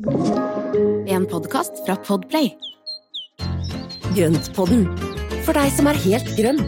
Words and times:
En 0.00 1.26
podkast 1.28 1.82
fra 1.84 1.92
Podplay. 2.00 2.46
Grøntpodden, 4.16 4.86
for 5.44 5.52
deg 5.52 5.68
som 5.76 5.90
er 5.90 5.98
helt 6.00 6.30
grønn. 6.38 6.60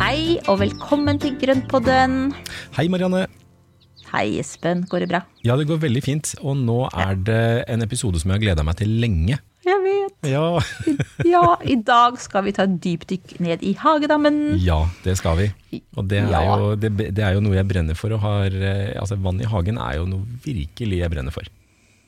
Hei 0.00 0.38
og 0.48 0.62
velkommen 0.62 1.20
til 1.20 1.36
Grøntpodden. 1.42 2.32
Hei, 2.78 2.86
Marianne. 2.88 3.26
Hei, 4.14 4.38
Espen. 4.40 4.86
Går 4.88 5.04
det 5.04 5.10
bra? 5.12 5.20
Ja, 5.44 5.58
det 5.60 5.68
går 5.68 5.84
veldig 5.84 6.04
fint. 6.06 6.32
Og 6.40 6.56
nå 6.56 6.86
er 6.96 7.20
det 7.28 7.42
en 7.76 7.84
episode 7.84 8.22
som 8.22 8.32
jeg 8.32 8.40
har 8.40 8.46
gleda 8.46 8.64
meg 8.64 8.80
til 8.80 8.96
lenge. 9.04 9.36
Jeg 9.64 9.80
vet. 9.84 10.28
Ja. 10.28 10.60
Ja, 11.34 11.56
i 11.64 11.76
dag 11.80 12.18
skal 12.20 12.44
vi 12.44 12.52
ta 12.52 12.66
et 12.68 12.76
dypdykk 12.84 13.38
ned 13.40 13.62
i 13.64 13.72
hagedammen. 13.80 14.58
ja, 14.60 14.82
det 15.04 15.16
skal 15.20 15.38
vi. 15.40 15.46
Og 15.96 16.08
det 16.10 16.18
er, 16.24 16.30
Ja. 16.30 16.42
jo, 16.60 16.74
det, 16.76 16.90
det 17.16 17.22
er 17.24 17.34
jo 17.38 17.40
noe 17.44 17.56
jeg 17.56 17.66
brenner 17.70 17.96
for. 17.96 18.12
Har, 18.20 18.46
eh, 18.52 18.92
altså, 19.00 19.16
vann 19.24 19.40
i 19.40 19.48
hagen 19.48 19.78
er 19.80 19.96
jo 20.00 20.06
noe 20.10 20.26
virkelig 20.44 20.98
jeg 21.00 21.10
brenner 21.14 21.32
for. 21.34 21.48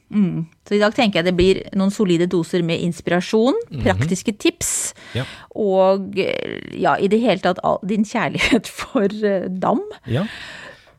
Så 0.06 0.76
i 0.76 0.78
dag 0.78 0.94
tenker 0.94 1.18
jeg 1.18 1.26
det 1.26 1.34
blir 1.34 1.58
noen 1.74 1.90
solide 1.90 2.28
doser 2.30 2.62
med 2.62 2.78
inspirasjon, 2.84 3.56
praktiske 3.82 4.36
tips 4.38 4.92
Ja. 5.16 5.24
og 5.50 6.14
eh, 6.22 6.60
ja, 6.78 6.92
i 7.02 7.08
det 7.10 7.18
hele 7.24 7.42
tatt 7.42 7.58
din 7.82 8.04
kjærlighet 8.06 8.70
for 8.80 9.10
eh, 9.10 9.48
dam. 9.50 9.80
Ja. 10.06 10.22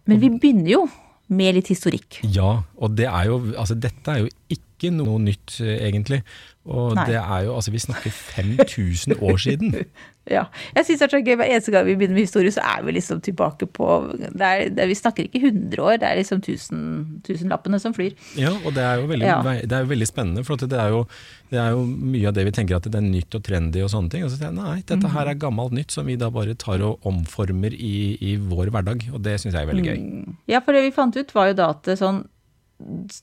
Men 0.07 0.19
vi 0.19 0.29
begynner 0.35 0.73
jo 0.73 0.81
med 1.27 1.57
litt 1.57 1.71
historikk. 1.71 2.19
ja, 2.23 2.61
og 2.77 2.97
det 2.97 3.07
er 3.09 3.25
jo, 3.29 3.41
altså, 3.57 3.75
dette 3.75 4.13
er 4.13 4.25
jo 4.25 4.29
ikke 4.53 4.91
noe 4.93 5.19
nytt, 5.19 5.59
eh, 5.61 5.79
egentlig. 5.87 6.21
Og 6.67 6.95
Nei. 6.95 7.05
det 7.09 7.17
er 7.19 7.47
jo, 7.47 7.55
altså 7.55 7.71
vi 7.71 7.79
snakker 7.79 8.11
5000 8.11 9.17
år 9.21 9.37
siden. 9.37 9.75
Ja. 10.29 10.43
Jeg 10.75 10.85
syns 10.87 10.99
det 10.99 11.05
er 11.07 11.13
så 11.15 11.21
gøy 11.23 11.35
hver 11.39 11.47
eneste 11.51 11.71
gang 11.71 11.85
vi 11.87 11.95
begynner 11.95 12.17
med 12.17 12.25
historie, 12.27 12.51
så 12.51 12.63
er 12.65 12.83
vi 12.83 12.95
liksom 12.97 13.21
tilbake 13.23 13.67
på 13.71 13.87
det 14.17 14.41
er, 14.47 14.63
det 14.75 14.87
Vi 14.89 14.97
snakker 14.99 15.27
ikke 15.27 15.41
100 15.47 15.81
år, 15.83 15.97
det 16.01 16.07
er 16.09 16.19
liksom 16.21 16.41
tusen, 16.43 16.81
tusenlappene 17.27 17.79
som 17.79 17.93
flyr. 17.95 18.13
Ja, 18.39 18.51
og 18.65 18.73
det 18.75 18.83
er 18.83 19.01
jo 19.01 19.07
veldig, 19.11 19.25
Ja. 19.27 19.41
det 19.43 19.71
er 19.71 19.85
jo 19.85 19.91
veldig 19.93 20.07
spennende, 20.09 20.43
for 20.47 20.55
det 20.59 20.71
er, 20.77 20.89
jo, 20.95 21.03
det 21.51 21.59
er 21.63 21.71
jo 21.75 21.85
mye 21.87 22.27
av 22.27 22.33
det 22.37 22.45
vi 22.49 22.51
tenker 22.59 22.75
at 22.79 22.83
det 22.91 22.95
er 22.99 23.07
nytt 23.07 23.35
og 23.39 23.43
trendy 23.47 23.81
og 23.85 23.89
sånne 23.93 24.11
ting. 24.11 24.23
Og 24.27 24.31
så 24.31 24.37
sier 24.39 24.49
jeg 24.51 24.57
nei, 24.59 24.81
dette 24.85 25.13
her 25.15 25.27
er 25.31 25.39
gammelt 25.39 25.71
nytt 25.77 25.91
som 25.95 26.05
vi 26.05 26.15
da 26.19 26.29
bare 26.33 26.55
tar 26.55 26.81
og 26.83 26.99
omformer 27.07 27.73
i, 27.73 28.17
i 28.21 28.35
vår 28.37 28.69
hverdag, 28.75 29.07
og 29.13 29.21
det 29.23 29.39
syns 29.39 29.53
jeg 29.55 29.63
er 29.63 29.71
veldig 29.71 29.85
gøy. 29.87 30.35
Ja, 30.51 30.59
for 30.65 30.73
det 30.75 30.83
vi 30.87 30.91
fant 30.95 31.15
ut 31.15 31.33
var 31.35 31.51
jo 31.53 31.57
da 31.61 31.69
at 31.75 31.83
det 31.87 31.97
sånn 32.01 32.25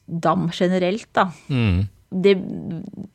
dam 0.09 0.49
generelt, 0.51 1.07
da 1.15 1.29
Mm. 1.49 1.89
Det 2.15 2.35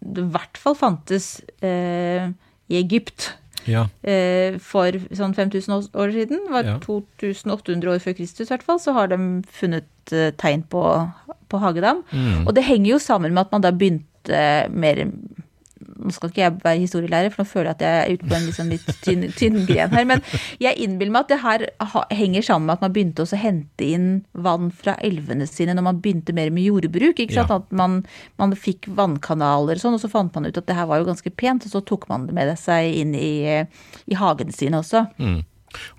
det 0.09 0.23
i 0.25 0.29
hvert 0.33 0.57
fall 0.59 0.75
fantes 0.75 1.39
eh, 1.63 2.31
i 2.67 2.75
Egypt 2.79 3.29
Ja, 3.67 3.87
eh, 4.03 4.57
for 4.59 4.91
sånn 5.15 5.33
5000 5.35 5.89
år- 5.93 6.11
siden. 6.13 6.39
Var 6.51 6.63
Ja. 6.63 6.77
2800 6.79 7.89
år 7.95 7.99
før 7.99 8.15
Kristus, 8.17 8.47
i 8.49 8.53
hvert 8.55 8.63
fall. 8.63 8.79
Så 8.79 8.93
har 8.93 9.07
de 9.07 9.17
funnet 9.51 9.85
eh, 10.11 10.31
tegn 10.31 10.63
på, 10.63 10.83
på 11.49 11.59
hagedam. 11.59 12.03
Mm. 12.11 12.47
Og 12.47 12.53
det 12.55 12.63
henger 12.63 12.91
jo 12.91 12.99
sammen 12.99 13.33
med 13.33 13.41
at 13.47 13.51
man 13.51 13.61
da 13.61 13.71
begynte 13.71 14.69
mer 14.71 15.05
nå 16.09 16.15
skal 16.15 16.31
ikke 16.33 16.41
jeg 16.43 16.55
være 16.63 16.81
historielærer, 16.83 17.31
for 17.33 17.43
nå 17.43 17.49
føler 17.51 17.69
jeg 17.71 17.77
at 17.77 17.83
jeg 17.85 17.99
er 18.01 18.13
ute 18.17 18.29
på 18.29 18.37
en 18.37 18.47
liksom 18.49 18.71
litt 18.73 18.89
tynn, 19.05 19.25
tynn 19.37 19.59
gren 19.69 19.93
her. 19.95 20.07
Men 20.09 20.23
jeg 20.61 20.77
innbiller 20.85 21.13
meg 21.15 21.27
at 21.27 21.33
det 21.33 21.39
her 21.43 21.65
henger 22.19 22.45
sammen 22.49 22.67
med 22.69 22.77
at 22.79 22.85
man 22.87 22.95
begynte 22.95 23.25
å 23.25 23.39
hente 23.39 23.85
inn 23.87 24.09
vann 24.33 24.69
fra 24.75 24.97
elvene 25.05 25.47
sine 25.49 25.75
når 25.77 25.85
man 25.89 26.01
begynte 26.03 26.35
mer 26.35 26.51
med 26.53 26.67
jordbruk. 26.67 27.21
ikke 27.23 27.37
sant? 27.37 27.53
Ja. 27.53 27.61
At 27.61 27.71
man, 27.75 28.01
man 28.41 28.57
fikk 28.57 28.89
vannkanaler 28.97 29.77
og 29.79 29.83
sånn, 29.85 29.95
og 29.99 30.03
så 30.03 30.11
fant 30.11 30.35
man 30.35 30.49
ut 30.49 30.57
at 30.59 30.67
det 30.67 30.75
her 30.77 30.89
var 30.89 30.99
jo 31.01 31.07
ganske 31.11 31.31
pent, 31.39 31.65
og 31.69 31.71
så 31.77 31.83
tok 31.85 32.09
man 32.11 32.27
det 32.27 32.35
med 32.35 32.51
seg 32.59 32.91
inn 33.03 33.15
i, 33.15 33.63
i 34.09 34.19
hagene 34.19 34.51
sine 34.55 34.81
også. 34.81 35.05
Mm. 35.21 35.39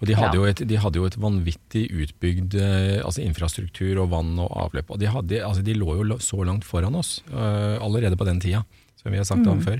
Og 0.00 0.08
de 0.08 0.17
hadde, 0.19 0.34
Ja. 0.41 0.48
et, 0.50 0.61
de 0.67 0.78
hadde 0.83 0.98
jo 0.98 1.05
et 1.06 1.17
vanvittig 1.20 1.84
utbygd 1.95 2.56
eh, 2.58 2.98
altså 3.06 3.22
infrastruktur 3.22 4.00
og 4.02 4.11
vann 4.11 4.33
og 4.42 4.50
avløp. 4.64 4.91
Og 4.91 4.98
de, 4.98 5.06
hadde, 5.06 5.39
altså 5.47 5.62
de 5.62 5.77
lå 5.78 5.95
jo 6.00 6.19
så 6.19 6.42
langt 6.42 6.67
foran 6.67 6.97
oss 6.98 7.20
eh, 7.30 7.77
allerede 7.78 8.19
på 8.19 8.27
den 8.27 8.41
tida, 8.42 8.64
som 8.98 9.12
vi 9.14 9.20
har 9.20 9.28
sagt 9.28 9.47
om 9.47 9.62
før. 9.62 9.78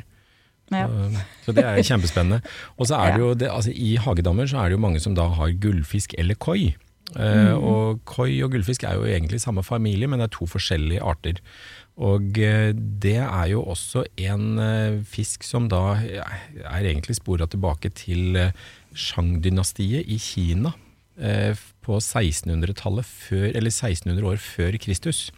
Ja. 0.71 0.87
Så, 0.87 1.25
så 1.47 1.55
det 1.57 1.65
er 1.67 1.83
kjempespennende. 1.83 2.41
Og 2.79 2.91
så 2.91 3.01
er 3.01 3.17
det 3.17 3.25
jo, 3.25 3.33
det, 3.35 3.51
altså 3.51 3.75
I 3.75 3.97
hagedammer 4.01 4.47
så 4.51 4.63
er 4.63 4.71
det 4.71 4.79
jo 4.79 4.85
mange 4.87 5.03
som 5.03 5.17
da 5.19 5.27
har 5.39 5.57
gullfisk 5.63 6.15
eller 6.19 6.39
koi. 6.39 6.73
Mm. 7.11 7.59
Og 7.59 8.03
koi 8.07 8.37
og 8.45 8.53
gullfisk 8.53 8.85
er 8.87 8.95
jo 8.95 9.09
egentlig 9.09 9.41
samme 9.43 9.65
familie, 9.67 10.07
men 10.07 10.21
det 10.23 10.29
er 10.29 10.37
to 10.37 10.47
forskjellige 10.47 11.03
arter. 11.03 11.41
Og 12.01 12.39
eh, 12.39 12.71
det 12.73 13.19
er 13.21 13.49
jo 13.51 13.65
også 13.73 14.05
en 14.23 14.61
eh, 14.63 15.01
fisk 15.05 15.45
som 15.45 15.67
da 15.69 15.99
er 16.01 16.87
egentlig 16.87 17.19
spora 17.19 17.49
tilbake 17.51 17.91
til 17.99 18.39
eh, 18.39 18.55
Shang-dynastiet 18.95 20.09
i 20.09 20.17
Kina 20.23 20.73
eh, 21.19 21.53
på 21.85 21.99
1600-tallet, 21.99 23.11
eller 23.53 23.75
1600 23.75 24.31
år 24.33 24.41
før 24.41 24.79
Kristus. 24.81 25.29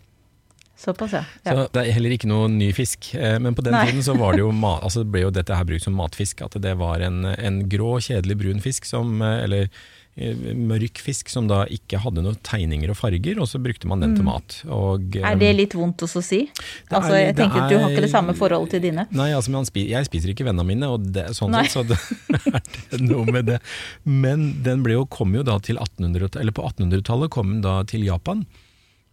Såpass, 0.82 1.12
ja. 1.15 1.22
Så 1.47 1.69
det 1.70 1.84
er 1.87 1.93
heller 1.94 2.16
ikke 2.16 2.26
noe 2.31 2.48
ny 2.50 2.72
fisk. 2.75 3.12
Eh, 3.15 3.38
Men 3.38 3.54
på 3.54 3.62
den 3.62 3.76
Nei. 3.76 3.87
tiden 3.87 4.03
så 4.03 4.16
var 4.19 4.34
det 4.34 4.43
jo 4.43 4.50
mat, 4.65 4.82
altså 4.82 5.04
ble 5.06 5.22
jo 5.28 5.31
dette 5.34 5.54
her 5.54 5.66
brukt 5.69 5.84
som 5.87 5.94
matfisk. 5.94 6.43
At 6.43 6.59
det 6.62 6.75
var 6.81 7.04
en, 7.06 7.25
en 7.32 7.60
grå, 7.70 7.97
kjedelig 8.03 8.38
brun 8.41 8.62
fisk, 8.65 8.88
som, 8.91 9.12
eh, 9.22 9.44
eller 9.44 9.69
eh, 10.16 10.34
mørk 10.59 10.98
fisk, 11.00 11.31
som 11.31 11.47
da 11.48 11.60
ikke 11.70 12.00
hadde 12.03 12.25
noen 12.26 12.34
tegninger 12.44 12.91
og 12.93 12.98
farger, 12.98 13.38
og 13.41 13.47
så 13.48 13.60
brukte 13.62 13.87
man 13.88 14.03
den 14.03 14.16
til 14.19 14.26
mat. 14.26 14.59
Og, 14.66 15.06
Mm. 15.12 15.28
Er 15.31 15.38
det 15.38 15.53
litt 15.56 15.76
vondt 15.78 16.03
også 16.04 16.19
å 16.19 16.25
si? 16.26 16.41
Er, 16.50 16.97
Altså, 16.99 17.14
jeg 17.14 17.37
tenker 17.38 17.62
at 17.62 17.70
Du 17.70 17.76
har 17.78 17.94
ikke 17.94 18.03
det 18.04 18.10
samme 18.12 18.34
forholdet 18.37 18.75
til 18.75 18.82
dine. 18.88 19.06
Nei, 19.14 19.31
altså, 19.38 19.54
man 19.54 19.64
spi 19.69 19.87
jeg 19.93 20.09
spiser 20.10 20.34
ikke 20.34 20.44
vennene 20.50 20.66
mine, 20.66 20.91
og 20.91 21.06
det, 21.14 21.28
sånn 21.38 21.54
sett, 21.62 21.72
så 21.78 21.87
det 21.87 21.97
er 22.43 22.60
det 22.91 23.00
noe 23.06 23.25
med 23.31 23.47
det. 23.53 23.60
Men 24.04 24.49
den 24.66 24.82
ble 24.82 24.99
jo, 24.99 25.06
kom 25.06 25.32
jo 25.38 25.47
da 25.47 25.60
til 25.62 25.78
1800, 25.78 26.41
eller 26.43 26.53
på 26.59 26.66
1800-tallet 26.66 27.31
kom 27.32 27.54
den 27.54 27.62
da 27.64 27.78
til 27.88 28.03
Japan. 28.04 28.43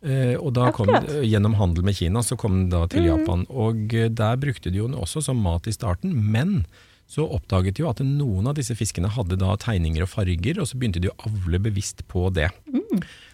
Eh, 0.02 0.36
og 0.40 0.54
da 0.56 0.70
kom, 0.72 0.88
Gjennom 1.28 1.58
handel 1.60 1.84
med 1.84 1.98
Kina 1.98 2.22
så 2.24 2.38
kom 2.40 2.54
den 2.62 2.70
da 2.72 2.86
til 2.88 3.04
Mm. 3.04 3.10
Japan. 3.10 3.46
Og 3.50 3.94
eh, 3.94 4.08
der 4.10 4.38
brukte 4.40 4.72
de 4.72 4.78
jo 4.80 4.88
den 4.88 4.96
også 5.00 5.22
som 5.26 5.42
mat 5.44 5.68
i 5.68 5.74
starten, 5.76 6.14
men 6.16 6.66
så 7.10 7.26
oppdaget 7.26 7.74
de 7.76 7.82
jo 7.84 7.90
at 7.90 8.00
noen 8.06 8.48
av 8.48 8.54
disse 8.56 8.76
fiskene 8.78 9.10
hadde 9.10 9.36
da 9.42 9.56
tegninger 9.58 10.04
og 10.06 10.12
farger, 10.12 10.60
og 10.62 10.68
så 10.70 10.78
begynte 10.78 11.02
de 11.02 11.10
å 11.10 11.16
avle 11.26 11.58
bevisst 11.60 12.04
på 12.08 12.30
det. 12.32 12.52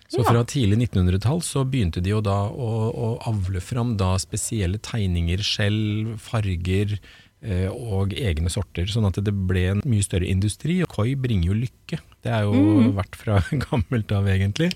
Så 0.08 0.22
Ja. 0.22 0.30
fra 0.32 0.44
tidlig 0.46 0.78
1900-tall 0.90 1.42
så 1.44 1.66
begynte 1.68 2.02
de 2.02 2.12
jo 2.14 2.22
da 2.22 2.48
å, 2.48 2.70
å 2.94 3.08
avle 3.28 3.60
fram 3.60 3.98
da 3.98 4.16
spesielle 4.22 4.78
tegninger, 4.80 5.42
skjell, 5.44 6.16
farger 6.18 6.96
eh, 7.44 7.68
og 7.70 8.14
egne 8.14 8.50
sorter, 8.50 8.86
sånn 8.88 9.06
at 9.10 9.20
det 9.22 9.34
ble 9.34 9.66
en 9.74 9.82
mye 9.86 10.06
større 10.06 10.26
industri. 10.30 10.80
Og 10.86 10.90
koi 10.96 11.16
bringer 11.16 11.52
jo 11.52 11.58
lykke. 11.66 12.00
Det 12.24 12.32
er 12.32 12.46
jo 12.48 12.94
vært 12.96 13.16
fra 13.20 13.42
gammelt 13.68 14.12
av, 14.16 14.26
egentlig. 14.32 14.72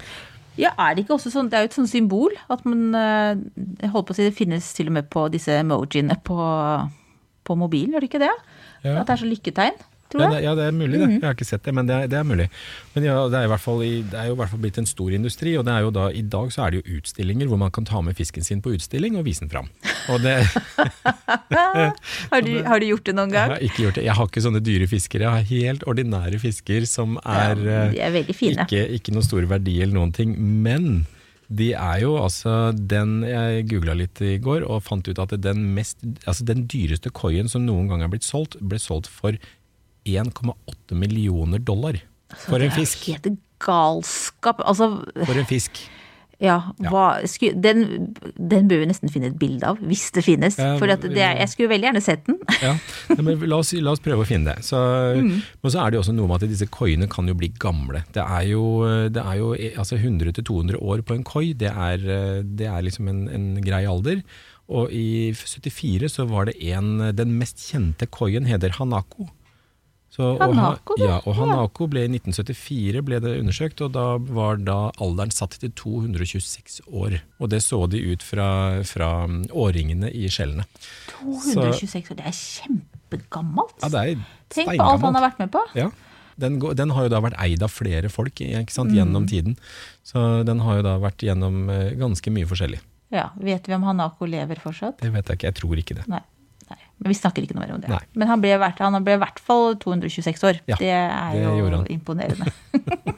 Ja, 0.59 0.73
er 0.75 0.95
det 0.95 1.05
ikke 1.05 1.15
også 1.15 1.31
sånn, 1.31 1.49
det 1.51 1.57
er 1.57 1.65
jo 1.65 1.69
et 1.69 1.77
sånt 1.77 1.91
symbol 1.91 2.33
at 2.51 2.65
man, 2.67 2.89
eh, 2.97 3.65
jeg 3.79 3.91
holdt 3.93 4.09
på 4.09 4.15
å 4.15 4.17
si, 4.17 4.27
det 4.27 4.35
finnes 4.35 4.73
til 4.75 4.91
og 4.91 4.97
med 4.97 5.07
på 5.13 5.27
disse 5.31 5.55
emojiene 5.55 6.17
på, 6.27 6.39
på 7.47 7.57
mobilen, 7.59 7.95
gjør 7.95 8.03
det 8.03 8.09
ikke 8.11 8.23
det? 8.25 8.33
Ja. 8.83 8.99
At 8.99 9.07
det 9.07 9.15
er 9.15 9.21
så 9.23 9.29
lykketegn, 9.29 9.79
tror 10.11 10.21
Ja, 10.23 10.27
jeg. 10.29 10.35
det, 10.35 10.43
ja, 10.47 10.53
det 10.59 10.65
er 10.67 10.75
mulig, 10.75 10.99
det. 10.99 11.09
Jeg 11.15 11.23
har 11.27 11.35
ikke 11.37 11.47
sett 11.49 11.63
det, 11.67 11.73
men 11.77 11.89
det 11.89 11.95
er, 11.95 12.07
det 12.11 12.17
er 12.19 12.27
mulig. 12.27 12.47
Men 12.95 13.07
ja, 13.07 13.15
det 13.31 13.41
er, 13.43 13.55
fall, 13.61 13.79
det 13.83 14.17
er 14.19 14.29
jo 14.31 14.35
i 14.35 14.39
hvert 14.41 14.51
fall 14.53 14.63
blitt 14.63 14.79
en 14.81 14.89
stor 14.89 15.15
industri, 15.15 15.53
og 15.59 15.65
det 15.67 15.73
er 15.75 15.85
jo 15.85 15.91
da, 15.95 16.07
i 16.11 16.23
dag 16.35 16.51
så 16.55 16.65
er 16.65 16.71
det 16.75 16.81
jo 16.81 16.97
utstillinger 16.99 17.47
hvor 17.51 17.61
man 17.61 17.71
kan 17.75 17.85
ta 17.89 18.01
med 18.05 18.17
fisken 18.17 18.43
sin 18.45 18.61
på 18.65 18.73
utstilling 18.77 19.17
og 19.19 19.25
vise 19.29 19.45
den 19.45 19.51
fram. 19.53 19.69
Har, 22.29 22.41
du, 22.41 22.51
har 22.65 22.79
du 22.81 22.85
gjort 22.89 23.05
det 23.09 23.13
noen 23.17 23.29
jeg 23.33 23.37
gang? 23.37 23.53
har 23.53 23.63
ikke 23.65 23.83
gjort 23.85 23.97
det. 23.99 24.03
Jeg 24.07 24.15
har 24.17 24.29
ikke 24.29 24.43
sånne 24.45 24.61
dyre 24.65 24.87
fisker, 24.89 25.23
jeg 25.25 25.29
har 25.35 25.45
helt 25.49 25.85
ordinære 25.89 26.39
fisker 26.41 26.85
som 26.89 27.17
er 27.23 27.61
Ja, 27.65 27.85
eh, 28.09 28.19
er 28.29 28.33
fine. 28.37 28.65
Ikke, 28.65 28.83
ikke 28.99 29.13
noen 29.15 29.25
stor 29.25 29.45
verdi 29.49 29.79
eller 29.83 29.95
noen 29.99 30.13
ting, 30.15 30.35
men 30.37 31.05
de 31.49 31.71
er 31.73 32.03
jo 32.03 32.11
altså 32.21 32.69
den 32.77 33.23
Jeg 33.25 33.63
googla 33.71 33.95
litt 33.97 34.19
i 34.21 34.35
går 34.37 34.61
og 34.69 34.83
fant 34.85 35.07
ut 35.09 35.17
at 35.23 35.31
den, 35.41 35.63
mest, 35.73 35.97
altså 36.29 36.45
den 36.45 36.67
dyreste 36.69 37.09
koien 37.09 37.49
som 37.49 37.65
noen 37.65 37.87
gang 37.89 38.03
er 38.05 38.11
blitt 38.11 38.27
solgt, 38.27 38.59
ble 38.61 38.77
solgt 38.81 39.09
for 39.09 39.33
1,8 40.05 40.95
millioner 40.97 41.59
dollar. 41.59 41.99
For 42.47 42.61
en 42.61 42.71
fisk. 42.75 43.05
Det 43.05 43.15
er 43.15 43.21
helt 43.31 43.39
galskap. 43.59 44.61
Altså, 44.65 44.91
For 45.25 45.35
en 45.39 45.47
fisk. 45.49 45.79
ja, 46.39 46.53
hva, 46.88 47.19
sku, 47.27 47.50
den, 47.59 47.81
den 48.39 48.69
bør 48.69 48.79
vi 48.79 48.85
nesten 48.88 49.12
finne 49.12 49.27
et 49.33 49.39
bilde 49.41 49.68
av, 49.68 49.81
hvis 49.83 50.06
det 50.15 50.21
finnes. 50.24 50.56
For 50.79 50.88
det, 50.88 51.12
jeg 51.19 51.50
skulle 51.51 51.68
veldig 51.74 51.89
gjerne 51.89 52.03
sett 52.06 52.21
den. 52.29 52.38
Ja, 52.63 52.75
men 53.19 53.41
la 53.44 53.57
oss, 53.59 53.74
la 53.75 53.91
oss 53.91 54.00
prøve 54.06 54.24
å 54.24 54.29
finne 54.29 54.53
det. 54.56 54.63
Så, 54.69 54.79
Mm. 55.19 55.41
Men 55.59 55.74
så 55.74 55.81
er 55.83 55.89
det 55.91 55.97
jo 56.00 56.03
også 56.06 56.13
noe 56.15 56.29
med 56.31 56.39
at 56.45 56.53
disse 56.53 56.69
koiene 56.71 57.09
kan 57.12 57.27
jo 57.27 57.35
bli 57.35 57.50
gamle. 57.59 58.06
Det 58.15 58.24
er 58.24 58.45
jo, 58.53 58.63
det 59.12 59.19
er 59.25 59.35
jo 59.41 59.50
altså 59.81 59.97
100-200 60.00 60.79
år 60.79 61.03
på 61.03 61.18
en 61.18 61.25
koi, 61.27 61.50
det 61.59 61.74
er, 61.74 61.97
det 62.45 62.69
er 62.71 62.85
liksom 62.88 63.09
en, 63.12 63.25
en 63.27 63.50
grei 63.65 63.83
alder. 63.89 64.21
Og 64.69 64.91
i 64.95 65.33
74 65.33 66.07
så 66.13 66.27
var 66.29 66.45
det 66.47 66.56
en, 66.71 67.09
den 67.18 67.35
mest 67.41 67.59
kjente 67.68 68.07
koien 68.07 68.45
heter 68.47 68.77
Hanako. 68.77 69.27
Så, 70.19 70.25
og, 70.36 70.42
ha- 70.42 70.48
Hanako, 70.51 70.95
det. 71.00 71.06
ja, 71.07 71.18
og 71.24 71.36
Hanako 71.38 71.86
ble 71.88 72.01
i 72.04 72.10
1974 72.12 73.01
ble 73.07 73.19
det 73.24 73.38
undersøkt, 73.39 73.80
og 73.86 73.94
da 73.95 74.06
var 74.19 74.57
da 74.60 74.75
alderen 75.00 75.31
satt 75.31 75.56
til 75.62 75.71
226 75.80 76.81
år. 76.92 77.21
Og 77.39 77.48
det 77.54 77.62
så 77.63 77.80
de 77.88 78.01
ut 78.12 78.25
fra, 78.27 78.50
fra 78.83 79.07
årringene 79.56 80.12
i 80.12 80.27
skjellene. 80.27 80.66
226 81.21 82.12
år, 82.12 82.19
det 82.19 82.27
er 82.27 82.36
kjempegammelt. 82.36 83.80
Ja, 83.83 83.89
det 83.95 84.04
er 84.04 84.21
Tenk 84.51 84.71
på 84.75 84.86
alt 84.89 85.04
han 85.06 85.16
har 85.19 85.25
vært 85.30 85.39
med 85.39 85.51
på. 85.54 85.63
Ja. 85.77 85.88
Den, 86.39 86.56
den 86.60 86.92
har 86.95 87.07
jo 87.07 87.12
da 87.12 87.19
vært 87.24 87.36
eid 87.44 87.63
av 87.65 87.72
flere 87.74 88.10
folk 88.12 88.39
sant, 88.72 88.94
gjennom 88.95 89.25
tiden. 89.27 89.57
Så 90.07 90.44
den 90.48 90.62
har 90.63 90.80
jo 90.80 90.86
da 90.86 90.98
vært 91.04 91.24
gjennom 91.27 91.65
eh, 91.72 91.94
ganske 92.00 92.31
mye 92.31 92.48
forskjellig. 92.48 92.80
Ja, 93.12 93.30
Vet 93.42 93.68
vi 93.68 93.74
om 93.75 93.83
Hanako 93.88 94.27
lever 94.30 94.60
fortsatt? 94.62 95.00
Det 95.01 95.10
vet 95.15 95.27
jeg 95.31 95.39
ikke, 95.39 95.50
jeg 95.50 95.57
tror 95.60 95.81
ikke 95.81 95.98
det. 96.00 96.06
Nei. 96.12 96.22
Men 97.00 97.13
vi 97.13 97.16
snakker 97.16 97.46
ikke 97.46 97.56
noe 97.56 97.63
mer 97.63 97.75
om 97.78 97.84
det. 97.84 97.90
Nei. 97.92 98.01
Men 98.19 98.28
han 98.28 98.42
ble, 98.44 98.51
han 98.60 99.04
ble 99.06 99.16
i 99.16 99.22
hvert 99.22 99.40
fall 99.40 99.78
226 99.80 100.44
år. 100.50 100.60
Ja, 100.68 100.75
det 100.81 100.92
er 100.92 101.38
det 101.38 101.54
jo 101.62 101.81
imponerende. 101.96 102.51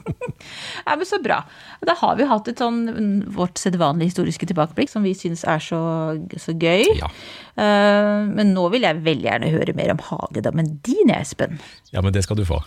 ja, 0.86 0.94
men 0.94 1.06
Så 1.10 1.18
bra. 1.24 1.42
Da 1.88 1.96
har 1.98 2.20
vi 2.20 2.30
hatt 2.30 2.52
et 2.52 2.62
sånn 2.62 3.26
vårt 3.34 3.58
sedvanlige 3.62 4.14
historiske 4.14 4.52
tilbakeblikk 4.52 4.94
som 4.94 5.06
vi 5.06 5.16
syns 5.18 5.42
er 5.50 5.64
så, 5.66 5.82
så 6.38 6.54
gøy. 6.54 6.86
Ja. 7.02 7.10
Uh, 7.58 8.30
men 8.30 8.54
nå 8.54 8.68
vil 8.74 8.86
jeg 8.86 9.02
veldig 9.02 9.30
gjerne 9.32 9.54
høre 9.56 9.78
mer 9.78 9.96
om 9.96 10.06
hagedammen 10.12 10.76
din, 10.86 11.14
Espen. 11.18 11.58
ja, 11.92 12.06
men 12.06 12.14
det 12.14 12.26
skal 12.28 12.38
du 12.38 12.46
få. 12.46 12.62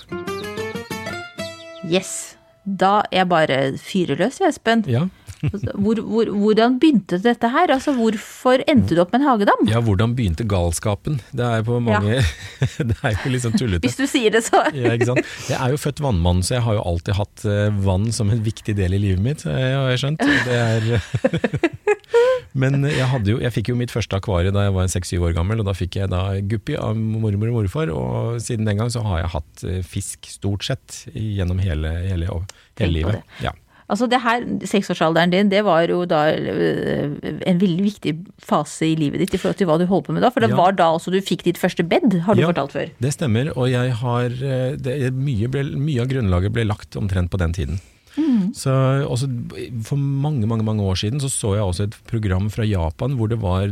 Yes. 1.86 2.34
Da 2.64 3.04
er 3.12 3.22
jeg 3.22 3.28
bare 3.30 3.58
fyrer 3.78 4.18
løs, 4.18 4.40
Espen. 4.42 4.82
Ja. 4.90 5.06
Hvor, 5.52 6.00
hvor, 6.00 6.30
hvordan 6.30 6.78
begynte 6.82 7.18
dette 7.22 7.50
her? 7.52 7.72
Altså, 7.74 7.94
Hvorfor 7.96 8.62
endte 8.70 8.96
du 8.96 9.02
opp 9.02 9.12
med 9.14 9.22
en 9.22 9.28
hagedam? 9.28 9.64
ja, 9.70 9.80
hvordan 9.84 10.14
begynte 10.16 10.46
galskapen? 10.48 11.20
Det 11.34 11.44
er 11.44 11.64
på 11.66 11.80
mange 11.84 12.20
Det 12.90 12.96
er 13.02 13.16
jo 13.18 13.32
litt 13.34 13.44
sånn 13.44 13.56
tullete. 13.58 13.84
Hvis 13.86 13.98
du 14.00 14.06
sier 14.10 14.34
det, 14.34 14.44
så 14.46 14.64
Ja, 14.74 14.94
ikke 14.94 15.10
sant? 15.12 15.32
Jeg 15.50 15.58
er 15.58 15.74
jo 15.74 15.80
født 15.80 16.02
vannmann, 16.04 16.42
så 16.46 16.58
jeg 16.58 16.66
har 16.66 16.78
jo 16.78 16.84
alltid 16.94 17.18
hatt 17.20 17.46
eh, 17.48 17.68
vann 17.84 18.10
som 18.14 18.32
en 18.34 18.42
viktig 18.44 18.76
del 18.78 18.96
i 18.96 19.02
livet 19.02 19.24
mitt, 19.24 19.46
har 19.48 19.92
jeg 19.94 20.02
skjønt. 20.04 20.24
Det 20.48 20.60
er, 20.60 20.90
Men 22.54 22.84
jeg, 22.86 23.06
jo, 23.26 23.40
jeg 23.42 23.50
fikk 23.54 23.72
jo 23.72 23.78
mitt 23.78 23.90
første 23.90 24.18
akvarie 24.18 24.52
da 24.54 24.68
jeg 24.68 24.74
var 24.76 24.90
seks-syv 24.92 25.26
år 25.28 25.34
gammel, 25.34 25.58
og 25.62 25.66
da 25.66 25.74
fikk 25.74 25.98
jeg 25.98 26.10
da 26.12 26.22
guppi 26.46 26.76
av 26.78 26.94
mormor 26.94 27.50
og 27.50 27.56
morfar, 27.58 27.90
og 27.90 28.38
siden 28.44 28.68
den 28.68 28.78
gang 28.78 28.92
så 28.94 29.02
har 29.06 29.24
jeg 29.24 29.32
hatt 29.34 29.64
eh, 29.66 29.80
fisk 29.86 30.30
stort 30.30 30.66
sett 30.68 31.00
gjennom 31.10 31.58
hele, 31.62 31.90
hele, 32.06 32.30
hele 32.78 32.92
livet. 32.94 33.34
Ja. 33.42 33.54
Altså 33.90 34.06
det 34.08 34.20
her, 34.24 34.44
Seksårsalderen 34.64 35.30
din, 35.34 35.50
det 35.52 35.60
var 35.66 35.82
jo 35.90 36.04
da 36.08 36.22
øh, 36.32 37.16
en 37.46 37.58
veldig 37.60 37.84
viktig 37.84 38.14
fase 38.40 38.86
i 38.88 38.94
livet 38.96 39.20
ditt 39.20 39.34
i 39.36 39.40
forhold 39.42 39.58
til 39.60 39.68
hva 39.68 39.76
du 39.78 39.84
holdt 39.90 40.06
på 40.08 40.14
med 40.16 40.22
da. 40.24 40.30
For 40.32 40.40
det 40.40 40.50
Ja. 40.54 40.56
var 40.56 40.72
da 40.72 40.86
også 40.96 41.12
du 41.12 41.20
fikk 41.20 41.44
ditt 41.44 41.58
første 41.60 41.84
bed, 41.84 42.20
har 42.24 42.34
du 42.34 42.40
Ja. 42.40 42.48
fortalt 42.52 42.72
før. 42.72 42.88
Det 43.00 43.12
stemmer, 43.12 43.52
og 43.56 43.68
jeg 43.70 43.92
har 44.00 44.24
eh, 44.30 44.76
det, 44.76 45.12
mye, 45.12 45.48
ble, 45.52 45.64
mye 45.76 46.00
av 46.00 46.08
grunnlaget 46.08 46.52
ble 46.52 46.64
lagt 46.64 46.96
omtrent 46.96 47.30
på 47.30 47.36
den 47.38 47.52
tiden. 47.52 47.80
Så 48.54 48.70
også 49.08 49.26
For 49.86 49.96
mange 49.98 50.46
mange, 50.46 50.64
mange 50.66 50.82
år 50.86 50.94
siden 51.00 51.20
så, 51.22 51.28
så 51.32 51.54
jeg 51.56 51.64
også 51.64 51.86
et 51.88 51.96
program 52.10 52.48
fra 52.52 52.64
Japan 52.66 53.16
hvor 53.18 53.28
det 53.30 53.38
var 53.42 53.66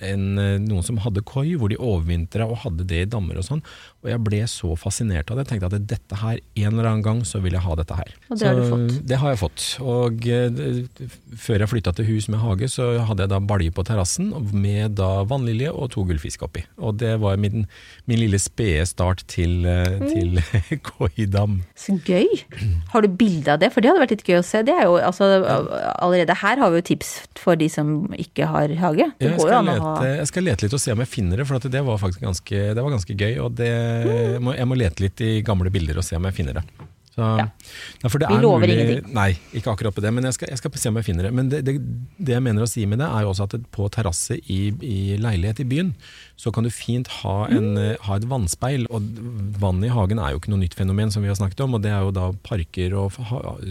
en, 0.00 0.38
eh, 0.38 0.58
noen 0.62 0.82
som 0.86 0.96
hadde 1.04 1.22
koi, 1.28 1.54
hvor 1.60 1.68
de 1.72 1.76
overvintra 1.78 2.46
og 2.48 2.62
hadde 2.64 2.86
det 2.88 3.02
i 3.06 3.08
dammer 3.12 3.38
og 3.40 3.44
sånn. 3.46 3.62
Og 4.02 4.10
jeg 4.10 4.22
ble 4.24 4.40
så 4.50 4.72
fascinert 4.80 5.30
av 5.30 5.36
det. 5.38 5.44
Jeg 5.46 5.60
tenkte 5.60 5.68
at 5.76 5.86
dette 5.90 6.18
her, 6.22 6.38
en 6.56 6.72
eller 6.72 6.88
annen 6.90 7.04
gang 7.04 7.20
så 7.28 7.40
vil 7.42 7.52
jeg 7.56 7.62
ha 7.62 7.76
dette 7.78 7.94
her. 7.98 8.10
Og 8.30 8.38
det 8.40 8.48
har 8.48 8.58
du 8.58 8.64
fått. 8.72 8.96
Det 9.12 9.18
har 9.22 9.34
jeg 9.34 9.40
fått. 9.42 9.66
Og 9.82 10.26
eh, 10.26 10.48
det- 10.48 11.10
før 11.38 11.62
jeg 11.64 11.70
flytta 11.72 11.94
til 11.96 12.08
hus 12.10 12.28
med 12.32 12.40
hage, 12.42 12.68
så 12.72 12.88
hadde 13.06 13.24
jeg 13.26 13.32
da 13.34 13.38
balje 13.40 13.70
på 13.74 13.84
terrassen 13.86 14.32
med 14.52 14.96
da 14.98 15.22
vannlilje 15.28 15.70
og 15.72 15.90
to 15.94 16.04
gullfisk 16.08 16.42
oppi. 16.48 16.64
Og 16.78 16.96
det 17.02 17.14
var 17.22 17.36
min, 17.36 17.66
min 18.06 18.18
lille 18.22 18.38
spede 18.42 18.86
start 18.86 19.24
til, 19.28 19.64
eh, 19.66 19.80
Mm. 19.92 20.08
til 20.08 20.78
koidam. 20.88 21.60
Så 21.76 21.98
gøy! 22.06 22.26
Har 22.92 23.02
du 23.04 23.08
bilde 23.08 23.52
av 23.54 23.58
det? 23.62 23.72
For 23.74 23.81
det 23.82 23.90
hadde 23.90 24.02
vært 24.04 24.14
litt 24.14 24.24
gøy 24.30 24.38
å 24.38 24.44
se. 24.46 24.62
Det 24.66 24.74
er 24.78 24.86
jo, 24.88 24.94
altså, 25.02 25.28
allerede 25.98 26.36
her 26.42 26.62
har 26.62 26.70
vi 26.72 26.80
jo 26.80 26.86
tips 26.92 27.10
for 27.42 27.58
de 27.60 27.68
som 27.72 27.92
ikke 28.14 28.46
har 28.48 28.72
hage. 28.82 29.10
Det 29.18 29.32
Jeg 29.32 29.40
skal, 29.42 29.66
lete, 29.66 29.82
ha 29.82 30.06
jeg 30.22 30.30
skal 30.32 30.46
lete 30.48 30.66
litt 30.68 30.78
og 30.78 30.84
se 30.86 30.94
om 30.94 31.02
jeg 31.04 31.12
finner 31.12 31.42
det, 31.42 31.48
for 31.50 31.58
at 31.60 31.68
det 31.74 31.84
var 31.90 32.00
faktisk 32.02 32.24
ganske, 32.24 32.62
det 32.78 32.86
var 32.86 32.94
ganske 32.96 33.18
gøy. 33.18 33.34
Og 33.44 33.52
det, 33.58 33.68
jeg, 33.72 34.40
må, 34.42 34.54
jeg 34.56 34.70
må 34.70 34.78
lete 34.80 35.04
litt 35.08 35.20
i 35.26 35.34
gamle 35.46 35.70
bilder 35.74 36.00
og 36.00 36.06
se 36.06 36.16
om 36.18 36.30
jeg 36.30 36.38
finner 36.40 36.60
det. 36.62 36.66
Så, 37.12 37.20
Ja. 37.36 37.44
Ja, 38.00 38.08
for 38.08 38.16
det 38.22 38.28
Vi 38.30 38.36
er 38.38 38.40
lover 38.40 38.62
mulig- 38.64 38.76
ingenting. 38.80 39.12
Nei, 39.14 39.34
ikke 39.52 39.68
akkurat 39.74 39.92
på 39.94 40.00
det, 40.00 40.12
men 40.16 40.24
jeg 40.24 40.32
skal, 40.38 40.48
jeg 40.48 40.58
skal 40.62 40.72
se 40.80 40.88
om 40.88 40.96
jeg 40.96 41.04
finner 41.10 41.26
det. 41.28 41.32
Men 41.36 41.50
det, 41.52 41.58
det, 41.66 41.74
det 42.16 42.32
jeg 42.38 42.42
mener 42.42 42.64
å 42.64 42.68
si 42.70 42.86
med 42.88 43.02
det, 43.02 43.08
er 43.12 43.26
jo 43.26 43.34
også 43.34 43.44
at 43.50 43.66
på 43.70 43.88
terrasse 43.92 44.38
i, 44.48 44.60
i 44.80 45.18
leilighet 45.20 45.60
i 45.60 45.66
byen, 45.68 45.90
så 46.42 46.50
kan 46.50 46.66
du 46.66 46.72
fint 46.74 47.06
ha, 47.20 47.46
en, 47.54 47.76
eh, 47.78 47.94
ha 48.02 48.16
et 48.18 48.24
vannspeil. 48.26 48.88
Og 48.90 49.04
vann 49.62 49.82
i 49.86 49.90
hagen 49.92 50.18
er 50.18 50.32
jo 50.32 50.40
ikke 50.40 50.50
noe 50.50 50.64
nytt 50.64 50.74
fenomen, 50.74 51.12
som 51.14 51.22
vi 51.22 51.30
har 51.30 51.38
snakket 51.38 51.62
om. 51.62 51.76
Og 51.76 51.84
det 51.84 51.92
er 51.94 52.02
jo 52.02 52.14
da 52.16 52.32
parker 52.42 52.96
og 52.98 53.14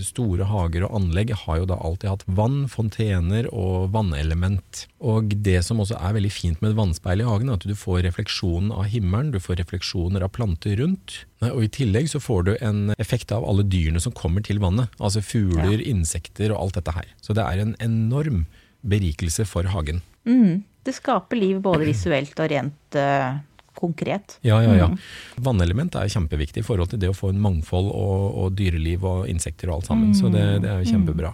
store 0.08 0.48
hager 0.48 0.86
og 0.88 0.96
anlegg 1.02 1.34
har 1.44 1.60
jo 1.60 1.68
da 1.68 1.76
alltid 1.76 2.14
hatt 2.14 2.24
vann, 2.32 2.62
fontener 2.72 3.50
og 3.52 3.92
vannelement. 3.92 4.86
Og 5.04 5.36
det 5.44 5.60
som 5.68 5.84
også 5.84 6.00
er 6.00 6.16
veldig 6.16 6.32
fint 6.32 6.64
med 6.64 6.72
et 6.72 6.80
vannspeil 6.80 7.26
i 7.26 7.28
hagen, 7.28 7.52
er 7.52 7.60
at 7.60 7.68
du 7.68 7.76
får 7.76 8.06
refleksjonen 8.08 8.72
av 8.72 8.88
himmelen, 8.94 9.36
du 9.36 9.42
får 9.44 9.60
refleksjoner 9.60 10.24
av 10.24 10.32
planter 10.38 10.80
rundt. 10.80 11.26
Og 11.52 11.66
i 11.66 11.72
tillegg 11.76 12.08
så 12.14 12.24
får 12.24 12.48
du 12.48 12.54
en 12.62 12.82
effekt 13.02 13.36
av 13.36 13.44
alle 13.44 13.68
dyrene 13.68 14.00
som 14.00 14.16
kommer 14.16 14.48
til 14.48 14.64
vannet. 14.64 14.94
Altså 15.02 15.26
fugler, 15.26 15.84
insekter 15.84 16.56
og 16.56 16.64
alt 16.64 16.80
dette 16.80 16.96
her. 16.96 17.12
Så 17.20 17.36
det 17.36 17.44
er 17.44 17.66
en 17.66 17.76
enorm 17.84 18.46
berikelse 18.82 19.44
for 19.46 19.68
hagen. 19.76 20.06
mm, 20.26 20.62
Det 20.86 20.95
skaper 20.98 21.38
liv 21.38 21.62
både 21.62 21.86
visuelt 21.86 22.39
og 22.42 22.50
rent 22.51 22.98
uh, 22.98 23.38
konkret. 23.78 24.39
Ja, 24.45 24.62
ja, 24.66 24.74
ja. 24.80 24.89
Mm. 24.89 24.98
Vannelement 25.45 25.95
er 26.00 26.10
kjempeviktig 26.12 26.63
i 26.63 26.66
forhold 26.66 26.92
til 26.94 27.01
det 27.01 27.12
å 27.12 27.18
få 27.18 27.31
en 27.33 27.42
mangfold 27.42 27.92
og, 27.94 28.25
og 28.42 28.57
dyreliv 28.57 29.06
og 29.07 29.30
insekter 29.31 29.69
og 29.69 29.80
alt 29.80 29.92
sammen. 29.92 30.13
Så 30.18 30.33
det, 30.33 30.45
det 30.66 30.74
er 30.74 30.83
jo 30.83 30.94
kjempebra. 30.95 31.33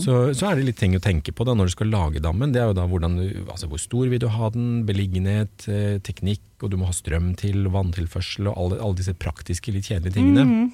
Så, 0.00 0.14
så 0.36 0.50
er 0.50 0.58
det 0.58 0.66
litt 0.66 0.78
ting 0.80 0.92
å 0.96 1.00
tenke 1.00 1.32
på 1.32 1.44
da 1.48 1.54
når 1.56 1.70
du 1.70 1.72
skal 1.72 1.88
lage 1.92 2.20
dammen. 2.20 2.52
Det 2.52 2.60
er 2.60 2.68
jo 2.68 2.76
da 2.76 2.84
hvordan 2.88 3.16
altså 3.46 3.68
hvor 3.70 3.80
stor 3.80 4.10
vil 4.12 4.20
du 4.20 4.28
ha 4.28 4.50
den, 4.52 4.82
beliggenhet, 4.88 5.64
eh, 5.72 5.96
teknikk, 6.04 6.44
og 6.60 6.72
du 6.72 6.76
må 6.80 6.90
ha 6.90 6.94
strøm 6.96 7.32
til, 7.40 7.64
vanntilførsel 7.72 8.50
og 8.50 8.60
alle, 8.60 8.80
alle 8.84 9.00
disse 9.00 9.16
praktiske, 9.16 9.72
litt 9.72 9.88
kjedelige 9.88 10.18
tingene. 10.18 10.68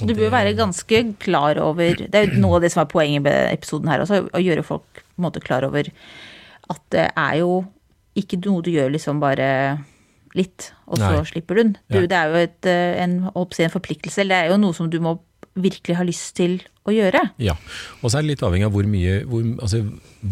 Og 0.00 0.08
Du 0.10 0.16
bør 0.18 0.32
være 0.34 0.56
ganske 0.58 1.00
klar 1.22 1.54
over 1.62 1.94
Det 1.94 2.18
er 2.18 2.24
jo 2.26 2.40
noe 2.42 2.56
av 2.58 2.64
det 2.64 2.72
som 2.74 2.80
er 2.82 2.90
poenget 2.90 3.22
med 3.22 3.52
episoden 3.52 3.86
her 3.92 4.02
også, 4.02 4.24
å 4.26 4.42
gjøre 4.42 4.66
folk 4.66 4.88
på 4.98 5.20
en 5.20 5.26
måte 5.28 5.42
klar 5.44 5.66
over 5.68 5.86
at 6.74 6.84
det 6.94 7.08
er 7.10 7.40
jo 7.40 7.62
ikke 8.18 8.38
noe 8.44 8.62
du 8.62 8.70
gjør 8.74 8.92
liksom 8.94 9.22
bare 9.22 9.48
litt, 10.34 10.72
og 10.90 10.98
så 10.98 11.12
Nei. 11.14 11.26
slipper 11.30 11.56
du 11.56 11.62
den. 11.62 11.76
Du, 11.86 12.00
Ja. 12.00 12.06
Det 12.10 12.18
er 12.18 12.32
jo 12.32 12.42
et, 12.42 12.66
eh, 12.66 13.02
en, 13.02 13.20
en 13.30 13.74
forpliktelse, 13.76 14.22
eller 14.22 14.34
det 14.34 14.42
er 14.44 14.52
jo 14.54 14.62
noe 14.62 14.74
som 14.74 14.90
du 14.90 14.98
må 15.02 15.18
virkelig 15.54 15.94
ha 15.94 16.04
lyst 16.06 16.34
til 16.34 16.56
å 16.84 16.92
gjøre. 16.92 17.20
Ja, 17.40 17.54
og 18.02 18.10
så 18.10 18.18
er 18.18 18.24
det 18.24 18.32
litt 18.32 18.42
avhengig 18.44 18.66
av 18.66 18.74
hvor 18.74 18.88
mye, 18.90 19.20
hvor, 19.28 19.44
altså, 19.62 19.84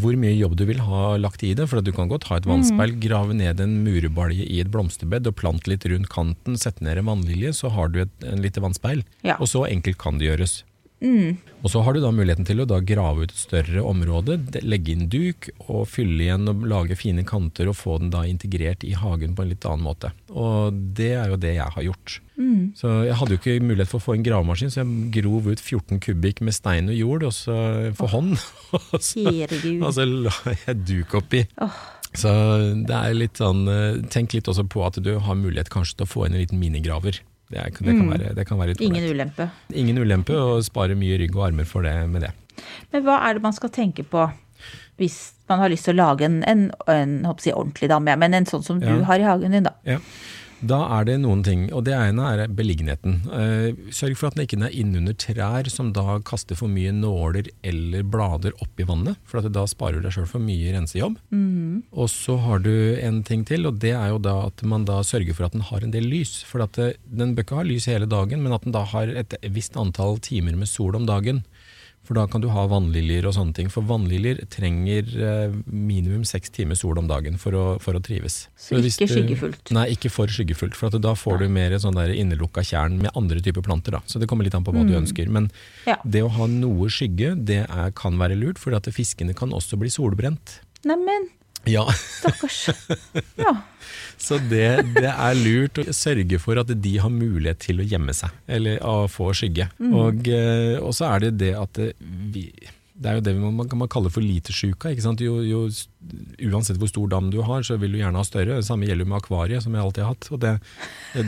hvor 0.02 0.18
mye 0.18 0.34
jobb 0.34 0.56
du 0.58 0.64
vil 0.68 0.82
ha 0.82 1.14
lagt 1.20 1.44
i 1.46 1.52
det. 1.54 1.68
For 1.70 1.78
at 1.78 1.86
du 1.86 1.92
kan 1.94 2.10
godt 2.10 2.26
ha 2.30 2.40
et 2.40 2.48
vannspeil, 2.48 2.96
grave 3.00 3.36
ned 3.38 3.62
en 3.62 3.78
murebalje 3.86 4.44
i 4.44 4.58
et 4.64 4.72
blomsterbed 4.72 5.30
og 5.30 5.38
plante 5.38 5.70
litt 5.70 5.86
rundt 5.88 6.10
kanten, 6.12 6.58
sette 6.60 6.84
ned 6.84 7.00
en 7.00 7.08
vannlilje, 7.12 7.54
så 7.62 7.70
har 7.72 7.94
du 7.94 8.02
et 8.04 8.28
en 8.28 8.42
lite 8.42 8.62
vannspeil. 8.64 9.06
Ja. 9.22 9.38
Og 9.38 9.48
så 9.52 9.64
enkelt 9.70 10.00
kan 10.02 10.18
det 10.18 10.28
gjøres. 10.32 10.60
Og 11.62 11.70
så 11.70 11.82
har 11.82 11.94
du 11.94 12.00
da 12.02 12.10
muligheten 12.14 12.46
til 12.46 12.62
å 12.62 12.66
grave 12.86 13.26
ut 13.26 13.32
et 13.32 13.38
større 13.38 13.82
område, 13.86 14.38
legge 14.62 14.94
inn 14.94 15.08
duk 15.10 15.48
og 15.66 15.86
fylle 15.90 16.26
igjen 16.26 16.50
og 16.50 16.64
lage 16.70 16.98
fine 16.98 17.24
kanter 17.26 17.70
og 17.70 17.78
få 17.78 17.98
den 18.02 18.12
da 18.14 18.24
integrert 18.28 18.86
i 18.86 18.94
hagen 18.98 19.36
på 19.36 19.44
en 19.44 19.52
litt 19.52 19.66
annen 19.68 19.86
måte. 19.86 20.12
Og 20.30 20.74
det 20.96 21.12
er 21.18 21.32
jo 21.32 21.40
det 21.42 21.56
jeg 21.56 21.74
har 21.76 21.86
gjort. 21.88 22.18
Så 22.78 22.92
jeg 23.06 23.16
hadde 23.20 23.36
jo 23.36 23.40
ikke 23.40 23.56
mulighet 23.62 23.90
for 23.90 24.00
å 24.00 24.06
få 24.06 24.16
en 24.16 24.26
gravemaskin, 24.26 24.72
så 24.72 24.82
jeg 24.82 25.10
grov 25.18 25.50
ut 25.50 25.60
14 25.62 26.00
kubikk 26.02 26.42
med 26.46 26.56
stein 26.56 26.90
og 26.90 26.96
jord 26.98 27.26
og 27.28 27.34
så 27.36 27.56
for 27.98 28.14
hånd. 28.14 28.36
Og 28.72 29.02
så, 29.04 29.20
og 29.84 29.90
så 29.92 30.04
la 30.08 30.32
jeg 30.64 30.78
duk 30.88 31.12
oppi. 31.18 31.42
Så 32.16 32.30
det 32.88 32.96
er 32.96 33.14
litt 33.16 33.40
sånn 33.40 33.66
eh, 33.68 34.00
Tenk 34.12 34.34
litt 34.36 34.48
også 34.48 34.64
på 34.68 34.82
at 34.84 34.98
du 35.04 35.14
har 35.24 35.36
mulighet 35.38 35.70
kanskje 35.72 35.98
til 35.98 36.06
å 36.06 36.10
få 36.10 36.24
inn 36.26 36.36
en 36.36 36.42
liten 36.42 36.60
minigraver. 36.60 37.20
Det, 37.52 37.60
er, 37.60 37.72
det, 37.76 37.92
kan, 37.92 38.06
være, 38.08 38.34
det 38.36 38.46
kan 38.48 38.60
være 38.60 38.72
litt 38.72 38.84
Ingen 38.84 39.10
ulempe. 39.12 39.48
Ingen 39.76 40.00
ulempe, 40.00 40.36
og 40.40 40.62
spare 40.64 40.96
mye 40.98 41.18
rygg 41.20 41.36
og 41.36 41.50
armer 41.50 41.68
for 41.68 41.84
det 41.84 41.92
med 42.08 42.24
det. 42.24 42.32
Men 42.94 43.04
hva 43.04 43.18
er 43.26 43.36
det 43.36 43.44
man 43.44 43.56
skal 43.56 43.72
tenke 43.74 44.06
på 44.08 44.30
hvis 45.00 45.32
man 45.50 45.58
har 45.58 45.72
lyst 45.72 45.88
til 45.88 45.96
å 45.96 45.98
lage 45.98 46.26
en, 46.28 46.42
en, 46.46 46.68
en 46.90 47.14
jeg, 47.26 47.54
ordentlig 47.56 47.88
dame, 47.90 48.12
ja, 48.12 48.18
men 48.20 48.36
en 48.36 48.46
sånn 48.48 48.62
som 48.64 48.78
du 48.80 49.02
har 49.08 49.20
i 49.20 49.26
hagen 49.26 49.56
din, 49.56 49.66
da? 49.66 49.72
Ja. 49.88 49.98
Da 50.62 50.78
er 50.98 51.06
det 51.08 51.16
noen 51.22 51.42
ting, 51.42 51.64
og 51.74 51.82
det 51.88 51.94
ene 51.96 52.26
er 52.36 52.52
beliggenheten. 52.54 53.16
Eh, 53.34 53.90
sørg 53.94 54.14
for 54.18 54.28
at 54.28 54.36
den 54.38 54.44
ikke 54.46 54.60
er 54.62 54.76
innunder 54.78 55.16
trær 55.18 55.66
som 55.72 55.90
da 55.96 56.20
kaster 56.22 56.58
for 56.58 56.70
mye 56.70 56.92
nåler 56.94 57.50
eller 57.66 58.06
blader 58.06 58.54
opp 58.62 58.78
i 58.78 58.86
vannet, 58.86 59.18
for 59.26 59.40
at 59.40 59.50
da 59.54 59.64
sparer 59.66 59.98
du 59.98 60.06
deg 60.06 60.14
sjøl 60.14 60.28
for 60.30 60.44
mye 60.44 60.74
rensejobb. 60.76 61.18
Og 61.90 62.10
så 62.12 62.38
har 62.44 62.62
du 62.62 62.72
en 63.02 63.22
ting 63.26 63.42
til, 63.48 63.66
og 63.66 63.80
det 63.82 63.94
er 63.98 64.14
jo 64.14 64.22
da 64.22 64.36
at 64.46 64.62
man 64.62 64.86
da 64.86 65.00
sørger 65.02 65.34
for 65.34 65.48
at 65.48 65.56
den 65.56 65.66
har 65.66 65.82
en 65.82 65.94
del 65.94 66.06
lys. 66.06 66.38
For 66.46 66.62
at 66.62 66.78
eh, 66.78 66.94
den 67.10 67.34
bør 67.34 67.48
ikke 67.48 67.58
ha 67.58 67.66
lys 67.66 67.90
hele 67.90 68.06
dagen, 68.06 68.44
men 68.46 68.54
at 68.54 68.62
den 68.62 68.76
da 68.76 68.84
har 68.94 69.10
et 69.10 69.34
visst 69.50 69.76
antall 69.76 70.20
timer 70.22 70.54
med 70.58 70.70
sol 70.70 70.94
om 70.98 71.10
dagen. 71.10 71.42
For 72.02 72.14
da 72.18 72.24
kan 72.26 72.42
du 72.42 72.48
ha 72.50 72.64
vannliljer 72.66 73.28
og 73.30 73.34
sånne 73.36 73.54
ting. 73.54 73.68
For 73.70 73.86
vannliljer 73.86 74.40
trenger 74.50 75.06
eh, 75.22 75.52
minimum 75.70 76.24
seks 76.26 76.50
timer 76.50 76.74
sol 76.74 76.98
om 76.98 77.06
dagen 77.06 77.36
for 77.38 77.54
å, 77.54 77.64
for 77.80 77.94
å 77.94 78.00
trives. 78.02 78.48
Så 78.58 78.80
ikke 78.80 79.06
du- 79.06 79.12
skyggefullt. 79.14 79.70
Nei, 79.76 79.84
ikke 79.94 80.10
for 80.10 80.26
skyggefullt, 80.26 80.74
for 80.74 80.90
at 80.90 80.98
da 81.04 81.12
får 81.14 81.38
du 81.44 81.48
mer 81.48 81.76
sånn 81.78 81.94
der 81.94 82.10
innelukka 82.10 82.64
tjern 82.66 82.98
med 82.98 83.14
andre 83.14 83.38
typer 83.40 83.62
planter. 83.62 83.92
Da. 83.94 84.00
Så 84.10 84.18
det 84.18 84.26
kommer 84.30 84.42
litt 84.48 84.56
an 84.58 84.64
på 84.66 84.74
hva 84.74 84.82
du 84.88 84.96
ønsker. 84.98 85.30
Men 85.30 85.50
Ja. 85.86 85.96
det 86.02 86.24
å 86.26 86.32
ha 86.40 86.46
noe 86.50 86.90
skygge, 86.90 87.36
det 87.44 87.62
er, 87.70 87.92
kan 87.94 88.18
være 88.18 88.34
lurt, 88.38 88.58
for 88.58 88.74
at 88.74 88.90
fiskene 88.90 89.34
kan 89.38 89.50
også 89.54 89.78
bli 89.78 89.88
solbrent. 89.88 90.58
Neimen, 90.84 91.28
Ja, 91.70 91.86
Stakkars. 91.92 92.68
Ja. 93.44 93.56
Så 94.22 94.38
det, 94.38 94.68
det 94.94 95.10
er 95.10 95.34
lurt 95.34 95.80
å 95.82 95.84
sørge 95.96 96.38
for 96.38 96.60
at 96.60 96.70
de 96.84 96.92
har 97.02 97.10
mulighet 97.10 97.58
til 97.64 97.82
å 97.82 97.86
gjemme 97.86 98.14
seg, 98.14 98.30
eller 98.46 98.78
å 98.86 99.08
få 99.10 99.32
skygge. 99.34 99.66
Og, 99.82 100.28
eh, 100.30 100.76
og 100.78 100.94
så 100.94 101.08
er 101.10 101.24
det 101.24 101.32
det 101.40 101.50
at 101.58 101.80
vi, 101.98 102.44
det 103.02 103.10
er 103.10 103.18
jo 103.18 103.24
det 103.26 103.34
man, 103.40 103.68
kan 103.68 103.82
kalle 103.90 104.10
for 104.12 104.24
litersjuka. 104.24 104.92
Jo, 105.22 105.34
jo, 105.42 105.62
uansett 106.52 106.78
hvor 106.80 106.90
stor 106.90 107.08
dam 107.10 107.30
du 107.32 107.40
har, 107.42 107.64
så 107.66 107.76
vil 107.80 107.94
du 107.94 107.98
gjerne 108.00 108.20
ha 108.20 108.26
større. 108.26 108.60
Det 108.60 108.66
samme 108.66 108.86
gjelder 108.86 109.08
med 109.08 109.18
akvariet, 109.18 109.64
som 109.64 109.74
jeg 109.74 109.82
alltid 109.82 110.04
har 110.04 110.14
hatt. 110.14 110.28
Det, 110.44 110.52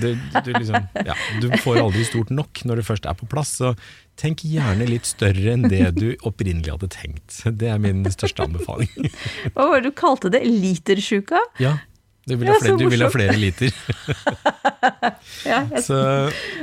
det, 0.02 0.12
du, 0.47 0.52
liksom, 0.54 0.90
ja, 1.09 1.16
du 1.43 1.49
får 1.64 1.81
aldri 1.83 2.04
stort 2.07 2.31
nok 2.35 2.62
når 2.69 2.81
det 2.81 2.87
først 2.90 3.09
er 3.11 3.19
på 3.19 3.28
plass. 3.31 3.57
Så 3.59 3.73
tenk 4.21 4.45
gjerne 4.47 4.87
litt 4.88 5.09
større 5.09 5.57
enn 5.57 5.66
det 5.71 5.88
du 5.99 6.07
opprinnelig 6.23 6.76
hadde 6.76 6.93
tenkt. 6.95 7.40
Det 7.45 7.73
er 7.73 7.83
min 7.83 8.04
største 8.14 8.47
anbefaling. 8.47 9.11
Hva 9.57 9.66
var 9.73 9.83
det 9.83 9.90
du 9.90 9.99
kalte 9.99 10.31
det? 10.35 10.45
Litersjuka? 10.47 11.43
Ja, 11.62 11.78
du 12.25 12.37
vil 12.40 12.49
Ja, 12.49 12.54
ha 12.54 12.61
flere, 12.62 12.78
du 12.81 12.87
vil 12.88 13.02
ha 13.04 13.11
flere 13.12 13.35
liter. 13.37 13.75
Så 15.87 15.99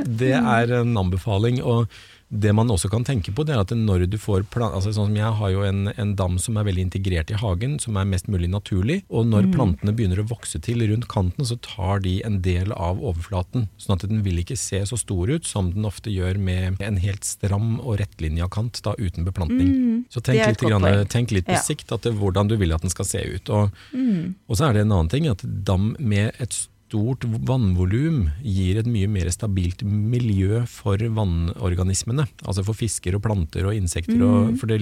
det 0.08 0.34
er 0.40 0.74
en 0.80 0.96
anbefaling. 0.98 1.60
Og 1.62 1.92
det 2.32 2.54
man 2.56 2.70
også 2.72 2.88
kan 2.92 3.04
tenke 3.04 3.34
på, 3.36 3.44
det 3.44 3.52
er 3.56 3.60
at 3.66 3.72
når 3.76 4.06
du 4.08 4.16
får 4.22 4.46
plan 4.54 4.72
altså 4.72 4.94
sånn 4.96 5.10
som 5.10 5.18
Jeg 5.20 5.34
har 5.36 5.50
jo 5.52 5.66
en, 5.68 5.90
en 6.00 6.14
dam 6.16 6.38
som 6.40 6.56
er 6.58 6.64
veldig 6.64 6.86
integrert 6.88 7.32
i 7.34 7.36
hagen, 7.42 7.76
som 7.84 7.98
er 8.00 8.08
mest 8.08 8.30
mulig 8.32 8.48
naturlig. 8.50 9.02
Og 9.12 9.28
når 9.28 9.50
plantene 9.52 9.92
begynner 9.98 10.22
å 10.24 10.28
vokse 10.30 10.62
til 10.64 10.80
rundt 10.88 11.10
kanten, 11.12 11.44
så 11.46 11.58
tar 11.60 12.00
de 12.06 12.22
en 12.24 12.40
del 12.46 12.72
av 12.72 13.04
overflaten. 13.04 13.68
Sånn 13.78 13.98
at 13.98 14.08
den 14.08 14.24
vil 14.24 14.40
ikke 14.40 14.56
se 14.56 14.80
så 14.88 14.96
stor 15.00 15.34
ut 15.36 15.46
som 15.50 15.74
den 15.76 15.86
ofte 15.90 16.14
gjør 16.14 16.40
med 16.40 16.80
en 16.82 17.02
helt 17.04 17.28
stram 17.28 17.80
og 17.82 18.00
rettlinja 18.00 18.48
kant 18.52 18.80
da, 18.88 18.96
uten 18.98 19.28
beplantning. 19.28 20.06
Så 20.10 20.24
tenk 20.24 20.40
litt, 20.48 20.64
grann, 20.64 20.88
tenk 21.12 21.36
litt 21.36 21.46
på 21.52 21.60
Ja. 21.60 21.62
sikt 21.68 21.92
at 21.92 22.08
det, 22.08 22.16
hvordan 22.16 22.48
du 22.48 22.56
vil 22.58 22.72
at 22.74 22.82
den 22.82 22.90
skal 22.94 23.06
se 23.06 23.20
ut. 23.28 23.50
Og, 23.52 23.76
og 24.48 24.56
så 24.56 24.70
er 24.70 24.74
det 24.80 24.86
en 24.88 24.96
annen 24.96 25.12
ting, 25.12 25.28
at 25.28 25.44
dam 25.44 25.98
med 26.00 26.32
et 26.40 26.52
stort 26.56 26.71
vannvolum 26.94 28.30
gir 28.44 28.78
et 28.82 28.88
mye 28.90 29.08
mer 29.08 29.30
stabilt 29.32 29.84
miljø 29.84 30.64
for 30.68 30.98
vannorganismene. 30.98 32.28
Altså 32.46 32.64
for 32.68 32.74
fisker 32.78 33.16
og 33.18 33.24
planter 33.26 33.66
og 33.70 33.76
insekter. 33.78 34.20
Og, 34.26 34.58
for 34.60 34.68
det, 34.72 34.80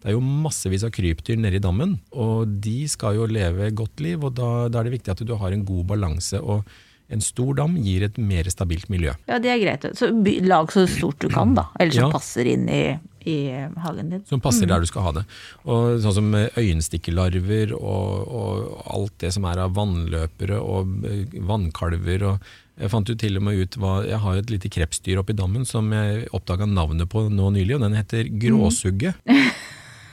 det 0.00 0.10
er 0.10 0.16
jo 0.16 0.20
massevis 0.24 0.84
av 0.86 0.92
krypdyr 0.94 1.40
i 1.50 1.58
dammen, 1.62 1.98
og 2.12 2.60
de 2.64 2.86
skal 2.88 3.16
jo 3.16 3.26
leve 3.26 3.70
godt 3.76 4.00
liv. 4.00 4.22
og 4.24 4.34
Da, 4.38 4.68
da 4.68 4.80
er 4.80 4.84
det 4.88 4.98
viktig 5.00 5.10
at 5.10 5.24
du 5.26 5.34
har 5.36 5.52
en 5.52 5.64
god 5.64 5.84
balanse. 5.86 6.40
og 6.40 6.64
en 7.10 7.20
stor 7.20 7.56
dam 7.58 7.74
gir 7.82 8.04
et 8.06 8.18
mer 8.22 8.44
stabilt 8.46 8.86
miljø. 8.88 9.10
ja, 9.26 9.38
det 9.42 9.50
er 9.50 9.58
greit. 9.58 9.82
Så 9.98 10.12
lag 10.46 10.70
så 10.70 10.86
stort 10.86 11.18
du 11.18 11.28
kan, 11.28 11.54
da. 11.56 11.64
Eller 11.80 11.90
som 11.92 12.04
Ja. 12.04 12.10
passer 12.12 12.46
inn 12.46 12.68
i, 12.68 12.98
i 13.28 13.36
hagen 13.84 14.10
din. 14.14 14.24
Som 14.28 14.40
passer 14.44 14.68
der 14.70 14.80
du 14.80 14.88
skal 14.88 15.06
ha 15.08 15.12
det. 15.20 15.26
Og 15.66 16.00
sånn 16.04 16.16
som 16.16 16.32
øyenstikkelarver 16.34 17.74
og, 17.76 18.32
og 18.40 18.82
alt 18.96 19.16
det 19.22 19.34
som 19.36 19.46
er 19.50 19.62
av 19.66 19.76
vannløpere 19.76 20.60
og 20.60 21.06
eh, 21.08 21.38
vannkalver. 21.50 22.26
og 22.32 22.50
jeg 22.80 22.92
fant 22.94 23.10
jo 23.12 23.16
til 23.20 23.36
og 23.36 23.44
med 23.44 23.60
ut 23.60 23.76
hva, 23.76 23.98
Jeg 24.08 24.22
har 24.22 24.38
et 24.40 24.50
lite 24.52 24.70
krepsdyr 24.72 25.20
oppi 25.20 25.36
dammen 25.36 25.66
som 25.68 25.90
jeg 25.92 26.30
oppdaga 26.32 26.64
navnet 26.64 27.10
på 27.12 27.26
nå 27.28 27.50
nylig, 27.52 27.76
og 27.76 27.84
den 27.84 27.98
heter 27.98 28.30
gråsugge. 28.40 29.14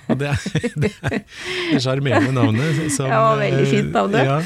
Og 0.07 0.15
det 0.21 0.29
er 0.31 0.75
det 0.79 0.89
er 1.03 1.17
det 1.19 1.81
sjarmerende 1.83 2.31
navnet. 2.31 2.77
som, 2.95 3.09
Ja, 3.11 3.35
veldig 3.35 3.65
fint 3.67 3.91
navn, 3.91 4.13
det. 4.13 4.23
Ja, 4.23 4.37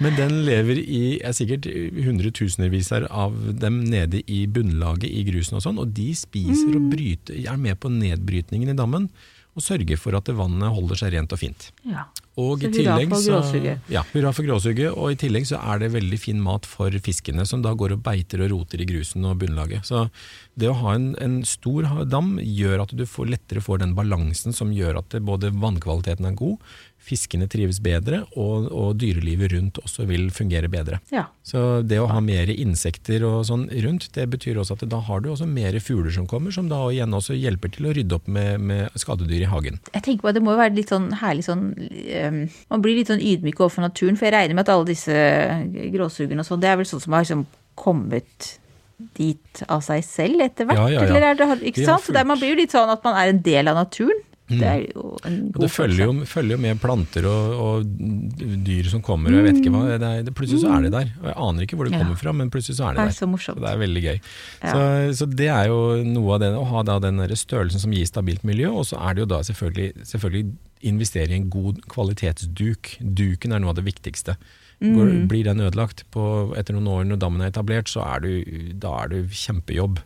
men 0.00 0.16
den 0.18 0.44
lever 0.46 0.78
i 0.82 1.18
er 1.24 1.32
sikkert 1.36 1.66
hundretusenvis 2.06 2.92
av 3.10 3.32
dem 3.60 3.82
nede 3.84 4.22
i 4.26 4.46
bunnlaget 4.46 5.08
i 5.10 5.24
grusen 5.28 5.56
og 5.58 5.64
sånn, 5.64 5.78
og 5.82 5.94
de 5.96 6.10
spiser 6.14 6.74
Mm. 6.74 6.76
og 6.76 6.92
bryter, 6.92 7.34
er 7.46 7.56
med 7.56 7.78
på 7.80 7.88
nedbrytningen 7.92 8.68
i 8.70 8.76
dammen 8.76 9.08
og 9.56 9.62
sørger 9.64 9.96
for 9.96 10.12
at 10.14 10.26
vannet 10.36 10.68
holder 10.68 10.96
seg 11.00 11.14
rent 11.14 11.32
og 11.32 11.38
fint. 11.40 11.70
Ja. 11.88 12.02
Og 12.36 12.60
Så 12.60 12.68
i 12.68 12.84
hurra 12.84 13.08
for 13.08 13.22
gråsuget. 13.24 13.78
ja, 13.88 14.02
hurra 14.12 14.32
for 14.34 14.44
gråsugge. 14.44 14.90
Og 14.94 15.12
i 15.12 15.16
tillegg 15.16 15.46
så 15.48 15.56
er 15.56 15.78
det 15.78 15.92
veldig 15.94 16.18
fin 16.20 16.42
mat 16.44 16.66
for 16.66 16.90
fiskene, 16.90 17.46
som 17.46 17.62
da 17.62 17.72
går 17.72 17.92
og 17.96 18.02
beiter 18.02 18.42
og 18.44 18.50
roter 18.52 18.82
i 18.82 18.84
grusen 18.84 19.24
og 19.24 19.38
bunnlaget. 19.38 19.86
Så 19.88 20.10
det 20.58 20.68
å 20.68 20.74
ha 20.76 20.92
en, 20.94 21.14
en 21.18 21.42
stor 21.48 21.88
dam 22.04 22.36
gjør 22.38 22.82
at 22.82 22.92
du 22.94 23.06
får, 23.06 23.30
lettere 23.32 23.62
får 23.64 23.78
den 23.78 23.94
balansen 23.96 24.52
som 24.52 24.68
gjør 24.76 24.98
at 24.98 25.08
det, 25.16 25.22
både 25.24 25.48
vannkvaliteten 25.56 26.26
er 26.28 26.36
god, 26.36 26.58
fiskene 27.06 27.46
trives 27.48 27.78
bedre, 27.82 28.24
og, 28.34 28.66
og 28.74 28.96
dyrelivet 28.98 29.52
rundt 29.54 29.78
også 29.82 30.04
vil 30.10 30.26
fungere 30.34 30.68
bedre. 30.72 30.98
ja. 31.14 31.28
Så 31.46 31.60
det 31.86 32.00
å 32.02 32.08
ha 32.10 32.18
mer 32.18 32.50
insekter 32.50 33.22
og 33.22 33.44
sånn 33.46 33.68
rundt, 33.84 34.08
det 34.16 34.24
betyr 34.32 34.58
også 34.58 34.74
at 34.74 34.80
da 34.90 34.98
har 35.06 35.20
du 35.22 35.28
også 35.30 35.46
mer 35.46 35.76
fugler 35.78 36.10
som 36.10 36.26
kommer, 36.26 36.50
som 36.50 36.66
da 36.68 36.80
igjen 36.90 37.14
også 37.14 37.36
hjelper 37.38 37.70
til 37.76 37.86
å 37.86 37.92
rydde 37.94 38.16
opp 38.18 38.26
med, 38.26 38.58
med 38.66 38.90
skadedyr 38.98 39.44
i 39.44 39.50
hagen. 39.52 39.78
Jeg 39.94 40.02
tenker 40.02 40.24
på 40.26 40.32
at 40.32 40.34
Det 40.40 40.42
må 40.42 40.56
jo 40.56 40.58
være 40.64 40.74
litt 40.74 40.90
sånn 40.90 41.06
herlig 41.22 41.46
sånn 41.46 41.62
ehm, 41.78 42.40
Man 42.72 42.82
blir 42.82 42.98
litt 42.98 43.12
sånn 43.12 43.22
ydmyk 43.22 43.62
overfor 43.62 43.86
naturen, 43.86 44.18
for 44.18 44.26
jeg 44.26 44.34
regner 44.34 44.58
med 44.58 44.66
at 44.66 44.74
alle 44.74 44.88
disse 44.90 45.14
gråsugerne 45.94 46.42
og 46.42 46.48
sånn, 46.50 46.62
det 46.66 46.72
er 46.72 46.80
vel 46.82 46.88
sånn 46.90 47.02
som 47.06 47.14
har 47.16 47.22
liksom 47.26 47.46
kommet 47.78 48.56
dit 49.16 49.62
av 49.68 49.82
seg 49.84 50.02
selv 50.06 50.40
etter 50.46 50.66
hvert? 50.68 50.78
Ja, 50.80 50.88
ja, 50.90 51.02
ja. 51.04 51.08
Eller 51.10 51.30
er 51.30 51.38
det, 51.38 51.48
ikke 51.70 51.84
sant? 51.86 52.04
Så 52.06 52.14
det, 52.16 52.22
er- 52.22 52.30
man 52.30 52.40
blir 52.40 52.54
jo 52.54 52.60
litt 52.62 52.72
sånn 52.74 52.90
at 52.92 53.04
man 53.04 53.18
er 53.20 53.32
en 53.34 53.42
del 53.44 53.68
av 53.70 53.76
naturen. 53.78 54.22
Det 54.48 54.62
er 54.62 54.82
jo 54.94 55.16
en 55.26 55.38
god 55.50 55.62
det 55.64 55.68
følger 55.74 56.04
jo, 56.06 56.12
følger 56.30 56.54
jo 56.54 56.60
med 56.62 56.78
planter 56.78 57.24
og, 57.26 57.54
og 57.66 57.86
dyr 58.62 58.86
som 58.92 59.00
kommer, 59.02 59.34
og 59.34 59.40
jeg 59.40 59.46
vet 59.48 59.58
ikke 59.58 59.72
hva. 59.74 59.80
Det 59.98 60.10
er, 60.28 60.30
plutselig 60.38 60.60
så 60.62 60.70
er 60.76 60.84
det 60.86 60.92
der. 60.94 61.08
Og 61.18 61.26
jeg 61.26 61.36
aner 61.48 61.64
ikke 61.66 61.78
hvor 61.80 61.88
det 61.88 61.96
Ja. 61.96 62.02
kommer 62.04 62.20
fra, 62.20 62.32
men 62.32 62.50
plutselig 62.54 62.76
så 62.78 62.84
er 62.86 62.94
det 62.94 63.02
Det 63.02 63.10
er 63.10 63.16
så 63.18 63.26
morsomt. 63.32 63.58
Så 63.58 63.64
det 63.64 63.72
er 63.72 63.80
veldig 63.82 64.02
gøy. 64.04 64.20
Ja. 64.62 64.70
Så, 64.70 64.84
så 65.18 65.26
det 65.42 65.48
er 65.50 65.66
jo 65.72 65.80
noe 66.06 66.34
av 66.36 66.40
det, 66.44 66.52
å 66.54 66.62
ha 66.70 66.82
da 66.86 66.98
den 67.02 67.18
der 67.18 67.34
størrelsen 67.34 67.82
som 67.82 67.90
gir 67.96 68.06
stabilt 68.06 68.44
miljø, 68.46 68.70
og 68.70 68.86
så 68.86 69.00
er 69.02 69.14
det 69.18 69.26
jo 69.26 69.30
da 69.34 69.40
selvfølgelig, 69.50 70.06
selvfølgelig 70.12 70.46
investere 70.86 71.34
i 71.34 71.40
en 71.40 71.50
god 71.50 71.82
kvalitetsduk. 71.90 72.96
Duken 73.02 73.52
er 73.52 73.58
noe 73.64 73.70
av 73.74 73.80
det 73.80 73.84
viktigste. 73.90 74.36
Går, 74.78 75.08
Mm. 75.08 75.26
blir 75.28 75.44
den 75.44 75.60
ødelagt 75.64 76.04
på, 76.12 76.52
etter 76.54 76.74
noen 76.76 76.86
år 76.92 77.04
når 77.08 77.18
dammen 77.18 77.40
er 77.40 77.48
etablert, 77.50 77.88
så 77.88 78.02
er 78.04 78.20
du, 78.20 78.44
da 78.78 78.90
er 79.04 79.08
du 79.08 79.22
kjempejobb. 79.32 79.98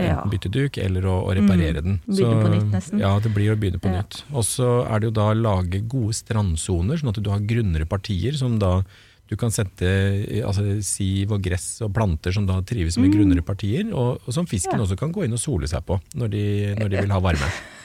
Ja. 0.00 0.20
enten 0.20 0.30
bytte 0.30 0.50
duk 0.54 0.78
eller 0.78 1.02
å, 1.10 1.14
å 1.26 1.34
reparere 1.34 1.82
den. 1.82 2.00
Begynne 2.06 2.42
på 2.44 2.50
nytt, 2.52 2.68
nesten. 2.72 3.00
Ja, 3.02 3.18
det 3.18 3.32
blir 3.34 3.52
å 3.54 3.58
begynne 3.58 3.80
på 3.82 3.90
Ja. 3.90 4.02
nytt. 4.02 4.22
Og 4.32 4.44
så 4.46 4.86
er 4.86 5.00
det 5.00 5.08
jo 5.10 5.14
da 5.18 5.30
å 5.32 5.34
lage 5.34 5.80
gode 5.88 6.14
strandsoner, 6.14 6.96
sånn 7.00 7.10
at 7.10 7.22
du 7.22 7.30
har 7.30 7.40
grunnere 7.40 7.84
partier 7.88 8.32
som 8.38 8.58
da 8.58 8.82
du 9.26 9.36
kan 9.40 9.48
sette 9.50 9.88
altså, 10.44 10.82
siv 10.84 11.32
og 11.32 11.40
gress 11.42 11.80
og 11.82 11.92
planter 11.96 12.30
som 12.30 12.44
da 12.46 12.60
trives 12.60 12.98
med 13.00 13.10
grunnere 13.10 13.42
partier, 13.42 13.88
og, 13.94 14.20
og 14.26 14.32
som 14.36 14.46
fisken 14.46 14.74
Mm. 14.74 14.78
Ja. 14.78 14.84
også 14.84 14.98
kan 15.00 15.12
gå 15.12 15.24
inn 15.24 15.32
og 15.32 15.40
sole 15.40 15.66
seg 15.66 15.82
på 15.86 15.98
når 16.14 16.28
de, 16.30 16.44
når 16.78 16.88
de 16.90 17.00
vil 17.00 17.10
ha 17.10 17.20
varme. 17.20 17.48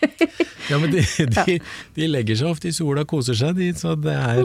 Ja, 0.70 0.76
men 0.78 0.92
de, 0.94 1.00
de, 1.34 1.54
de 1.96 2.06
legger 2.06 2.36
seg 2.38 2.50
ofte 2.52 2.68
i 2.70 2.74
sola 2.76 3.02
og 3.02 3.08
koser 3.10 3.34
seg, 3.34 3.56
de, 3.58 3.72
så 3.74 3.96
det 3.98 4.12
er 4.14 4.44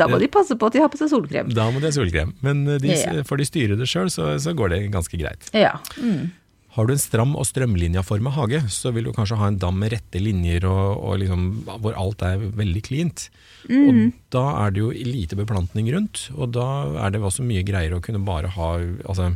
da 0.00 0.08
må 0.10 0.18
de 0.18 0.26
passe 0.32 0.56
på 0.58 0.66
at 0.66 0.74
de 0.74 0.82
har 0.82 0.90
på 0.90 0.98
seg 0.98 1.12
solkrem. 1.12 1.52
Da 1.54 1.68
må 1.70 1.78
de 1.82 1.86
ha 1.90 1.94
solkrem. 1.94 2.32
Men 2.42 2.64
eh, 2.66 2.80
de, 2.82 2.90
Ja. 2.96 3.22
får 3.28 3.38
de 3.42 3.46
styre 3.46 3.76
det 3.78 3.86
sjøl, 3.90 4.10
så, 4.10 4.32
så 4.42 4.54
går 4.56 4.72
det 4.74 4.80
ganske 4.96 5.20
greit. 5.20 5.46
Ja. 5.54 5.76
Mm. 6.00 6.32
Har 6.76 6.88
du 6.90 6.92
en 6.92 7.00
stram 7.00 7.30
og 7.38 7.46
strømlinjaforma 7.48 8.34
hage, 8.36 8.58
så 8.72 8.90
vil 8.92 9.06
du 9.08 9.12
kanskje 9.16 9.38
ha 9.40 9.46
en 9.48 9.56
dam 9.62 9.78
med 9.80 9.94
rette 9.94 10.20
linjer 10.20 10.66
og, 10.68 10.98
og 11.08 11.22
liksom, 11.22 11.46
hvor 11.80 11.94
alt 11.96 12.24
er 12.26 12.42
veldig 12.58 12.82
cleant. 12.84 13.28
Og 13.70 14.02
da 14.34 14.42
er 14.66 14.74
det 14.74 14.82
jo 14.82 14.90
lite 14.92 15.38
beplantning 15.38 15.88
rundt, 15.94 16.26
og 16.36 16.52
da 16.58 16.66
er 17.06 17.14
det 17.14 17.22
også 17.24 17.46
mye 17.46 17.64
greiere 17.66 17.96
å 17.96 18.04
kunne 18.04 18.20
bare 18.26 18.50
ha 18.58 18.68
altså, 19.08 19.30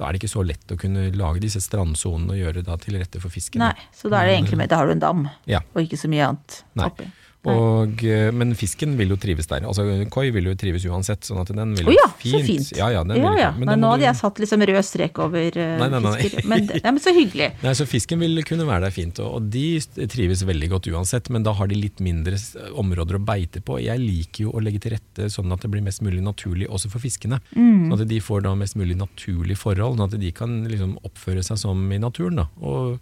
Da 0.00 0.08
er 0.08 0.16
det 0.16 0.22
ikke 0.22 0.32
så 0.32 0.42
lett 0.48 0.72
å 0.72 0.78
kunne 0.80 1.10
lage 1.12 1.42
disse 1.44 1.60
strandsonene 1.60 2.32
og 2.32 2.38
gjøre 2.40 2.54
det 2.62 2.66
da 2.70 2.76
til 2.80 2.96
rette 2.96 3.20
for 3.20 3.28
fisken. 3.28 3.60
Nei, 3.60 3.74
så 3.92 4.08
da 4.08 4.22
er 4.22 4.30
det 4.30 4.36
egentlig 4.38 4.56
med, 4.62 4.70
da 4.72 4.78
har 4.80 4.88
du 4.88 4.94
en 4.96 5.02
dam, 5.02 5.26
Ja. 5.50 5.60
og 5.74 5.82
ikke 5.84 5.98
så 6.00 6.08
mye 6.08 6.24
annet 6.30 6.62
Nei. 6.80 6.86
oppi. 6.88 7.04
Og, 7.48 8.02
eh, 8.04 8.28
men 8.36 8.52
fisken 8.54 8.96
vil 8.98 9.14
jo 9.14 9.16
trives 9.16 9.46
der. 9.48 9.64
Altså 9.64 9.86
Koi 10.12 10.26
vil 10.30 10.44
jo 10.50 10.54
trives 10.60 10.84
uansett. 10.84 11.24
sånn 11.24 11.40
at 11.40 11.48
den 11.56 11.74
vil 11.78 11.86
jo 11.88 11.94
ja, 11.96 12.08
fint, 12.20 12.34
så 12.34 12.40
fint. 12.44 12.72
Ja, 12.76 12.90
ja, 12.92 13.00
ja, 13.16 13.32
ja. 13.38 13.50
Men, 13.56 13.66
da 13.66 13.76
nå 13.80 13.94
hadde 13.94 14.02
du- 14.02 14.08
jeg 14.10 14.16
satt 14.18 14.36
liksom 14.42 14.60
rød 14.68 14.84
strek 14.84 15.18
over 15.18 15.48
uh, 15.56 15.78
Nei, 15.80 15.88
nei, 15.88 16.00
nei. 16.04 16.12
fisker. 16.20 16.44
Men, 16.46 16.68
ja, 16.84 16.90
men 16.90 17.00
så 17.00 17.14
hyggelig. 17.16 17.48
Nei, 17.64 17.72
så 17.72 17.86
Fisken 17.88 18.20
vil 18.20 18.42
kunne 18.44 18.66
være 18.68 18.84
der 18.88 18.90
fint, 18.94 19.18
og 19.24 19.30
og 19.40 19.48
de 19.48 19.80
trives 20.10 20.42
veldig 20.44 20.68
godt 20.68 20.88
uansett, 20.92 21.30
men 21.30 21.42
da 21.46 21.52
har 21.56 21.66
de 21.70 21.74
litt 21.78 22.00
mindre 22.04 22.36
områder 22.76 23.16
å 23.16 23.24
beite 23.24 23.62
på. 23.64 23.78
Jeg 23.80 23.98
liker 24.02 24.44
jo 24.44 24.52
å 24.52 24.60
legge 24.60 24.80
til 24.84 24.92
rette 24.98 25.30
sånn 25.32 25.50
at 25.54 25.62
det 25.64 25.70
blir 25.70 25.82
mest 25.86 26.02
mulig 26.02 26.20
naturlig 26.20 26.68
også 26.68 26.90
for 26.90 27.00
fiskene. 27.00 27.40
Mm. 27.56 27.88
Sånn 27.88 28.00
at 28.02 28.08
de 28.10 28.20
får 28.20 28.42
da 28.44 28.54
mest 28.58 28.76
mulig 28.76 28.98
naturlige 29.00 29.56
forhold, 29.56 29.96
sånn 29.96 30.12
at 30.12 30.20
de 30.20 30.30
kan 30.36 30.58
liksom 30.68 30.98
oppføre 31.08 31.42
seg 31.46 31.56
som 31.62 31.86
i 31.92 31.98
naturen. 32.02 32.42
da, 32.42 32.48
Og 32.60 33.00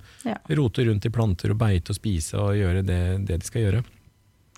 rote 0.49 0.85
rundt 0.87 1.07
i 1.07 1.11
planter 1.11 1.51
og 1.51 1.59
beite 1.59 1.91
og 1.91 1.99
spise 1.99 2.39
og 2.39 2.55
gjøre 2.55 2.85
det, 2.87 3.27
det 3.27 3.41
de 3.41 3.47
skal 3.49 3.63
gjøre. 3.67 3.83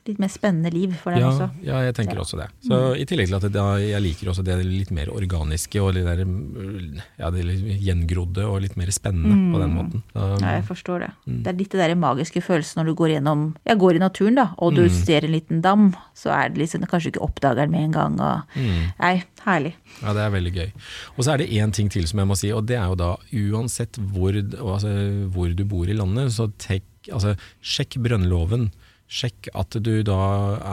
Litt 0.07 0.19
mer 0.19 0.29
spennende 0.33 0.71
liv 0.73 0.95
for 0.97 1.13
dem 1.13 1.21
Ja, 1.21 1.29
også. 1.31 1.51
ja, 1.63 1.81
jeg 1.85 1.95
tenker 1.95 2.15
Ja. 2.15 2.21
Mm. 2.21 2.25
også 2.25 2.37
det. 2.41 2.49
Så 2.67 2.77
I 2.97 3.05
tillegg 3.05 3.27
til 3.29 3.37
at 3.37 3.53
da, 3.53 3.65
jeg 3.77 4.01
liker 4.03 4.31
også 4.33 4.43
det 4.45 4.65
litt 4.65 4.91
mer 4.91 5.07
organiske 5.13 5.81
og 5.83 5.93
det 5.95 6.05
der, 6.07 6.25
mm, 6.25 7.01
ja, 7.19 7.31
det 7.31 7.45
gjengrodde 7.85 8.45
og 8.49 8.63
litt 8.63 8.77
mer 8.81 8.87
spennende 8.91 9.37
på 9.53 9.61
den 9.61 9.75
måten. 9.77 10.03
Så, 10.15 10.21
Mm. 10.21 10.41
Ja, 10.41 10.53
jeg 10.57 10.65
forstår 10.65 10.99
det. 11.01 11.11
Mm. 11.27 11.43
Det 11.43 11.47
er 11.53 11.59
litt 11.59 11.71
det 11.71 11.81
der 11.89 11.95
magiske 11.97 12.41
følelsen 12.43 12.77
når 12.81 12.87
du 12.87 12.95
går 12.95 13.09
gjennom 13.21 13.55
Jeg 13.67 13.79
går 13.79 13.95
i 13.95 13.99
naturen, 13.99 14.35
da, 14.37 14.55
og 14.59 14.73
Mm. 14.73 14.77
du 14.77 14.89
ser 14.89 15.25
en 15.25 15.33
liten 15.33 15.61
dam, 15.61 15.97
så 16.15 16.31
er 16.33 16.49
det 16.49 16.59
liksom 16.59 16.81
Kanskje 16.87 17.13
ikke 17.13 17.23
oppdager 17.23 17.57
den 17.57 17.71
med 17.71 17.81
en 17.85 17.93
gang, 17.93 18.21
og 18.21 18.43
Mm. 18.57 18.93
Nei, 19.01 19.23
herlig. 19.45 19.75
Ja, 20.03 20.13
det 20.15 20.23
er 20.23 20.31
veldig 20.31 20.55
gøy. 20.55 20.73
Og 21.19 21.25
så 21.25 21.35
er 21.35 21.39
det 21.39 21.51
én 21.51 21.73
ting 21.73 21.89
til 21.91 22.07
som 22.07 22.19
jeg 22.19 22.29
må 22.29 22.37
si, 22.37 22.51
og 22.53 22.65
det 22.67 22.77
er 22.79 22.87
jo 22.89 22.95
da 22.95 23.17
uansett 23.33 23.93
hvor, 23.99 24.33
altså, 24.33 25.29
hvor 25.31 25.55
du 25.55 25.65
bor 25.65 25.85
i 25.89 25.93
landet, 25.93 26.33
så 26.33 26.51
tek, 26.59 26.83
altså, 27.13 27.37
sjekk 27.63 27.97
brønnloven. 28.03 28.71
Sjekk 29.11 29.49
at 29.59 29.75
du 29.83 29.93
da 30.07 30.21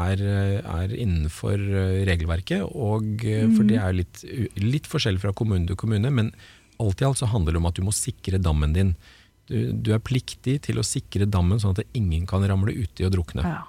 er, 0.06 0.22
er 0.62 0.92
innenfor 0.94 1.58
eh, 1.58 2.04
regelverket, 2.06 2.68
og, 2.70 3.24
eh, 3.26 3.48
for 3.50 3.66
det 3.66 3.80
er 3.82 3.96
litt, 3.98 4.22
litt 4.62 4.90
forskjell 4.90 5.18
fra 5.24 5.34
kommune 5.34 5.66
til 5.70 5.80
kommune, 5.80 6.12
men 6.14 6.30
alt 6.78 7.02
i 7.02 7.08
alt 7.08 7.18
så 7.18 7.30
handler 7.32 7.56
det 7.56 7.64
om 7.64 7.70
at 7.72 7.80
du 7.80 7.86
må 7.88 7.96
sikre 7.96 8.38
dammen 8.38 8.76
din. 8.76 8.94
Du, 9.50 9.72
du 9.74 9.90
er 9.96 10.04
pliktig 10.04 10.60
til 10.68 10.78
å 10.78 10.86
sikre 10.86 11.26
dammen 11.26 11.58
sånn 11.64 11.74
at 11.74 11.98
ingen 11.98 12.28
kan 12.30 12.46
ramle 12.46 12.76
uti 12.78 13.08
og 13.08 13.16
drukne. 13.16 13.48
Ja. 13.48 13.64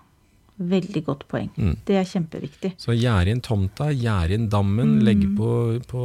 Veldig 0.59 1.05
godt 1.07 1.21
poeng. 1.31 1.51
Mm. 1.57 1.77
Det 1.87 1.95
er 2.01 2.05
kjempeviktig. 2.05 2.73
Så 2.83 2.91
gjerde 2.99 3.31
inn 3.31 3.41
tomta, 3.41 3.93
gjerde 3.95 4.35
inn 4.35 4.49
dammen, 4.51 4.97
Mm. 4.99 5.05
legge 5.07 5.29
på, 5.37 5.51
på, 5.87 6.03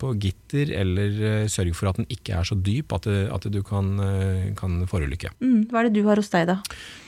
på 0.00 0.12
gitter, 0.18 0.70
eller 0.72 1.20
eh, 1.42 1.46
sørg 1.52 1.74
for 1.76 1.90
at 1.90 1.96
den 2.00 2.06
ikke 2.08 2.32
er 2.38 2.44
så 2.48 2.56
dyp 2.56 2.92
at, 2.96 3.02
det, 3.04 3.28
at 3.30 3.44
du 3.52 3.62
kan, 3.62 3.90
eh, 4.00 4.54
kan 4.56 4.86
forulykke. 4.88 5.30
Mm, 5.42 5.66
hva 5.68 5.80
er 5.80 5.90
det 5.90 5.94
du 6.00 6.06
har 6.08 6.16
hos 6.16 6.30
deg, 6.32 6.46
da? 6.48 6.62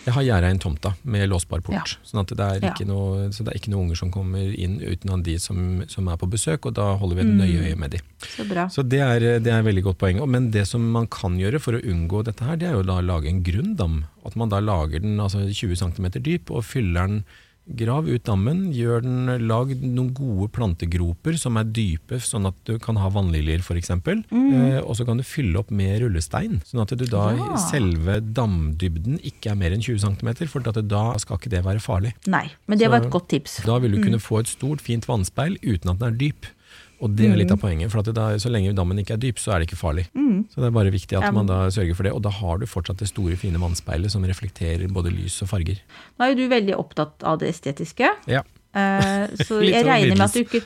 Jeg 0.05 0.15
har 0.15 0.23
gjerda 0.27 0.51
inn 0.51 0.59
tomta 0.59 0.93
med 1.05 1.29
låsbar 1.31 1.63
port, 1.63 1.75
Ja. 1.75 1.85
sånn 2.05 2.21
at 2.21 2.29
det 2.37 2.41
er 2.41 2.61
Ja. 2.67 2.75
noe, 2.87 3.31
så 3.33 3.45
det 3.45 3.55
er 3.55 3.59
ikke 3.61 3.71
noen 3.73 3.87
unger 3.89 3.97
som 3.97 4.11
kommer 4.11 4.53
inn 4.59 4.81
uten 4.81 5.11
at 5.15 5.23
de 5.23 5.39
som, 5.39 5.83
som 5.89 6.09
er 6.09 6.17
på 6.17 6.29
besøk, 6.29 6.67
og 6.67 6.75
da 6.75 6.97
holder 6.99 7.17
vi 7.17 7.21
et 7.23 7.27
Mm. 7.33 7.39
nøye 7.41 7.73
øye 7.73 7.79
med 7.79 7.91
de. 7.93 7.99
Så 8.21 8.45
bra. 8.49 8.67
Så 8.69 8.87
det 8.87 9.01
er, 9.01 9.39
det 9.41 9.47
er 9.53 9.63
veldig 9.63 9.83
godt 9.85 9.99
poeng. 9.99 10.21
Men 10.29 10.51
det 10.51 10.67
som 10.69 10.83
man 10.93 11.07
kan 11.07 11.39
gjøre 11.39 11.59
for 11.61 11.73
å 11.73 11.81
unngå 11.83 12.25
dette 12.25 12.45
her, 12.45 12.57
det 12.57 12.69
er 12.69 12.73
jo 12.75 12.83
da 12.83 13.01
å 13.01 13.05
lage 13.07 13.29
en 13.29 13.43
grunn 13.43 13.75
dam. 13.77 14.05
At 14.25 14.37
man 14.37 14.49
da 14.53 14.61
lager 14.61 15.03
den 15.03 15.19
altså 15.21 15.45
20 15.49 15.77
cm 15.77 16.11
dyp 16.23 16.51
og 16.51 16.65
fyller 16.65 17.09
den 17.09 17.25
Grav 17.63 18.09
ut 18.11 18.25
dammen, 18.27 18.73
gjør 18.75 19.05
den, 19.05 19.29
lag 19.47 19.71
noen 19.79 20.09
gode 20.17 20.49
plantegroper 20.51 21.37
som 21.39 21.55
er 21.61 21.69
dype, 21.71 22.19
sånn 22.19 22.49
at 22.51 22.57
du 22.67 22.73
kan 22.83 22.99
ha 22.99 23.07
vannliljer 23.15 23.63
f.eks. 23.63 23.93
Eh, 23.95 24.81
og 24.83 24.97
så 24.99 25.07
kan 25.07 25.21
du 25.21 25.23
fylle 25.23 25.61
opp 25.61 25.71
med 25.71 26.01
rullestein, 26.03 26.59
sånn 26.67 26.83
at 26.83 26.91
du 26.99 27.05
da 27.07 27.29
Ja. 27.37 27.55
selve 27.63 28.19
damdybden 28.35 29.21
ikke 29.23 29.53
er 29.53 29.55
mer 29.55 29.71
enn 29.71 29.81
20 29.81 30.03
cm, 30.03 30.49
for 30.51 30.67
at 30.67 30.83
da 30.89 31.05
skal 31.23 31.39
ikke 31.39 31.55
det 31.55 31.63
være 31.63 31.79
farlig. 31.79 32.13
Nei, 32.27 32.49
men 32.67 32.79
det 32.83 32.91
var 32.91 33.07
et 33.07 33.11
godt 33.15 33.29
tips. 33.31 33.61
Da 33.65 33.79
vil 33.79 33.93
du 33.95 34.03
kunne 34.03 34.19
få 34.19 34.41
et 34.41 34.51
stort, 34.51 34.83
fint 34.83 35.07
vannspeil 35.07 35.55
uten 35.63 35.95
at 35.95 36.03
den 36.03 36.15
er 36.15 36.19
dyp. 36.19 36.51
Og 37.03 37.17
det 37.19 37.27
er 37.27 37.39
litt 37.41 37.51
av 37.51 37.59
poenget, 37.59 37.91
for 37.91 38.07
da, 38.15 38.29
så 38.39 38.51
lenge 38.53 38.73
dammen 38.79 39.01
ikke 39.03 39.17
er 39.17 39.23
dyp, 39.23 39.41
så 39.43 39.55
er 39.55 39.63
det 39.63 39.69
ikke 39.71 39.81
farlig. 39.81 40.05
Så 40.53 40.63
det 40.63 40.69
er 40.69 40.75
bare 40.75 40.93
viktig 40.95 41.19
at 41.19 41.27
Ja, 41.27 41.33
man 41.35 41.49
da 41.51 41.65
sørger 41.75 41.97
for 41.99 42.07
det, 42.07 42.13
og 42.15 42.23
da 42.23 42.31
har 42.31 42.61
du 42.63 42.67
fortsatt 42.71 43.03
det 43.03 43.09
store, 43.11 43.37
fine 43.41 43.59
vannspeilet 43.63 44.13
som 44.15 44.25
reflekterer 44.29 44.87
både 44.93 45.11
lys 45.15 45.41
og 45.43 45.51
farger. 45.51 45.83
Nå 46.19 46.25
er 46.27 46.33
jo 46.33 46.39
du 46.43 46.53
veldig 46.53 46.77
opptatt 46.79 47.27
av 47.27 47.41
det 47.43 47.51
estetiske. 47.51 48.11
Ja. 48.31 48.45
Eh, 48.73 49.25
så 49.47 49.61
jeg 49.61 49.85
regner 49.85 50.17
med 50.17 50.25
at 50.25 50.33
du 50.33 50.41
ikke 50.41 50.63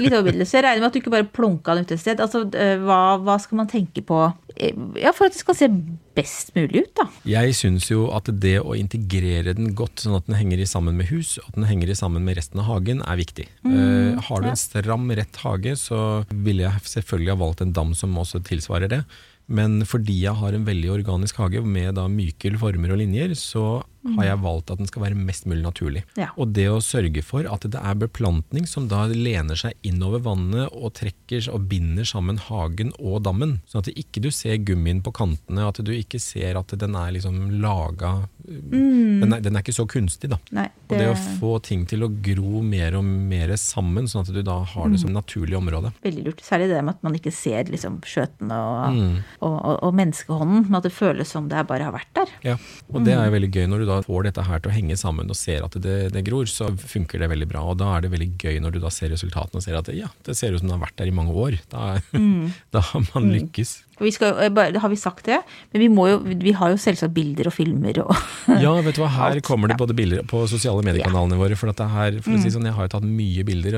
Litt 0.00 0.14
overbydelse. 0.16 0.54
Jeg 0.56 0.64
regner 0.64 0.80
med 0.80 0.88
at 0.88 0.94
du 0.96 1.00
ikke 1.02 1.12
bare 1.12 1.28
plunka 1.28 1.74
den 1.76 1.84
ut 1.84 1.94
et 1.94 2.00
sted. 2.00 2.22
Altså, 2.22 2.44
eh, 2.56 2.76
hva, 2.80 3.18
hva 3.20 3.36
skal 3.42 3.60
man 3.60 3.68
tenke 3.70 4.04
på 4.06 4.20
eh, 4.56 4.76
ja, 5.00 5.12
for 5.16 5.28
at 5.28 5.36
det 5.36 5.42
skal 5.42 5.58
se 5.58 5.68
best 6.16 6.54
mulig 6.56 6.84
ut, 6.84 6.92
da? 6.98 7.06
Jeg 7.28 7.54
syns 7.58 7.90
jo 7.90 8.08
at 8.16 8.28
det 8.42 8.56
å 8.62 8.74
integrere 8.78 9.54
den 9.56 9.74
godt, 9.78 10.04
sånn 10.04 10.16
at 10.18 10.28
den 10.28 10.38
henger 10.40 10.62
i 10.62 10.68
sammen 10.68 10.96
med 10.98 11.10
hus, 11.12 11.36
at 11.44 11.56
den 11.56 11.68
henger 11.68 11.92
i 11.92 11.98
sammen 11.98 12.24
med 12.26 12.38
resten 12.40 12.62
av 12.62 12.70
hagen, 12.70 13.04
er 13.04 13.20
viktig. 13.20 13.46
Eh, 13.68 14.20
har 14.28 14.42
du 14.42 14.50
en 14.50 14.60
stram, 14.60 15.10
rett 15.16 15.42
hage, 15.44 15.76
så 15.80 16.22
ville 16.30 16.66
jeg 16.66 16.94
selvfølgelig 16.96 17.34
ha 17.34 17.42
valgt 17.44 17.64
en 17.64 17.76
dam 17.76 17.94
som 17.98 18.16
også 18.20 18.42
tilsvarer 18.48 18.90
det. 18.90 19.04
Men 19.50 19.80
fordi 19.88 20.14
jeg 20.22 20.38
har 20.38 20.54
en 20.54 20.66
veldig 20.66 20.92
organisk 20.94 21.40
hage 21.42 21.62
med 21.66 21.96
da 21.98 22.06
myke 22.10 22.52
former 22.60 22.94
og 22.94 23.00
linjer, 23.00 23.34
så 23.38 23.82
har 24.16 24.24
jeg 24.24 24.40
valgt 24.42 24.70
at 24.72 24.78
den 24.80 24.88
skal 24.88 25.02
være 25.04 25.18
mest 25.18 25.44
mulig 25.50 25.62
naturlig. 25.64 26.02
Ja. 26.16 26.30
Og 26.40 26.52
det 26.56 26.66
å 26.72 26.78
sørge 26.84 27.22
for 27.26 27.44
at 27.50 27.66
det 27.68 27.80
er 27.80 27.98
beplantning 28.00 28.66
som 28.68 28.88
da 28.88 29.04
lener 29.10 29.58
seg 29.60 29.74
innover 29.86 30.22
vannet 30.24 30.70
og 30.72 30.94
trekker 30.96 31.50
og 31.52 31.66
binder 31.70 32.06
sammen 32.08 32.38
hagen 32.48 32.94
og 32.98 33.22
dammen, 33.26 33.58
sånn 33.68 33.82
at 33.84 33.90
du 33.90 34.00
ikke 34.00 34.22
du 34.24 34.30
ser 34.34 34.56
gummien 34.64 35.02
på 35.04 35.12
kantene, 35.16 35.66
at 35.68 35.82
du 35.84 35.92
ikke 35.92 36.20
ser 36.22 36.56
at 36.60 36.72
den 36.80 36.96
er 36.96 37.12
liksom 37.16 37.60
laga 37.60 38.14
den, 38.50 39.32
er, 39.32 39.40
den 39.44 39.56
er 39.56 39.62
ikke 39.62 39.74
så 39.76 39.84
kunstig, 39.90 40.30
da. 40.32 40.38
Nei, 40.56 40.66
Og 40.88 40.94
det 40.96 41.06
å 41.12 41.16
få 41.38 41.52
ting 41.62 41.84
til 41.90 42.02
å 42.06 42.08
gro 42.24 42.62
mer 42.66 42.96
og 42.98 43.04
mer 43.06 43.52
sammen, 43.60 44.08
sånn 44.10 44.24
at 44.24 44.32
du 44.34 44.40
da 44.46 44.58
har 44.72 44.90
det 44.90 45.00
som 45.02 45.12
naturlig 45.14 45.58
område. 45.58 45.92
Veldig 46.02 46.24
lurt. 46.26 46.42
Særlig 46.44 46.70
det 46.72 46.80
med 46.86 46.96
at 46.96 47.04
man 47.06 47.16
ikke 47.18 47.32
ser 47.34 47.70
liksom 47.70 48.00
skjøtene 48.06 48.56
og, 48.58 48.78
Mm. 48.90 49.16
og, 49.44 49.54
og, 49.54 49.76
og 49.86 49.94
menneskehånden, 49.94 50.64
men 50.66 50.78
at 50.80 50.86
det 50.88 50.92
føles 50.96 51.28
som 51.30 51.46
det 51.50 51.60
bare 51.68 51.86
har 51.86 51.94
vært 51.94 52.09
der. 52.20 52.32
Ja, 52.46 52.56
og 52.92 53.04
det 53.06 53.16
er 53.16 53.28
jo 53.28 53.34
veldig 53.36 53.50
gøy 53.54 53.68
når 53.70 53.82
du 53.82 53.88
da 53.90 53.98
får 54.06 54.28
dette 54.28 54.46
her 54.46 54.62
til 54.62 54.72
å 54.72 54.76
henge 54.76 54.96
sammen 55.00 55.30
og 55.32 55.38
ser 55.38 55.66
at 55.66 55.76
det, 55.82 55.98
det 56.14 56.24
gror, 56.26 56.48
så 56.50 56.70
funker 56.74 57.22
det 57.22 57.30
veldig 57.32 57.50
bra. 57.50 57.64
Og 57.72 57.78
da 57.80 57.94
er 57.96 58.06
det 58.06 58.12
veldig 58.14 58.30
gøy 58.40 58.60
når 58.64 58.76
du 58.76 58.80
da 58.82 58.92
ser 58.94 59.12
resultatene 59.14 59.60
og 59.60 59.66
ser 59.66 59.78
at 59.78 59.92
ja, 59.96 60.10
det 60.26 60.36
ser 60.38 60.54
ut 60.54 60.62
som 60.62 60.70
det 60.70 60.76
har 60.76 60.84
vært 60.86 60.98
der 61.00 61.10
i 61.10 61.16
mange 61.16 61.36
år. 61.36 61.60
Da, 61.72 61.96
da 62.74 62.84
har 62.92 63.06
man 63.12 63.30
lykkes. 63.34 63.78
Og 64.00 64.06
Vi 64.08 64.12
skal, 64.16 64.38
eh, 64.40 64.80
har 64.80 64.88
vi 64.88 64.96
sagt 64.96 65.26
det? 65.28 65.42
Men 65.72 65.82
vi, 65.82 65.88
jo, 65.92 66.20
vi 66.24 66.54
har 66.56 66.72
jo 66.72 66.78
selvsagt 66.80 67.12
bilder 67.16 67.50
og 67.50 67.54
filmer 67.54 68.00
og 68.06 68.14
Ja, 68.64 68.72
vet 68.80 68.96
du 68.96 69.02
hva, 69.04 69.10
her 69.18 69.42
kommer 69.44 69.68
det 69.68 69.76
både 69.80 69.96
bilder 69.96 70.24
på 70.28 70.46
sosiale 70.50 70.84
mediekanalene 70.86 71.40
våre. 71.40 71.58
For, 71.58 71.68
her, 71.68 72.22
for 72.24 72.36
å 72.36 72.40
si 72.40 72.52
sånn, 72.52 72.68
jeg 72.70 72.76
har 72.78 72.88
jo 72.88 72.94
tatt 72.96 73.06
mye 73.06 73.44
bilder, 73.46 73.76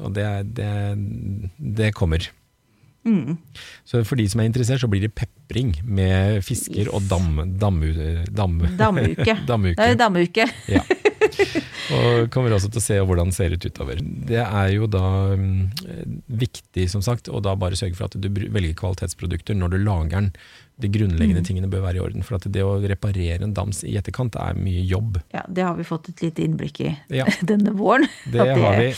og 0.00 0.16
det, 0.16 0.28
det, 0.56 0.72
det 1.80 1.92
kommer. 1.96 2.30
Så 3.84 4.00
for 4.08 4.16
de 4.16 4.26
som 4.32 4.40
er 4.40 4.48
interessert, 4.48 4.80
så 4.80 4.88
blir 4.90 5.04
det 5.04 5.12
pepring 5.18 5.74
med 5.84 6.40
fisker 6.46 6.88
og 6.94 7.04
dam, 7.10 7.42
dam, 7.60 7.80
dam, 8.32 8.58
Damuke. 8.78 9.36
damuke. 9.50 9.76
Det 9.78 9.90
er 9.92 10.00
damuke. 10.00 10.48
Ja. 10.72 10.80
Og 11.94 12.30
kommer 12.32 12.54
også 12.54 12.70
til 12.72 12.80
å 12.80 12.84
se 12.84 12.96
hvordan 13.04 13.30
det 13.30 13.36
ser 13.36 13.54
ut 13.54 13.64
utover. 13.68 13.98
Det 14.00 14.40
er 14.40 14.68
jo 14.72 14.86
da 14.88 15.02
um, 15.36 15.66
viktig, 16.32 16.86
som 16.92 17.02
sagt, 17.04 17.28
å 17.28 17.42
da 17.44 17.52
bare 17.60 17.76
sørge 17.76 17.96
for 17.98 18.08
at 18.08 18.16
du 18.16 18.28
velger 18.32 18.76
kvalitetsprodukter 18.78 19.56
når 19.58 19.74
du 19.74 19.78
lager 19.84 20.14
den. 20.16 20.30
De 20.80 20.88
grunnleggende 20.90 21.44
tingene 21.46 21.68
bør 21.70 21.84
være 21.84 22.00
i 22.00 22.02
orden. 22.02 22.24
For 22.26 22.38
at 22.38 22.48
det 22.50 22.64
å 22.66 22.78
reparere 22.82 23.44
en 23.46 23.52
dams 23.54 23.84
i 23.86 23.94
etterkant 24.00 24.34
er 24.40 24.56
mye 24.58 24.82
jobb. 24.90 25.20
Ja, 25.34 25.44
det 25.46 25.66
har 25.68 25.76
vi 25.78 25.86
fått 25.86 26.08
et 26.14 26.24
lite 26.24 26.42
innblikk 26.46 26.80
i 26.86 26.94
Ja. 27.14 27.28
denne 27.52 27.76
våren. 27.78 28.08
Det 28.32 28.42
At 28.42 28.56
har 28.58 28.80
vi. 28.80 28.88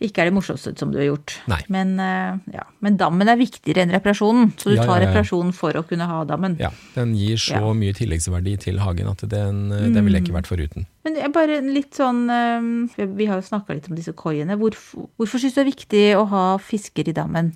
Ikke 0.00 0.22
er 0.22 0.28
det 0.28 0.34
morsomste 0.36 0.72
som 0.78 0.92
du 0.94 0.98
har 1.00 1.08
gjort. 1.08 1.34
Men, 1.68 1.96
eh, 1.98 2.54
ja. 2.54 2.64
Men 2.84 2.98
dammen 3.00 3.28
er 3.28 3.38
viktigere 3.40 3.82
enn 3.82 3.90
reparasjonen, 3.94 4.52
så 4.56 4.70
du 4.70 4.76
Ja, 4.76 4.84
tar 4.86 5.02
reparasjonen 5.02 5.52
for 5.56 5.74
å 5.74 5.82
kunne 5.86 6.06
ha 6.06 6.24
dammen. 6.24 6.56
Ja, 6.60 6.70
den 6.94 7.16
gir 7.18 7.36
så 7.42 7.74
mye 7.74 7.96
tilleggsverdi 7.96 8.58
til 8.68 8.78
hagen 8.78 9.10
at 9.10 9.24
den, 9.28 9.68
den 9.70 10.04
ville 10.04 10.20
jeg 10.20 10.28
ikke 10.28 10.38
vært 10.38 10.50
foruten. 10.50 10.86
Men 11.06 11.18
bare 11.32 11.60
litt 11.62 11.94
sånn 11.94 12.24
eh, 12.32 13.06
Vi 13.16 13.28
har 13.28 13.38
jo 13.38 13.46
snakka 13.46 13.76
litt 13.76 13.86
om 13.90 13.96
disse 13.96 14.12
koiene. 14.18 14.56
Hvorfor, 14.58 15.06
hvorfor 15.20 15.40
syns 15.40 15.54
du 15.54 15.60
det 15.60 15.64
er 15.64 15.70
viktig 15.70 16.02
å 16.18 16.24
ha 16.32 16.44
fisker 16.62 17.10
i 17.10 17.14
dammen? 17.16 17.52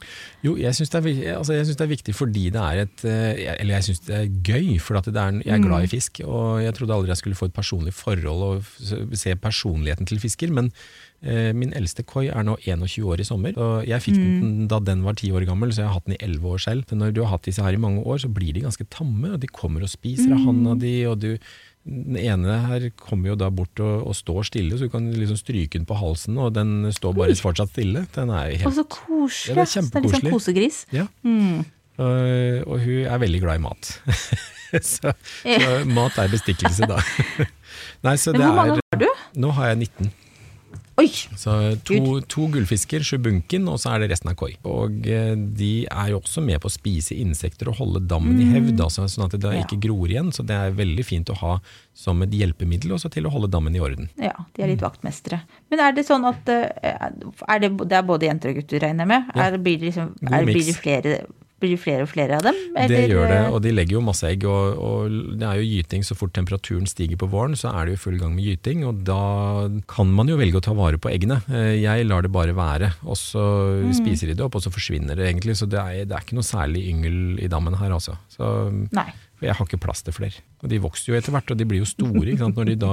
Jo, 0.47 0.55
jeg 0.61 0.77
syns 0.79 0.93
det, 0.95 1.03
altså, 1.35 1.59
det 1.59 1.85
er 1.85 1.91
viktig 1.91 2.15
fordi 2.17 2.49
det 2.55 2.63
er 2.63 2.83
et 2.85 3.07
eh, 3.09 3.45
Eller 3.57 3.79
jeg 3.79 3.89
syns 3.91 4.05
det 4.07 4.19
er 4.19 4.29
gøy, 4.31 4.77
for 4.83 4.99
er, 5.01 5.41
jeg 5.43 5.55
er 5.57 5.65
glad 5.65 5.87
i 5.89 5.91
fisk. 5.91 6.23
Og 6.27 6.63
jeg 6.63 6.77
trodde 6.79 6.99
aldri 6.99 7.15
jeg 7.15 7.23
skulle 7.25 7.39
få 7.39 7.51
et 7.51 7.57
personlig 7.57 7.95
forhold 7.99 8.47
og 8.49 9.17
se 9.19 9.35
personligheten 9.35 10.09
til 10.09 10.23
fisker. 10.23 10.55
Men 10.55 10.71
eh, 11.21 11.51
min 11.57 11.75
eldste 11.77 12.07
koi 12.07 12.29
er 12.31 12.47
nå 12.47 12.57
21 12.63 13.11
år 13.11 13.25
i 13.25 13.27
sommer. 13.27 13.59
Og 13.59 13.91
jeg 13.91 14.07
fikk 14.07 14.21
den 14.23 14.71
da 14.71 14.79
den 14.83 15.03
var 15.07 15.19
10 15.19 15.35
år 15.35 15.49
gammel, 15.51 15.75
så 15.75 15.83
jeg 15.83 15.91
har 15.91 15.99
hatt 15.99 16.09
den 16.09 16.17
i 16.17 16.23
11 16.23 16.55
år 16.55 16.65
selv. 16.69 16.87
Men 16.93 17.05
når 17.05 17.19
du 17.19 17.25
har 17.25 17.35
hatt 17.35 17.51
disse 17.51 17.67
her 17.67 17.75
i 17.75 17.83
mange 17.83 18.07
år, 18.07 18.23
så 18.23 18.31
blir 18.33 18.55
de 18.55 18.65
ganske 18.65 18.87
tamme. 18.95 19.35
Og 19.35 19.43
de 19.43 19.51
kommer 19.51 19.83
og 19.83 19.91
spiser 19.93 20.31
av 20.31 20.47
handa 20.47 20.79
di, 20.79 20.97
og 21.11 21.19
du 21.27 21.35
den 21.83 22.17
ene 22.21 22.57
her 22.69 22.85
kommer 22.95 23.33
jo 23.33 23.37
da 23.39 23.49
bort 23.51 23.81
og, 23.83 24.07
og 24.07 24.15
står 24.15 24.47
stille, 24.47 24.77
så 24.79 24.87
du 24.87 24.93
kan 24.93 25.09
liksom 25.11 25.39
stryke 25.41 25.75
den 25.81 25.87
på 25.89 25.97
halsen, 25.99 26.39
og 26.39 26.53
den 26.55 26.87
står 26.95 27.17
bare 27.17 27.35
fortsatt 27.39 27.73
stille. 27.75 28.05
Den 28.15 28.31
er 28.31 28.53
jo 28.53 28.59
og 28.61 28.65
helt 28.67 28.79
så 28.79 28.85
koselig. 28.87 29.51
Ja, 29.51 29.57
det 29.57 29.65
er 29.65 29.73
kjempekoselig. 29.73 30.03
Det 30.05 30.13
er 30.13 30.23
sånn 30.23 30.37
kosegris. 30.37 30.79
Ja. 30.95 31.07
Mm. 31.27 31.65
Og, 32.03 32.71
og 32.71 32.85
hun 32.87 33.03
er 33.05 33.23
veldig 33.25 33.43
glad 33.43 33.59
i 33.59 33.65
mat. 33.67 33.91
så, 34.93 35.13
så 35.43 35.73
mat 35.91 36.23
er 36.23 36.33
bestikkelse, 36.33 36.89
da. 36.89 37.03
Nei, 38.07 38.17
så 38.19 38.35
det 38.35 38.45
hvor 38.47 38.57
mange 38.57 38.79
er 38.79 38.87
har 38.95 39.03
du? 39.03 39.09
Nå 39.43 39.51
har 39.59 39.73
jeg 39.73 39.83
19. 39.91 40.13
Oi! 41.01 41.07
Så 41.41 41.53
to, 41.89 41.97
to 42.29 42.47
gullfisker, 42.53 43.01
sjubunken, 43.07 43.65
og 43.73 43.79
så 43.81 43.95
er 43.95 44.03
det 44.03 44.11
resten 44.13 44.29
av 44.29 44.37
koi. 44.37 44.51
Og 44.69 45.07
eh, 45.09 45.33
de 45.57 45.71
er 45.89 46.11
jo 46.13 46.19
også 46.21 46.43
med 46.45 46.61
på 46.61 46.69
å 46.69 46.75
spise 46.75 47.17
insekter 47.17 47.71
og 47.73 47.79
holde 47.79 48.03
dammen 48.11 48.37
i 48.43 48.49
hevd, 48.53 48.77
altså, 48.85 49.07
sånn 49.09 49.25
at 49.29 49.39
det 49.39 49.43
Mm. 49.53 49.57
Ja. 49.57 49.65
ikke 49.65 49.81
gror 49.89 50.07
igjen. 50.13 50.29
Så 50.37 50.45
det 50.47 50.55
er 50.55 50.71
veldig 50.77 51.05
fint 51.09 51.33
å 51.33 51.39
ha 51.41 51.55
som 51.97 52.21
et 52.23 52.31
hjelpemiddel 52.37 52.93
også 52.93 53.11
til 53.11 53.25
å 53.27 53.33
holde 53.33 53.49
dammen 53.51 53.75
i 53.75 53.81
orden. 53.81 54.11
Ja, 54.21 54.35
de 54.55 54.63
er 54.63 54.67
Mm. 54.69 54.75
litt 54.77 54.85
vaktmestere. 54.85 55.41
Men 55.71 55.81
er 55.81 55.93
det 55.97 56.05
sånn 56.07 56.29
at 56.29 56.49
eh, 56.49 56.69
er 57.49 57.59
det, 57.65 57.73
det 57.89 57.93
er 57.99 58.03
både 58.03 58.29
jenter 58.29 58.51
og 58.53 58.61
gutter, 58.61 58.81
regner 58.85 59.07
jeg 59.07 59.09
med? 59.09 59.33
Ja. 59.35 59.43
Er, 59.49 59.59
blir, 59.59 59.79
det 59.81 59.89
liksom, 59.93 60.13
er, 60.29 60.45
blir, 60.45 60.65
det 60.69 60.77
flere, 60.77 61.17
blir 61.63 61.79
flere 61.81 62.05
og 62.05 62.11
flere 62.11 62.37
av 62.41 62.43
dem? 62.49 62.59
det 62.91 63.01
gjør 63.09 63.29
det, 63.31 63.39
og 63.55 63.61
de 63.65 63.73
legger 63.73 63.97
jo 63.97 64.03
masse 64.05 64.27
egg. 64.29 64.45
Og, 64.51 64.77
og 64.83 65.17
det 65.39 65.47
er 65.49 65.61
jo 65.63 65.69
gyting 65.71 66.03
så 66.05 66.17
fort 66.19 66.35
temperaturen 66.37 66.87
stiger 66.91 67.17
på 67.23 67.29
våren, 67.33 67.55
så 67.59 67.71
er 67.73 67.87
det 67.89 67.95
jo 67.97 68.03
full 68.05 68.19
gang 68.21 68.35
med 68.37 68.45
gyting. 68.51 68.83
Og 68.91 69.01
da 69.07 69.21
kan 69.91 70.11
man 70.13 70.29
jo 70.29 70.37
velge 70.41 70.59
å 70.61 70.65
ta 70.67 70.75
vare 70.77 70.99
på 71.01 71.09
eggene. 71.15 71.41
Eh, 71.49 71.79
Jeg 71.83 72.07
lar 72.11 72.23
det 72.27 72.33
bare 72.35 72.53
være, 72.59 72.93
og 73.07 73.17
så 73.17 73.43
Mm. 73.83 73.93
spiser 73.97 74.27
de 74.29 74.35
det 74.39 74.45
opp, 74.45 74.55
og 74.59 74.63
så 74.67 74.71
forsvinner 74.75 75.17
det 75.17 75.27
egentlig. 75.31 75.57
Så 75.57 75.69
det 75.71 75.79
er, 75.81 76.05
det 76.05 76.13
er 76.17 76.25
ikke 76.27 76.37
noe 76.39 76.47
særlig 76.47 76.85
yngel 76.93 77.39
i 77.43 77.49
dammen 77.49 77.75
her, 77.79 77.91
altså. 77.95 78.19
Så, 78.29 78.45
Nei. 78.93 79.09
for 79.39 79.47
jeg 79.49 79.55
har 79.59 79.67
ikke 79.67 79.81
plass 79.81 80.03
til 80.03 80.13
flere. 80.17 80.43
Og 80.63 80.69
de 80.71 80.79
vokser 80.83 81.13
jo 81.13 81.19
etter 81.19 81.33
hvert, 81.35 81.51
og 81.51 81.59
de 81.59 81.65
blir 81.65 81.83
jo 81.83 81.89
store. 81.89 82.27
Ikke 82.33 82.45
sant? 82.45 82.57
Når 82.57 82.67
de 82.73 82.77
da 82.77 82.93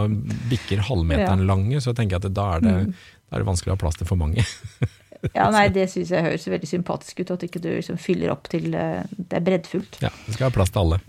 bikker 0.49 0.83
halvmeteren 0.89 1.45
lange, 1.49 1.81
så 1.81 1.93
tenker 1.93 2.17
jeg 2.19 2.25
at 2.29 2.33
da 2.33 2.47
er 2.57 2.61
det, 2.61 2.75
Mm. 2.87 2.93
da 3.29 3.35
er 3.37 3.43
det 3.43 3.47
vanskelig 3.49 3.73
å 3.73 3.77
ha 3.77 3.81
plass 3.83 3.97
til 3.99 4.07
for 4.09 4.15
mange. 4.17 4.45
Ja, 5.35 5.49
nei, 5.51 5.67
Det 5.73 5.89
syns 5.91 6.13
jeg 6.13 6.23
høres 6.25 6.47
veldig 6.47 6.69
sympatisk 6.69 7.23
ut, 7.23 7.35
at 7.35 7.43
ikke 7.47 7.61
du 7.63 7.69
liksom 7.73 7.99
fyller 7.99 8.31
opp 8.33 8.47
til 8.51 8.71
eh, 8.73 9.03
det 9.17 9.41
er 9.41 9.45
breddfullt. 9.45 10.01
Ja, 10.03 10.13
det 10.25 10.37
skal 10.37 10.49
ha 10.49 10.55
plass 10.55 10.73
til 10.73 10.85
alle. 10.85 11.01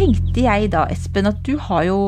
tenkte 0.00 0.40
jeg 0.40 0.70
da, 0.72 0.86
Espen, 0.88 1.28
at 1.28 1.42
du 1.44 1.56
har 1.60 1.84
jo 1.84 1.98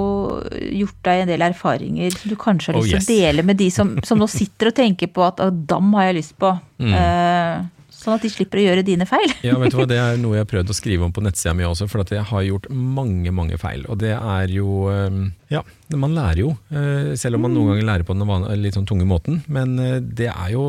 gjort 0.48 0.98
deg 1.04 1.22
en 1.22 1.30
del 1.32 1.44
erfaringer 1.44 2.14
som 2.14 2.32
du 2.32 2.38
kanskje 2.40 2.72
har 2.72 2.78
oh, 2.78 2.86
lyst 2.86 2.94
til 2.94 2.96
oh, 2.96 3.02
yes. 3.02 3.10
å 3.10 3.26
dele 3.26 3.44
med 3.44 3.60
de 3.60 3.68
som, 3.74 3.92
som, 4.06 4.20
nå 4.20 4.28
sitter 4.30 4.70
og 4.70 4.76
tenker 4.78 5.10
på 5.12 5.24
at 5.26 5.42
'Dam 5.42 5.92
har 5.98 6.08
jeg 6.08 6.22
lyst 6.22 6.36
på'. 6.40 6.54
Mm. 6.80 6.94
Eh, 6.96 7.81
sånn 8.02 8.16
at 8.18 8.24
de 8.26 8.30
slipper 8.32 8.60
å 8.60 8.64
gjøre 8.66 8.84
dine 8.86 9.06
feil. 9.08 9.30
Ja, 9.46 9.56
vet 9.60 9.74
du 9.74 9.78
hva, 9.80 9.86
Det 9.92 10.00
er 10.00 10.18
noe 10.20 10.38
jeg 10.38 10.46
har 10.46 10.50
prøvd 10.50 10.72
å 10.74 10.76
skrive 10.76 11.06
om 11.06 11.14
på 11.14 11.24
nettsida 11.24 11.54
mi 11.58 11.66
også, 11.68 11.88
for 11.90 12.04
at 12.04 12.12
jeg 12.14 12.26
har 12.32 12.46
gjort 12.48 12.68
mange 12.72 13.32
mange 13.34 13.58
feil. 13.60 13.86
Og 13.92 14.00
det 14.02 14.14
er 14.16 14.52
jo 14.54 14.88
eh, 14.92 15.22
Ja, 15.52 15.62
man 16.00 16.14
lærer 16.16 16.40
jo, 16.42 16.50
eh, 16.72 17.12
selv 17.18 17.38
om 17.38 17.46
man 17.46 17.54
noen 17.54 17.72
ganger 17.72 17.88
lærer 17.88 18.06
på 18.06 18.16
den 18.16 18.62
litt 18.62 18.76
sånn 18.78 18.86
tunge 18.88 19.06
måten. 19.08 19.40
Men 19.52 19.74
eh, 19.82 19.98
det 20.00 20.30
er 20.30 20.52
jo 20.54 20.64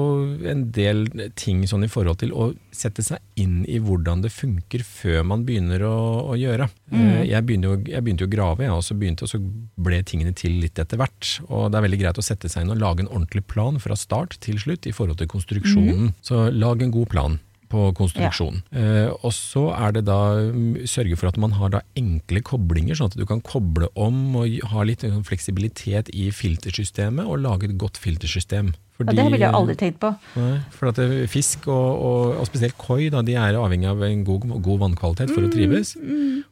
en 0.50 0.66
del 0.76 1.06
ting 1.40 1.64
sånn 1.70 1.86
i 1.86 1.92
forhold 1.92 2.22
til 2.24 2.34
å 2.34 2.52
sette 2.74 3.06
seg 3.06 3.22
inn 3.40 3.62
i 3.70 3.80
hvordan 3.84 4.24
det 4.24 4.34
funker 4.34 4.84
før 4.88 5.24
man 5.30 5.46
begynner 5.48 5.86
å, 5.88 5.96
å 6.34 6.38
gjøre. 6.40 6.68
Mm. 6.92 7.24
Jeg, 7.30 7.46
begynte 7.48 7.72
jo, 7.72 7.80
jeg 7.94 8.06
begynte 8.06 8.26
jo 8.26 8.32
å 8.32 8.36
grave, 8.36 8.68
jeg, 8.68 8.76
og 8.76 8.84
så, 8.86 8.98
begynte, 9.00 9.28
og 9.28 9.34
så 9.34 9.42
ble 9.88 10.02
tingene 10.08 10.36
til 10.38 10.60
litt 10.64 10.82
etter 10.82 11.00
hvert. 11.02 11.38
Og 11.50 11.70
det 11.70 11.80
er 11.80 11.88
veldig 11.88 12.02
greit 12.04 12.22
å 12.22 12.26
sette 12.26 12.52
seg 12.52 12.66
inn 12.66 12.76
og 12.76 12.82
lage 12.84 13.06
en 13.06 13.12
ordentlig 13.12 13.46
plan 13.50 13.80
fra 13.84 13.98
start 14.00 14.40
til 14.44 14.60
slutt 14.62 14.90
i 14.90 14.96
forhold 14.96 15.22
til 15.22 15.32
konstruksjonen. 15.32 16.14
Så 16.26 16.48
lag 16.54 16.82
en 16.84 16.94
god 16.94 17.12
plan 17.14 17.42
på 17.74 17.90
konstruksjon. 17.98 18.62
Eh, 18.72 19.10
og 19.26 19.34
så 19.36 19.68
er 19.74 19.98
det 19.98 20.06
da 20.10 20.20
mm, 20.54 20.86
sørge 20.90 21.18
for 21.20 21.32
at 21.32 21.40
man 21.42 21.56
har 21.58 21.74
da 21.74 21.84
enkle 22.00 22.44
koblinger, 22.46 22.98
sånn 22.98 23.12
at 23.12 23.20
du 23.20 23.26
kan 23.30 23.44
koble 23.44 23.90
om 24.00 24.38
og 24.40 24.60
ha 24.74 24.86
litt 24.88 25.06
fleksibilitet 25.28 26.12
i 26.14 26.30
filtersystemet, 26.36 27.26
og 27.26 27.44
lage 27.44 27.70
et 27.70 27.78
godt 27.82 28.00
filtersystem. 28.02 28.74
Ja, 29.02 29.10
det 29.10 29.26
ville 29.26 29.42
jeg 29.42 29.58
aldri 29.58 29.74
tenkt 29.80 29.98
på. 30.04 30.12
Nei, 30.38 30.60
for 30.72 30.92
at 30.92 31.00
fisk, 31.32 31.66
og, 31.72 32.04
og, 32.06 32.36
og 32.44 32.46
spesielt 32.48 32.78
koi, 32.78 33.08
da, 33.14 33.24
de 33.26 33.34
er 33.40 33.58
avhengig 33.58 33.90
av 33.90 34.04
en 34.06 34.22
god, 34.28 34.46
god 34.64 34.84
vannkvalitet 34.86 35.34
for 35.34 35.48
å 35.48 35.50
trives. 35.52 35.96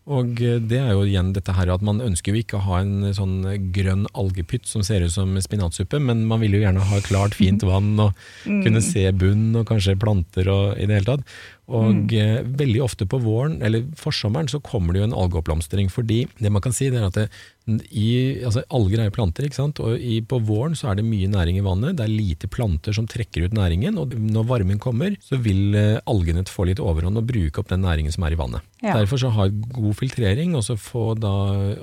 Og 0.10 0.42
eh, 0.42 0.58
det 0.58 0.80
er 0.82 0.92
jo 0.96 1.06
igjen 1.06 1.32
dette 1.36 1.54
her 1.56 1.70
at 1.74 1.86
man 1.86 2.02
ønsker 2.04 2.34
jo 2.34 2.42
ikke 2.42 2.58
å 2.58 2.66
ha 2.66 2.82
en 2.82 3.14
sånn 3.16 3.46
grønn 3.76 4.08
algepytt 4.18 4.66
som 4.70 4.84
ser 4.86 5.06
ut 5.06 5.14
som 5.14 5.38
spinatsuppe, 5.38 6.02
men 6.02 6.26
man 6.30 6.42
vil 6.42 6.58
jo 6.58 6.64
gjerne 6.66 6.90
ha 6.92 7.02
klart, 7.06 7.38
fint 7.38 7.64
vann 7.68 7.94
og 8.02 8.18
kunne 8.44 8.82
se 8.84 9.06
bunn 9.14 9.52
og 9.62 9.68
kanskje 9.70 10.00
planter 10.02 10.50
og 10.52 10.80
i 10.82 10.90
det 10.90 10.98
hele 10.98 11.12
tatt. 11.14 11.42
Og 11.72 12.12
eh, 12.18 12.42
veldig 12.44 12.82
ofte 12.84 13.06
på 13.08 13.22
våren, 13.24 13.60
eller 13.64 13.86
forsommeren, 14.00 14.50
så 14.52 14.60
kommer 14.66 14.94
det 14.94 15.04
jo 15.04 15.08
en 15.08 15.18
algeoppblomstring. 15.22 15.92
Fordi 15.94 16.26
det 16.42 16.52
man 16.52 16.64
kan 16.64 16.76
si, 16.76 16.90
det 16.92 17.00
er 17.00 17.08
at 17.08 17.20
det, 17.20 17.30
i, 17.70 18.42
altså 18.42 18.64
alger 18.74 19.04
er 19.04 19.10
jo 19.10 19.14
planter, 19.16 19.46
ikke 19.46 19.60
sant? 19.60 19.80
og 19.84 20.00
i, 20.02 20.18
på 20.26 20.40
våren 20.48 20.74
så 20.78 20.90
er 20.92 20.98
det 20.98 21.06
mye 21.06 21.30
næring 21.30 21.60
i 21.60 21.66
vannet. 21.66 21.98
Det 22.00 22.06
er 22.08 22.14
lite 22.14 22.50
planter 22.52 22.96
som 22.98 23.08
trekker 23.10 23.46
ut 23.46 23.56
næringen, 23.56 24.00
og 24.02 24.16
når 24.18 24.48
varmen 24.50 24.82
kommer, 24.82 25.14
så 25.22 25.38
vil 25.42 25.78
eh, 25.78 26.00
algene 26.10 26.44
få 26.50 26.66
litt 26.68 26.82
overhånd 26.82 27.22
og 27.22 27.28
bruke 27.30 27.62
opp 27.62 27.70
den 27.70 27.84
næringen 27.86 28.14
som 28.14 28.26
er 28.26 28.34
i 28.34 28.40
vannet. 28.40 28.66
Ja. 28.82 28.96
Derfor 28.98 29.22
så 29.22 29.30
ha 29.36 29.46
god 29.52 29.94
filtrering, 30.00 30.56
og 30.58 30.66
så 30.66 30.76
få 30.80 31.12
da 31.22 31.34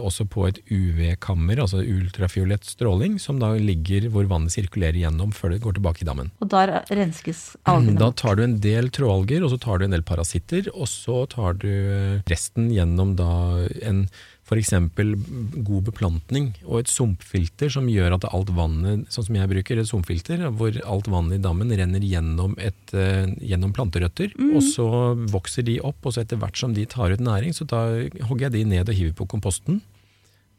også 0.03 0.27
på 0.31 0.49
et 0.49 0.59
UV-kammer, 0.67 1.63
altså 1.63 1.85
ultrafiolett 1.85 2.67
stråling, 2.67 3.21
som 3.23 3.39
da 3.39 3.53
ligger 3.55 4.09
hvor 4.13 4.27
vannet 4.31 4.57
sirkulerer 4.57 4.99
gjennom 5.05 5.31
før 5.37 5.55
det 5.55 5.63
går 5.63 5.79
tilbake 5.79 6.03
i 6.03 6.09
dammen. 6.09 6.33
Og 6.43 6.51
da 6.51 6.65
renskes 6.91 7.53
algene. 7.71 8.01
Da 8.03 8.11
tar 8.19 8.39
du 8.39 8.45
en 8.49 8.59
del 8.65 8.91
tråalger, 8.95 9.47
og 9.47 9.55
så 9.55 9.61
tar 9.63 9.79
du 9.79 9.87
en 9.87 9.95
del 9.95 10.07
parasitter, 10.07 10.73
og 10.75 10.91
så 10.91 11.23
tar 11.31 11.61
du 11.63 11.71
eh, 11.71 12.19
resten 12.31 12.73
gjennom 12.75 13.15
da 13.19 13.31
en 13.87 14.09
f.eks. 14.49 14.73
god 15.65 15.83
beplantning 15.91 16.51
og 16.65 16.81
et 16.81 16.93
sumpfilter 16.93 17.73
som 17.73 17.89
gjør 17.91 18.17
at 18.17 18.27
alt 18.31 18.53
vannet, 18.57 19.05
sånn 19.13 19.29
som 19.29 19.39
jeg 19.39 19.51
bruker, 19.51 19.81
et 19.81 19.91
sumpfilter, 19.91 20.47
hvor 20.57 20.79
alt 20.89 21.11
vannet 21.13 21.39
i 21.39 21.45
dammen 21.45 21.75
renner 21.77 22.05
gjennom, 22.05 22.57
et, 22.63 22.95
eh, 22.95 23.29
gjennom 23.45 23.75
planterøtter, 23.77 24.33
og 24.49 24.63
så 24.65 24.89
vokser 25.29 25.67
de 25.69 25.79
opp, 25.85 26.01
og 26.05 26.15
så 26.15 26.25
etter 26.25 26.41
hvert 26.41 26.57
som 26.57 26.75
de 26.77 26.87
tar 26.89 27.13
ut 27.13 27.23
næring, 27.23 27.53
så 27.57 27.69
da 27.69 27.85
hogger 28.29 28.49
jeg 28.49 28.57
de 28.57 28.65
ned 28.73 28.89
og 28.89 28.97
hiver 28.97 29.17
på 29.21 29.29
komposten, 29.37 29.83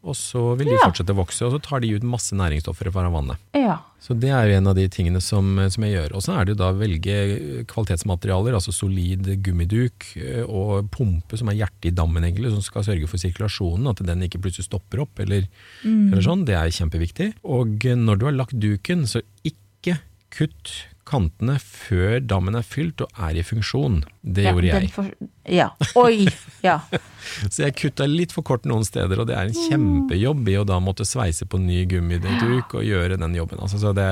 og 0.02 0.14
så 0.16 0.56
vil 0.56 0.66
de 0.70 0.76
Ja. 0.78 0.86
fortsette 0.88 1.12
å 1.12 1.18
vokse, 1.18 1.44
og 1.44 1.52
så 1.52 1.60
tar 1.62 1.80
de 1.80 1.90
ut 1.94 2.02
masse 2.02 2.32
næringsstoffer 2.32 2.90
fra 2.92 3.10
vannet. 3.12 3.36
Ja. 3.54 3.78
Så 4.00 4.14
det 4.18 4.30
er 4.32 4.48
jo 4.48 4.56
en 4.56 4.66
av 4.70 4.74
de 4.74 4.86
tingene 4.88 5.20
som, 5.20 5.44
som 5.68 5.84
jeg 5.84 5.92
gjør. 5.92 6.14
Og 6.16 6.22
så 6.24 6.32
er 6.40 6.44
det 6.46 6.54
jo 6.54 6.60
da 6.62 6.70
å 6.72 6.78
velge 6.78 7.64
kvalitetsmaterialer, 7.68 8.54
altså 8.56 8.72
solid 8.72 9.28
gummiduk 9.44 10.06
eh, 10.16 10.42
og 10.48 10.88
pumpe 10.94 11.36
som 11.36 11.50
er 11.52 11.58
hjertet 11.60 11.90
i 11.92 11.94
dammen 11.96 12.24
egentlig, 12.24 12.50
som 12.54 12.64
skal 12.64 12.86
sørge 12.86 13.08
for 13.10 13.20
sirkulasjonen, 13.20 13.90
at 13.92 14.00
den 14.06 14.24
ikke 14.24 14.40
plutselig 14.40 14.70
stopper 14.70 15.04
opp 15.04 15.20
eller, 15.20 15.44
eller 15.84 16.24
sånn. 16.24 16.46
Det 16.48 16.56
er 16.56 16.72
kjempeviktig. 16.72 17.34
Og 17.44 17.84
når 18.00 18.18
du 18.20 18.24
har 18.30 18.38
lagt 18.40 18.56
duken, 18.58 19.04
så 19.10 19.20
ikke 19.44 19.98
kutt 20.32 20.72
kantene 21.08 21.56
før 21.62 22.20
dammen 22.22 22.54
er 22.58 22.62
fylt 22.66 23.00
og 23.04 23.10
er 23.18 23.38
i 23.40 23.42
funksjon. 23.46 24.00
Det 24.22 24.44
ja, 24.44 24.52
gjorde 24.52 24.68
jeg. 24.70 24.90
For, 24.94 25.08
ja. 25.50 25.68
Oi! 25.98 26.26
Ja. 26.64 26.78
Så 27.52 27.64
jeg 27.64 27.76
kutta 27.80 28.06
litt 28.06 28.32
for 28.36 28.46
kort 28.46 28.66
noen 28.68 28.84
steder, 28.86 29.20
og 29.22 29.28
det 29.30 29.36
er 29.38 29.48
en 29.50 29.56
kjempejobb 29.68 30.48
i 30.52 30.58
å 30.60 30.66
da 30.68 30.78
måtte 30.82 31.06
sveise 31.08 31.48
på 31.50 31.60
ny 31.60 31.82
gummiduk 31.90 32.76
og 32.78 32.84
gjøre 32.86 33.18
den 33.20 33.34
jobben. 33.38 33.60
Altså, 33.64 33.80
så 33.82 33.94
det, 33.96 34.06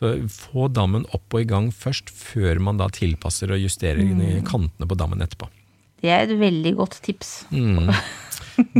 så 0.00 0.14
få 0.32 0.66
dammen 0.72 1.06
opp 1.16 1.36
og 1.36 1.44
i 1.44 1.48
gang 1.48 1.70
først, 1.72 2.10
før 2.10 2.58
man 2.64 2.80
da 2.82 2.88
tilpasser 2.92 3.52
og 3.54 3.62
justerer 3.62 4.02
Mm. 4.06 4.42
kantene 4.48 4.88
på 4.88 4.98
dammen 4.98 5.22
etterpå. 5.24 5.48
Det 6.02 6.10
er 6.12 6.26
et 6.26 6.36
veldig 6.38 6.74
godt 6.76 6.98
tips. 7.02 7.46
Mm. 7.50 7.88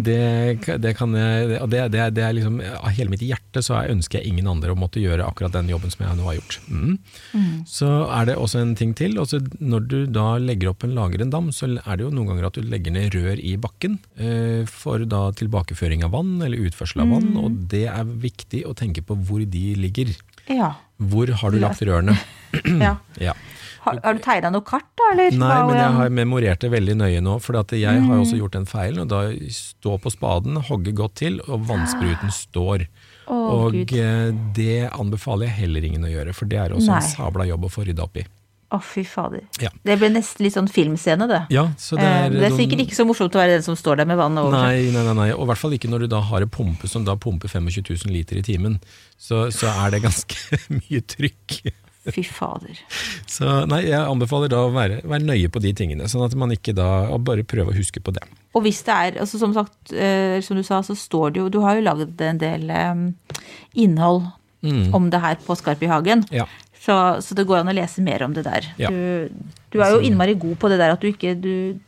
Det, 0.07 0.79
det 0.83 0.93
kan 0.97 1.13
jeg, 1.17 1.59
og 1.63 1.69
det, 1.73 1.83
det, 1.93 2.03
det 2.17 2.23
er 2.25 2.33
liksom, 2.37 2.59
Av 2.65 2.91
hele 2.97 3.11
mitt 3.13 3.23
hjerte 3.25 3.63
så 3.65 3.75
er- 3.81 3.91
ønsker 3.95 4.21
jeg 4.21 4.31
ingen 4.33 4.49
andre 4.51 4.73
å 4.73 4.79
måtte 4.79 5.01
gjøre 5.03 5.25
akkurat 5.27 5.53
den 5.57 5.69
jobben 5.73 5.93
som 5.93 6.05
jeg 6.07 6.17
nå 6.19 6.27
har 6.29 6.37
gjort. 6.39 6.59
Mm. 6.69 6.95
Så 7.69 7.89
er 8.13 8.29
det 8.31 8.37
også 8.41 8.61
en 8.63 8.75
ting 8.79 8.95
til. 8.99 9.17
Også 9.23 9.41
når 9.61 9.87
du 9.91 9.97
da 10.13 10.27
legger 10.43 10.71
opp 10.73 10.85
en 10.87 10.95
lager 10.97 11.25
en 11.25 11.33
dam, 11.33 11.51
så 11.53 11.69
er 11.77 11.97
det 11.97 12.07
jo 12.07 12.13
noen 12.15 12.31
ganger 12.33 12.49
at 12.51 12.59
du 12.61 12.65
legger 12.69 12.95
ned 12.97 13.15
rør 13.17 13.41
i 13.41 13.57
bakken 13.61 13.99
eh, 14.17 14.65
for 14.71 15.05
da 15.09 15.27
tilbakeføring 15.37 16.05
av 16.07 16.15
vann 16.17 16.37
eller 16.45 16.67
utførsel 16.69 17.05
av 17.05 17.13
vann, 17.17 17.33
og 17.41 17.63
det 17.73 17.85
er 17.93 18.05
viktig 18.27 18.65
å 18.69 18.75
tenke 18.77 19.05
på 19.07 19.17
hvor 19.29 19.45
de 19.45 19.67
ligger. 19.81 20.13
Ja. 20.49 20.75
Hvor 21.03 21.29
har 21.43 21.53
du 21.53 21.59
lagt 21.61 21.83
rørene? 21.85 22.15
ja. 22.87 22.97
Ja. 23.21 23.35
Har, 23.87 24.01
har 24.05 24.19
du 24.19 24.23
tegna 24.25 24.51
noe 24.53 24.67
kart, 24.67 24.89
da? 24.99 25.09
Eller? 25.15 25.37
Nei, 25.39 25.57
men 25.71 25.77
jeg 25.79 25.97
har 26.01 26.15
memorert 26.21 26.63
det 26.67 26.71
veldig 26.75 26.97
nøye 27.01 27.25
nå. 27.25 27.37
For 27.43 27.57
jeg 27.73 28.05
har 28.07 28.21
også 28.21 28.39
gjort 28.41 28.57
den 28.59 28.67
feilen. 28.69 29.05
Og 29.07 29.11
da 29.13 29.25
stå 29.55 29.97
på 30.03 30.13
spaden, 30.13 30.59
hogge 30.69 30.93
godt 30.99 31.19
til, 31.23 31.41
og 31.47 31.67
vannspruten 31.71 32.35
står. 32.35 32.87
Oh, 33.27 33.67
og 33.67 33.75
Gud. 33.75 33.97
eh, 33.99 34.31
det 34.55 34.89
anbefaler 34.95 35.49
jeg 35.49 35.57
heller 35.65 35.87
ingen 35.89 36.05
å 36.07 36.11
gjøre, 36.13 36.35
for 36.37 36.47
det 36.51 36.59
er 36.63 36.75
også 36.77 36.93
Nei. 36.93 36.99
en 37.03 37.09
sabla 37.15 37.47
jobb 37.49 37.65
å 37.67 37.71
få 37.73 37.87
rydda 37.89 38.05
opp 38.05 38.21
i. 38.23 38.27
Å, 38.75 38.81
fy 38.83 39.05
fader. 39.07 39.45
Ja. 39.63 39.71
Det 39.87 39.95
ble 39.99 40.09
nesten 40.11 40.43
litt 40.43 40.55
sånn 40.57 40.67
filmscene, 40.71 41.27
det. 41.31 41.41
Ja, 41.55 41.69
så 41.79 41.95
det 41.99 42.03
Eh, 42.07 42.25
er, 42.27 42.33
det 42.35 42.49
er 42.49 42.55
sikkert 42.59 42.83
ikke 42.83 42.97
så 42.99 43.07
morsomt 43.07 43.35
å 43.35 43.39
være 43.39 43.57
den 43.61 43.63
som 43.67 43.77
står 43.79 44.01
der 44.03 44.09
med 44.11 44.19
vannet 44.19 44.43
over 44.43 44.59
seg. 44.59 44.67
Nei, 44.67 44.91
nei, 44.95 45.05
nei, 45.07 45.15
nei, 45.21 45.29
og 45.37 45.45
i 45.45 45.49
hvert 45.53 45.61
fall 45.63 45.77
ikke 45.79 45.91
når 45.93 46.03
du 46.03 46.09
da 46.17 46.21
har 46.33 46.43
en 46.43 46.51
pumpe 46.51 46.91
som 46.91 47.05
da 47.07 47.15
pumper 47.15 47.51
25 47.51 47.87
000 48.07 48.15
liter 48.15 48.41
i 48.41 48.43
timen. 48.47 48.79
Så, 49.19 49.45
så 49.55 49.71
er 49.71 49.95
det 49.95 50.03
ganske 50.03 50.59
mye 50.81 51.03
trykk. 51.15 51.61
Fy 52.15 52.23
fader. 52.23 52.79
Så 53.27 53.67
nei, 53.67 53.81
jeg 53.89 53.99
anbefaler 53.99 54.51
da 54.53 54.61
å 54.67 54.73
være, 54.75 55.01
være 55.05 55.27
nøye 55.27 55.49
på 55.51 55.63
de 55.65 55.73
tingene, 55.75 56.07
sånn 56.09 56.25
at 56.27 56.35
man 56.39 56.53
ikke 56.55 56.75
da 56.77 57.09
og 57.15 57.25
bare 57.27 57.43
prøve 57.43 57.73
å 57.73 57.77
huske 57.77 57.99
på 58.05 58.15
det. 58.15 58.23
Og 58.55 58.63
hvis 58.65 58.83
det 58.87 58.95
er, 58.95 59.19
altså 59.25 59.41
som 59.43 59.53
sagt, 59.57 59.93
eh, 59.93 60.39
som 60.47 60.57
du 60.57 60.63
sa, 60.67 60.79
så 60.87 60.95
står 60.97 61.35
det 61.35 61.41
jo 61.43 61.49
Du 61.53 61.59
har 61.65 61.77
jo 61.77 61.85
laget 61.89 62.21
en 62.25 62.39
del 62.43 62.71
eh, 62.71 63.07
innhold 63.75 64.29
Mm. 64.67 64.89
om 64.97 65.05
det 65.13 65.19
her 65.21 65.37
på 65.47 65.55
Skarp 65.55 65.83
i 65.85 65.87
hagen. 65.87 66.25
Ja. 66.33 66.47
Så, 66.81 66.95
så 67.23 67.35
det 67.39 67.45
går 67.47 67.61
an 67.61 67.69
å 67.71 67.75
lese 67.77 68.03
mer 68.03 68.23
om 68.25 68.33
det 68.35 68.43
der. 68.49 68.65
Ja. 68.81 68.89
Du, 68.91 69.29
du 69.77 69.83
er 69.85 69.93
jo 69.95 70.01
innmari 70.09 70.35
god 70.41 70.57
på 70.63 70.69
det 70.73 70.79
der 70.81 70.95
at 70.97 71.01
du 71.05 71.07
ikke 71.13 71.35
Du, 71.41 71.79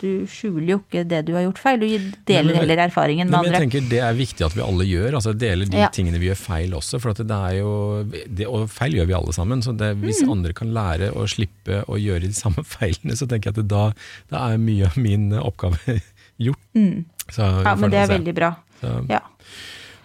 du 0.00 0.26
skjuler 0.28 0.66
jo 0.74 0.78
ikke 0.82 1.04
det 1.08 1.20
du 1.28 1.32
har 1.36 1.44
gjort 1.46 1.58
feil. 1.62 1.78
Du 1.80 1.86
deler 2.28 2.52
men- 2.52 2.56
heller 2.62 2.82
erfaringen 2.88 3.28
med 3.30 3.36
Nei, 3.36 3.42
men 3.44 3.52
jeg 3.52 3.62
tenker 3.66 3.88
Det 3.90 4.00
er 4.02 4.14
viktig 4.18 4.44
at 4.46 4.54
vi 4.56 4.64
alle 4.64 4.84
gjør, 4.88 5.14
altså 5.20 5.32
deler 5.36 5.68
de 5.70 5.76
Ja. 5.84 5.88
tingene 5.92 6.18
vi 6.20 6.28
gjør 6.30 6.40
feil 6.40 6.74
også. 6.74 7.00
for 7.00 7.10
at 7.14 7.22
det 7.22 7.30
er 7.30 7.58
jo, 7.60 8.02
det, 8.28 8.46
Og 8.46 8.68
feil 8.70 8.92
gjør 8.98 9.06
vi 9.06 9.12
alle 9.20 9.32
sammen, 9.36 9.62
så 9.62 9.76
det, 9.76 9.96
hvis 10.02 10.22
Mm. 10.24 10.30
andre 10.32 10.52
kan 10.52 10.68
lære 10.74 11.12
å 11.14 11.26
slippe 11.28 11.84
å 11.86 11.96
gjøre 12.00 12.22
de 12.26 12.32
samme 12.32 12.64
feilene, 12.76 13.16
så 13.16 13.26
tenker 13.28 13.50
jeg 13.52 13.58
at 13.58 13.62
det 13.62 13.68
da, 13.68 13.92
da 14.30 14.48
er 14.52 14.58
mye 14.58 14.86
av 14.86 14.96
min 14.98 15.30
oppgave 15.32 15.78
gjort. 16.38 16.58
Så, 16.74 17.42
Mm. 17.42 17.64
Ja, 17.64 17.74
men 17.74 17.90
det 17.90 17.98
er 17.98 18.06
veldig 18.18 18.34
bra. 18.34 18.54
Så, 18.80 19.06
Ja. 19.10 19.20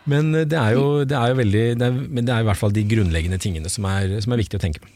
men 0.06 0.32
det 0.32 0.54
er 0.54 0.74
jo, 0.74 1.04
det 1.06 1.18
er 1.18 1.28
jo 1.30 1.36
veldig 1.36 1.82
er, 1.82 1.92
Men 1.92 2.26
det 2.26 2.30
er 2.34 2.40
i 2.42 2.44
hvert 2.48 2.58
fall 2.58 2.72
de 2.72 2.84
grunnleggende 2.84 3.38
tingene 3.40 3.70
som 3.70 3.86
er, 3.86 4.20
som 4.22 4.34
er 4.34 4.38
viktig 4.38 4.58
å 4.60 4.64
tenke 4.64 4.80
på. 4.82 4.88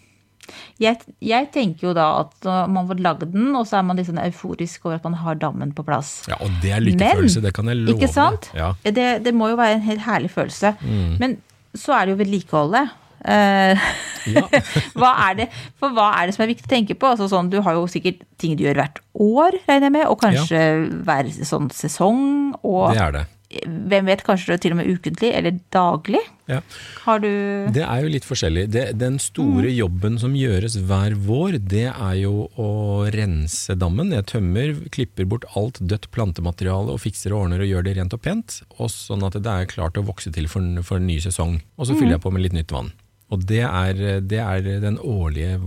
Jeg, 0.81 0.99
jeg 1.23 1.49
tenker 1.53 1.89
jo 1.89 1.93
da 1.97 2.07
at 2.23 2.49
man 2.71 2.89
får 2.89 3.01
lagd 3.03 3.25
den, 3.33 3.49
og 3.57 3.65
så 3.69 3.79
er 3.79 3.87
man 3.87 3.99
litt 3.99 4.09
sånn 4.09 4.21
euforisk 4.21 4.85
over 4.87 4.99
at 4.99 5.07
man 5.07 5.17
har 5.21 5.39
dammen 5.41 5.71
på 5.75 5.85
plass. 5.87 6.17
Ja, 6.29 6.37
Og 6.43 6.53
det 6.63 6.75
er 6.75 6.83
lykkefølelse, 6.85 7.41
det 7.45 7.53
kan 7.57 7.71
jeg 7.71 7.81
love. 7.81 7.97
Ikke 7.97 8.11
sant? 8.11 8.51
Ja. 8.57 8.73
Det, 8.83 9.07
det 9.25 9.33
må 9.35 9.49
jo 9.53 9.59
være 9.59 9.79
en 9.79 9.87
helt 9.87 10.05
herlig 10.05 10.31
følelse. 10.35 10.75
Mm. 10.83 11.17
Men 11.21 11.37
så 11.75 11.95
er 11.97 12.05
det 12.05 12.15
jo 12.15 12.21
vedlikeholdet. 12.23 12.93
Eh, 13.25 13.85
hva 14.99 15.11
er 15.29 15.37
det, 15.39 15.47
for 15.81 15.93
hva 15.95 16.11
er 16.19 16.29
det 16.29 16.35
som 16.35 16.45
er 16.45 16.51
viktig 16.53 16.67
å 16.67 16.73
tenke 16.75 16.97
på? 16.99 17.09
Altså 17.09 17.27
sånn, 17.31 17.49
du 17.53 17.57
har 17.65 17.77
jo 17.77 17.85
sikkert 17.89 18.21
ting 18.41 18.53
du 18.57 18.65
gjør 18.65 18.81
hvert 18.83 19.01
år, 19.25 19.57
regner 19.65 19.89
jeg 19.89 19.95
med, 19.97 20.05
og 20.11 20.19
kanskje 20.21 20.61
hver 21.07 21.31
sånn 21.47 21.71
sesong. 21.73 22.21
Og, 22.61 22.93
Det 22.93 23.01
er 23.01 23.17
det. 23.19 23.25
Hvem 23.63 24.09
vet, 24.09 24.23
kanskje 24.25 24.57
til 24.61 24.75
og 24.75 24.81
med 24.81 24.89
ukentlig 24.91 25.31
eller 25.35 25.59
daglig? 25.73 26.21
Ja. 26.49 26.59
Har 27.05 27.21
du 27.23 27.29
Det 27.73 27.81
er 27.81 28.03
jo 28.03 28.11
litt 28.11 28.27
forskjellig. 28.27 28.67
Det, 28.73 28.83
den 29.01 29.17
store 29.21 29.71
jobben 29.73 30.19
som 30.21 30.35
gjøres 30.37 30.77
hver 30.85 31.15
vår, 31.25 31.57
det 31.57 31.87
er 31.89 32.17
jo 32.21 32.49
å 32.61 32.69
rense 33.15 33.77
dammen. 33.79 34.13
Jeg 34.13 34.27
tømmer, 34.33 34.75
klipper 34.93 35.29
bort 35.29 35.47
alt 35.57 35.81
dødt 35.81 36.11
plantemateriale 36.15 36.93
og 36.93 37.01
fikser 37.05 37.33
og 37.33 37.45
ordner 37.47 37.65
og 37.65 37.71
gjør 37.71 37.87
det 37.87 37.95
rent 37.97 38.17
og 38.17 38.21
pent. 38.25 38.59
Og 38.77 38.91
sånn 38.93 39.25
at 39.25 39.39
det 39.39 39.55
er 39.55 39.71
klart 39.71 39.97
å 39.97 40.05
vokse 40.05 40.33
til 40.35 40.49
for, 40.51 40.61
for 40.85 41.01
en 41.01 41.09
ny 41.09 41.17
sesong. 41.23 41.59
Og 41.79 41.89
så 41.89 41.97
fyller 41.97 42.17
jeg 42.17 42.25
på 42.27 42.33
med 42.35 42.45
litt 42.45 42.57
nytt 42.57 42.75
vann. 42.75 42.93
Og 43.33 43.41
det 43.49 43.63
er, 43.65 44.21
det 44.21 44.37
er 44.37 44.65
den 44.83 44.99
årlige 45.01 45.57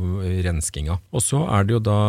renskinga. 0.46 0.98
Og 1.10 1.24
så 1.24 1.40
er 1.50 1.66
det 1.66 1.74
jo 1.74 1.80
da 1.82 2.00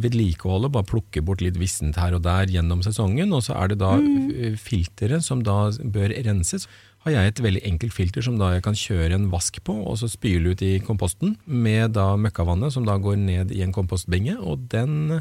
vedlikeholdet, 0.00 0.72
bare 0.72 0.88
plukke 0.88 1.22
bort 1.24 1.44
litt 1.44 1.58
vissent 1.60 1.98
her 2.00 2.16
og 2.16 2.24
der 2.24 2.48
gjennom 2.48 2.80
sesongen. 2.84 3.34
Og 3.36 3.44
så 3.44 3.56
er 3.60 3.72
det 3.72 3.80
da 3.82 3.94
mm. 4.00 4.56
filteret 4.56 5.26
som 5.26 5.44
da 5.44 5.66
bør 5.84 6.16
renses. 6.24 6.64
Har 7.04 7.14
jeg 7.14 7.30
et 7.30 7.42
veldig 7.44 7.62
enkelt 7.68 7.94
filter 7.94 8.24
som 8.24 8.40
da 8.40 8.54
jeg 8.56 8.64
kan 8.64 8.76
kjøre 8.76 9.14
en 9.18 9.28
vask 9.32 9.60
på, 9.64 9.76
og 9.76 10.00
så 10.00 10.08
spyle 10.10 10.56
ut 10.56 10.64
i 10.66 10.78
komposten 10.84 11.36
med 11.46 11.94
da 11.98 12.10
møkkavannet 12.18 12.74
som 12.74 12.88
da 12.88 12.96
går 12.98 13.20
ned 13.20 13.54
i 13.54 13.62
en 13.66 13.76
kompostbinge. 13.76 14.38
Og 14.40 14.66
den 14.72 15.20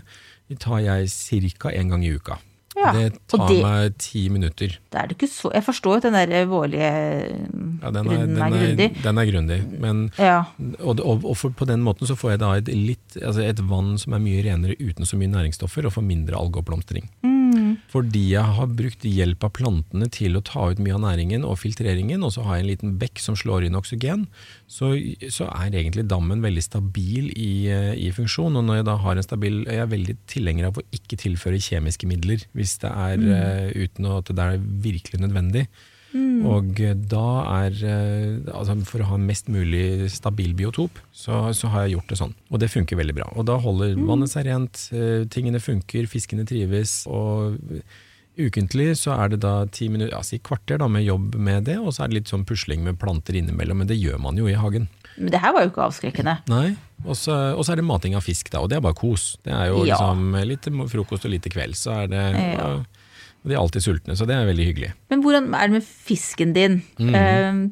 tar 0.63 0.79
jeg 0.79 1.11
ca. 1.11 1.75
én 1.75 1.91
gang 1.91 2.07
i 2.07 2.15
uka. 2.15 2.39
Ja, 2.77 2.91
det 2.93 3.05
tar 3.31 3.47
det, 3.49 3.59
meg 3.63 3.95
ti 4.01 4.27
minutter. 4.33 4.75
Det 4.91 4.99
er 4.99 5.09
det 5.09 5.17
ikke 5.17 5.29
så 5.31 5.49
Jeg 5.55 5.65
forstår 5.65 5.95
jo 5.95 6.01
at 6.01 6.05
den 6.07 6.17
der 6.17 6.49
vårlige 6.49 6.89
ja, 6.91 7.91
den 7.93 8.11
er, 8.11 8.25
den 8.25 8.37
er, 8.37 8.53
grundig. 8.53 8.89
Den 9.03 9.21
er 9.21 9.31
grundig. 9.31 9.59
Men, 9.81 10.03
ja. 10.17 10.43
Og, 10.79 10.99
og, 11.01 11.25
og 11.25 11.37
for, 11.39 11.55
på 11.57 11.67
den 11.69 11.81
måten 11.85 12.09
så 12.09 12.17
får 12.17 12.35
jeg 12.35 12.43
da 12.43 12.51
et, 12.59 12.69
litt, 12.73 13.17
altså 13.21 13.45
et 13.45 13.63
vann 13.69 13.95
som 14.01 14.17
er 14.17 14.23
mye 14.23 14.43
renere 14.45 14.77
uten 14.81 15.09
så 15.09 15.19
mye 15.19 15.33
næringsstoffer, 15.33 15.87
og 15.87 15.97
får 15.97 16.05
mindre 16.05 16.37
algeoppblomstring. 16.39 17.09
Mm. 17.25 17.36
Fordi 17.87 18.21
jeg 18.33 18.55
har 18.57 18.71
brukt 18.75 19.05
hjelp 19.07 19.45
av 19.47 19.53
plantene 19.55 20.09
til 20.11 20.35
å 20.35 20.43
ta 20.43 20.65
ut 20.73 20.81
mye 20.83 20.95
av 20.97 21.03
næringen 21.05 21.45
og 21.47 21.59
filtreringen, 21.61 22.23
og 22.25 22.33
så 22.35 22.43
har 22.43 22.57
jeg 22.57 22.65
en 22.65 22.71
liten 22.71 22.95
bekk 22.99 23.21
som 23.23 23.37
slår 23.39 23.67
inn 23.67 23.77
oksygen, 23.79 24.25
så, 24.67 24.91
så 25.31 25.47
er 25.53 25.71
egentlig 25.71 26.07
dammen 26.11 26.43
veldig 26.43 26.63
stabil 26.65 27.29
i, 27.31 27.51
eh, 27.71 27.93
i, 27.95 28.09
funksjon. 28.15 28.59
Og 28.59 28.67
når 28.67 28.81
jeg 28.81 28.87
da 28.89 28.97
har 29.03 29.15
en 29.15 29.25
stabil 29.25 29.63
Jeg 29.67 29.79
er 29.83 29.91
veldig 29.91 30.15
tilhenger 30.27 30.69
av 30.69 30.79
å 30.79 30.85
ikke 30.95 31.19
tilføre 31.19 31.61
kjemiske 31.63 32.07
midler 32.09 32.43
hvis 32.57 32.77
det 32.83 32.91
er 32.91 33.21
mm. 33.21 33.29
uh, 33.31 33.85
uten 33.85 34.09
at 34.11 34.31
det 34.35 34.43
er 34.43 34.65
virkelig 34.83 35.23
nødvendig. 35.23 35.67
Mm. 36.17 36.45
Og 36.49 36.81
da 37.11 37.27
er 37.63 37.77
altså 38.53 38.75
For 38.87 39.03
å 39.03 39.09
ha 39.11 39.19
mest 39.21 39.51
mulig 39.51 40.09
stabil 40.13 40.55
biotop, 40.57 40.97
så, 41.11 41.47
så, 41.53 41.69
har 41.73 41.85
jeg 41.85 41.97
gjort 41.97 42.11
det 42.11 42.19
sånn. 42.21 42.35
Og 42.49 42.61
det 42.63 42.71
funker 42.73 42.99
veldig 42.99 43.17
bra. 43.19 43.29
Og 43.37 43.47
da 43.49 43.59
holder 43.61 43.95
mm. 43.97 44.03
vannet 44.09 44.33
seg 44.33 44.47
rent, 44.49 44.83
tingene 45.33 45.61
funker, 45.63 46.09
fiskene 46.09 46.47
trives. 46.47 46.99
og 47.09 47.57
Ukentlig 48.37 48.91
så 48.99 49.15
er 49.17 49.31
det 49.33 49.39
da 49.41 49.63
ti 49.73 49.87
minutter, 49.89 50.13
altså 50.13 50.35
i 50.37 50.43
kvarter 50.45 50.77
da 50.77 50.85
med 50.91 51.07
jobb 51.07 51.33
med 51.41 51.65
det, 51.65 51.79
og 51.81 51.89
så 51.95 52.03
er 52.03 52.11
det 52.11 52.19
litt 52.19 52.29
sånn 52.29 52.45
pusling 52.45 52.83
med 52.85 52.99
planter 53.01 53.37
innimellom. 53.39 53.81
Men 53.81 53.89
det 53.89 53.97
gjør 53.97 54.21
man 54.21 54.37
jo 54.37 54.45
i 54.49 54.57
hagen. 54.57 54.85
Men 55.17 55.33
det 55.33 55.41
her 55.41 55.55
var 55.55 55.65
jo 55.65 55.71
ikke 55.71 55.87
avskrekkende. 55.87 56.35
Nei. 56.51 56.75
Og 57.05 57.17
så 57.17 57.33
er 57.33 57.79
det 57.79 57.85
mating 57.87 58.17
av 58.17 58.25
fisk, 58.25 58.51
da. 58.53 58.61
Og 58.61 58.69
det 58.69 58.77
er 58.77 58.85
bare 58.85 58.97
kos. 58.97 59.31
Det 59.45 59.53
er 59.53 59.71
jo 59.71 59.81
ja. 59.87 59.97
liksom 59.97 60.37
litt 60.51 60.69
frokost 60.93 61.25
og 61.25 61.33
til 61.33 61.53
kveld, 61.53 61.77
så 61.77 62.03
er 62.03 62.13
det 62.13 62.23
ja. 62.37 62.69
Og 63.47 63.53
de 63.53 63.55
er 63.55 63.61
alltid 63.63 63.85
sultne, 63.85 64.17
så 64.19 64.27
det 64.27 64.35
er 64.35 64.49
veldig 64.49 64.67
hyggelig. 64.67 64.91
Men 65.07 65.21
hvordan 65.23 65.45
er 65.55 65.69
det 65.69 65.77
med 65.77 65.85
fisken 65.87 66.49
din? 66.51 66.81
Mm. 66.99 67.69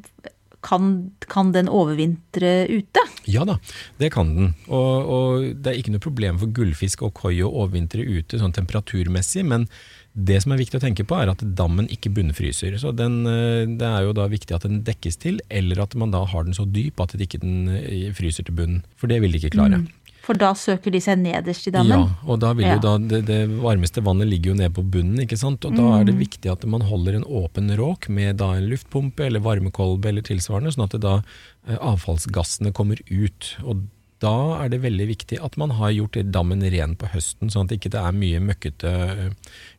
Kan, 0.64 0.86
kan, 1.28 1.50
den 1.52 1.68
overvintre 1.68 2.64
ute? 2.72 3.02
Ja 3.28 3.44
da, 3.46 3.58
det 4.00 4.08
kan 4.16 4.32
den. 4.34 4.48
Og, 4.66 5.10
og, 5.12 5.44
det 5.60 5.70
er 5.70 5.76
ikke 5.78 5.92
noe 5.92 6.02
problem 6.02 6.40
for 6.40 6.50
gullfisk 6.56 7.04
og 7.04 7.12
koi 7.20 7.36
å 7.44 7.52
overvintre 7.52 8.02
ute 8.02 8.40
sånn 8.40 8.56
temperaturmessig, 8.56 9.44
men 9.46 9.68
det 10.16 10.40
som 10.40 10.54
er 10.54 10.62
viktig 10.62 10.80
å 10.80 10.82
tenke 10.82 11.04
på, 11.04 11.18
er 11.20 11.28
at 11.28 11.44
dammen 11.58 11.90
ikke 11.92 12.14
bunnfryser. 12.16 12.78
Så 12.80 12.94
den, 12.96 13.26
eh, 13.28 13.68
Det 13.68 13.84
er 13.84 14.08
jo 14.08 14.16
da 14.16 14.26
viktig 14.32 14.56
at 14.56 14.64
den 14.64 14.82
dekkes 14.82 15.20
til, 15.20 15.40
eller 15.50 15.82
at 15.82 15.94
man 15.94 16.10
da 16.10 16.24
har 16.24 16.44
den 16.48 16.56
så 16.56 16.64
dyp 16.64 16.98
at 17.04 17.12
den 17.12 17.20
ikke 17.20 17.44
eh, 17.44 18.12
fryser 18.16 18.48
til 18.48 18.56
bunnen. 18.56 18.82
For 18.96 19.12
det 19.12 19.20
vil 19.20 19.30
de 19.30 19.44
ikke 19.44 19.60
klare. 19.60 19.84
Mm. 19.84 19.92
For 20.26 20.38
da 20.38 20.50
søker 20.58 20.90
de 20.90 21.00
seg 21.02 21.20
nederst 21.22 21.68
i 21.70 21.72
dammen? 21.74 22.06
Ja, 22.08 22.26
og 22.26 22.40
da 22.42 22.50
vil 22.58 22.66
jo 22.66 22.78
da, 22.82 22.96
det, 22.98 23.22
det, 23.28 23.40
varmeste 23.62 24.02
vannet 24.02 24.26
ligger 24.26 24.52
jo 24.52 24.58
ned 24.58 24.74
på 24.74 24.82
bunnen. 24.82 25.20
ikke 25.22 25.38
sant? 25.38 25.64
Og 25.68 25.76
da 25.78 26.00
er 26.00 26.08
det 26.08 26.16
mm. 26.16 26.22
viktig 26.24 26.50
at 26.50 26.66
man 26.66 26.86
holder 26.88 27.20
en 27.20 27.28
åpen 27.42 27.70
råk 27.78 28.08
med 28.12 28.40
da 28.42 28.56
en 28.56 28.66
luftpumpe 28.70 29.28
eller 29.28 29.44
varmekolbe 29.44 30.10
eller 30.10 30.26
tilsvarende, 30.26 30.74
sånn 30.74 30.88
at 30.88 30.96
det 30.96 31.04
da 31.04 31.20
eh, 31.20 31.78
avfallsgassene 31.78 32.74
kommer 32.74 32.98
ut. 33.06 33.52
Og 33.62 33.86
da 34.24 34.34
er 34.64 34.72
det 34.72 34.80
veldig 34.82 35.06
viktig 35.12 35.38
at 35.44 35.58
man 35.60 35.74
har 35.76 35.92
gjort 35.94 36.18
dammen 36.34 36.64
ren 36.72 36.96
på 36.98 37.10
høsten, 37.12 37.52
sånn 37.52 37.66
at 37.68 37.74
det 37.74 37.78
ikke 37.78 37.94
er 38.00 38.16
mye 38.16 38.40
møkkete 38.42 38.92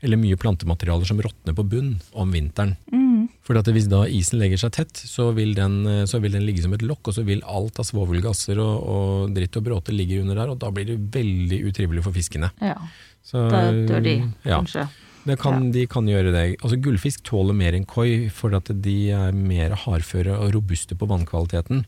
eller 0.05 0.21
mye 0.21 0.39
plantematerialer 0.39 1.09
som 1.09 1.21
råtner 1.23 1.57
på 1.57 1.65
bunn 1.67 1.95
om 2.13 2.31
vinteren. 2.31 2.77
Mm. 2.93 3.06
For 3.45 3.57
hvis 3.73 3.89
da 3.91 4.03
isen 4.11 4.41
legger 4.41 4.59
seg 4.61 4.73
tett, 4.75 5.01
så 5.07 5.29
vil, 5.37 5.53
den, 5.57 5.79
så 6.09 6.21
vil, 6.23 6.35
den, 6.35 6.45
ligge 6.47 6.63
som 6.65 6.75
et 6.75 6.85
lokk, 6.85 7.09
og 7.09 7.17
så 7.17 7.23
vil 7.27 7.43
alt 7.47 7.79
av 7.79 7.87
svovelgasser 7.87 8.59
og, 8.59 8.75
og, 8.83 9.35
dritt 9.35 9.57
og 9.59 9.67
bråte 9.67 9.95
ligge 9.95 10.21
under 10.21 10.39
der, 10.41 10.53
og 10.53 10.61
da 10.61 10.71
blir 10.73 10.87
det 10.89 10.97
veldig 11.15 11.61
utrivelig 11.69 12.05
for 12.05 12.15
fiskene. 12.15 12.51
Ja, 12.63 12.77
så, 13.25 13.47
da 13.51 13.67
dør 13.71 14.03
de, 14.03 14.17
ja. 14.43 14.57
kanskje. 14.57 14.87
Kan, 15.35 15.65
ja. 15.65 15.71
De 15.75 15.83
kan 15.91 16.07
gjøre 16.07 16.31
det. 16.31 16.43
Altså 16.61 16.77
Gullfisk 16.79 17.25
tåler 17.27 17.55
mer 17.57 17.75
enn 17.75 17.87
koi, 17.89 18.29
for 18.31 18.55
at 18.55 18.71
de 18.71 18.97
er 19.11 19.35
mer 19.35 19.75
hardføre 19.83 20.37
og 20.39 20.53
robuste 20.55 20.95
på 20.95 21.09
vannkvaliteten. 21.09 21.83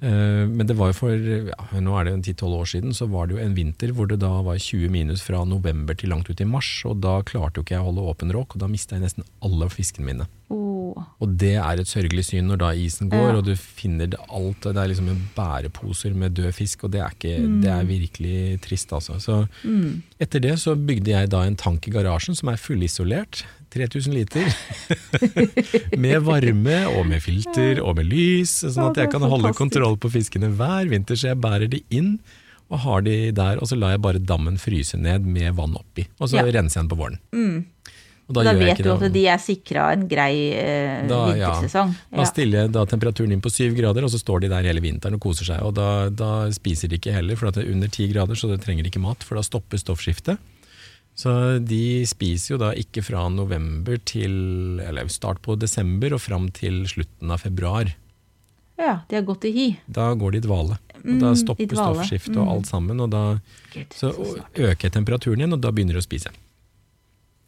Eh, 0.00 0.44
men 0.46 0.66
det 0.68 0.76
var 0.78 0.92
jo 0.92 0.98
for 1.00 1.28
ja, 1.50 1.80
nå 1.82 1.96
er 1.98 2.06
det 2.06 2.14
10-12 2.36 2.54
år 2.54 2.70
siden, 2.70 2.94
så 2.94 3.08
var 3.10 3.26
det 3.26 3.36
jo 3.36 3.42
en 3.42 3.56
vinter 3.56 3.90
hvor 3.94 4.06
det 4.10 4.20
da 4.22 4.30
var 4.46 4.60
20 4.62 4.92
minus 4.94 5.24
fra 5.26 5.42
november 5.48 5.98
til 5.98 6.12
langt 6.14 6.30
ut 6.30 6.42
i 6.42 6.48
mars. 6.48 6.70
Og 6.88 7.00
da 7.02 7.18
klarte 7.26 7.58
jo 7.58 7.66
ikke 7.66 7.78
jeg 7.78 7.84
å 7.84 7.90
holde 7.90 8.06
åpen 8.12 8.34
råk, 8.34 8.54
og 8.54 8.62
da 8.62 8.70
mista 8.70 8.96
jeg 8.96 9.06
nesten 9.06 9.26
alle 9.44 9.70
fiskene 9.72 10.10
mine. 10.12 10.28
Oh. 10.54 10.96
Og 11.22 11.34
det 11.40 11.56
er 11.60 11.80
et 11.80 11.90
sørgelig 11.90 12.28
syn 12.30 12.48
når 12.48 12.60
da 12.62 12.70
isen 12.78 13.10
går, 13.12 13.26
ja. 13.26 13.36
og 13.40 13.48
du 13.48 13.52
finner 13.58 14.08
det 14.10 14.20
alt. 14.28 14.64
Det 14.64 14.80
er 14.80 14.92
liksom 14.92 15.10
bæreposer 15.36 16.14
med 16.16 16.38
død 16.38 16.54
fisk, 16.56 16.86
og 16.86 16.94
det 16.94 17.02
er, 17.02 17.16
ikke, 17.18 17.34
mm. 17.42 17.58
det 17.64 17.72
er 17.74 17.90
virkelig 17.90 18.38
trist, 18.64 18.94
altså. 18.94 19.18
Så 19.22 19.40
mm. 19.64 20.18
etter 20.22 20.44
det 20.46 20.56
så 20.62 20.76
bygde 20.78 21.14
jeg 21.14 21.32
da 21.34 21.44
en 21.46 21.58
tank 21.58 21.90
i 21.90 21.94
garasjen 21.94 22.38
som 22.38 22.52
er 22.52 22.60
fullisolert. 22.62 23.44
3000 23.74 24.14
liter. 24.16 24.48
med 26.04 26.20
varme 26.26 26.80
og 26.94 27.06
med 27.08 27.22
filter 27.24 27.82
og 27.84 27.96
med 27.98 28.08
lys, 28.10 28.60
sånn 28.64 28.90
at 28.90 29.02
jeg 29.04 29.12
kan 29.12 29.24
holde 29.28 29.54
kontroll 29.56 29.98
på 30.00 30.10
fiskene 30.16 30.50
hver 30.58 30.90
vinter. 30.90 31.18
Så 31.18 31.32
jeg 31.32 31.40
bærer 31.42 31.70
de 31.70 31.82
inn 31.94 32.16
og 32.68 32.82
har 32.84 33.04
de 33.06 33.16
der, 33.32 33.60
og 33.60 33.68
så 33.70 33.78
lar 33.78 33.94
jeg 33.94 34.04
bare 34.04 34.20
dammen 34.20 34.58
fryse 34.60 34.98
ned 35.00 35.24
med 35.24 35.56
vann 35.56 35.76
oppi. 35.78 36.04
Og 36.20 36.28
så 36.28 36.40
ja. 36.40 36.44
renser 36.44 36.80
jeg 36.80 36.84
den 36.84 36.90
på 36.92 36.98
våren. 37.00 37.16
Mm. 37.32 37.64
da, 38.28 38.42
da 38.44 38.52
vet 38.58 38.82
du 38.84 38.90
at 38.92 39.06
de 39.14 39.22
er 39.32 39.40
sikra 39.40 39.86
en 39.94 40.04
grei 40.10 40.50
eh, 40.52 41.06
da, 41.08 41.22
vintersesong. 41.30 41.94
Ja. 42.10 42.18
Da 42.20 42.28
stiller 42.28 42.66
jeg 42.66 42.74
da 42.76 42.84
temperaturen 42.90 43.32
inn 43.32 43.44
på 43.44 43.52
syv 43.52 43.72
grader, 43.78 44.04
og 44.04 44.12
så 44.12 44.20
står 44.20 44.44
de 44.44 44.52
der 44.52 44.68
hele 44.68 44.84
vinteren 44.84 45.16
og 45.16 45.24
koser 45.24 45.48
seg. 45.48 45.64
Og 45.64 45.72
da, 45.78 45.88
da 46.12 46.32
spiser 46.52 46.92
de 46.92 47.00
ikke 47.00 47.16
heller, 47.16 47.40
for 47.40 47.48
det 47.48 47.64
er 47.64 47.72
under 47.72 47.92
ti 47.92 48.10
grader, 48.12 48.36
så 48.36 48.52
det 48.52 48.60
trenger 48.66 48.84
de 48.84 48.92
ikke 48.92 49.04
mat, 49.04 49.24
for 49.24 49.40
da 49.40 49.46
stopper 49.46 49.80
stoffskiftet. 49.80 50.36
Så 51.18 51.32
de 51.58 52.06
spiser 52.06 52.54
jo 52.54 52.58
da 52.62 52.72
ikke 52.78 53.02
fra 53.02 53.24
november 53.32 53.98
til 54.06 54.78
eller 54.84 55.10
start 55.10 55.40
på 55.42 55.56
desember 55.58 56.14
og 56.14 56.22
fram 56.22 56.46
til 56.54 56.84
slutten 56.90 57.32
av 57.34 57.42
februar. 57.42 57.90
Ja, 58.78 59.00
de 59.10 59.18
har 59.18 59.24
gått 59.26 59.48
i 59.48 59.50
hi. 59.56 59.68
Da 59.90 60.12
går 60.14 60.36
de 60.36 60.38
i 60.38 60.44
dvale. 60.46 60.78
Og 60.98 61.16
da 61.18 61.32
mm, 61.32 61.38
stopper 61.40 61.74
stoffskiftet 61.74 62.36
og 62.36 62.44
mm. 62.44 62.52
alt 62.52 62.70
sammen. 62.70 63.02
Og 63.02 63.10
da 63.10 63.24
så 63.94 64.12
øker 64.54 64.94
temperaturen 64.94 65.42
igjen, 65.42 65.56
og 65.58 65.64
da 65.64 65.74
begynner 65.74 65.98
de 65.98 66.04
å 66.04 66.06
spise. 66.06 66.30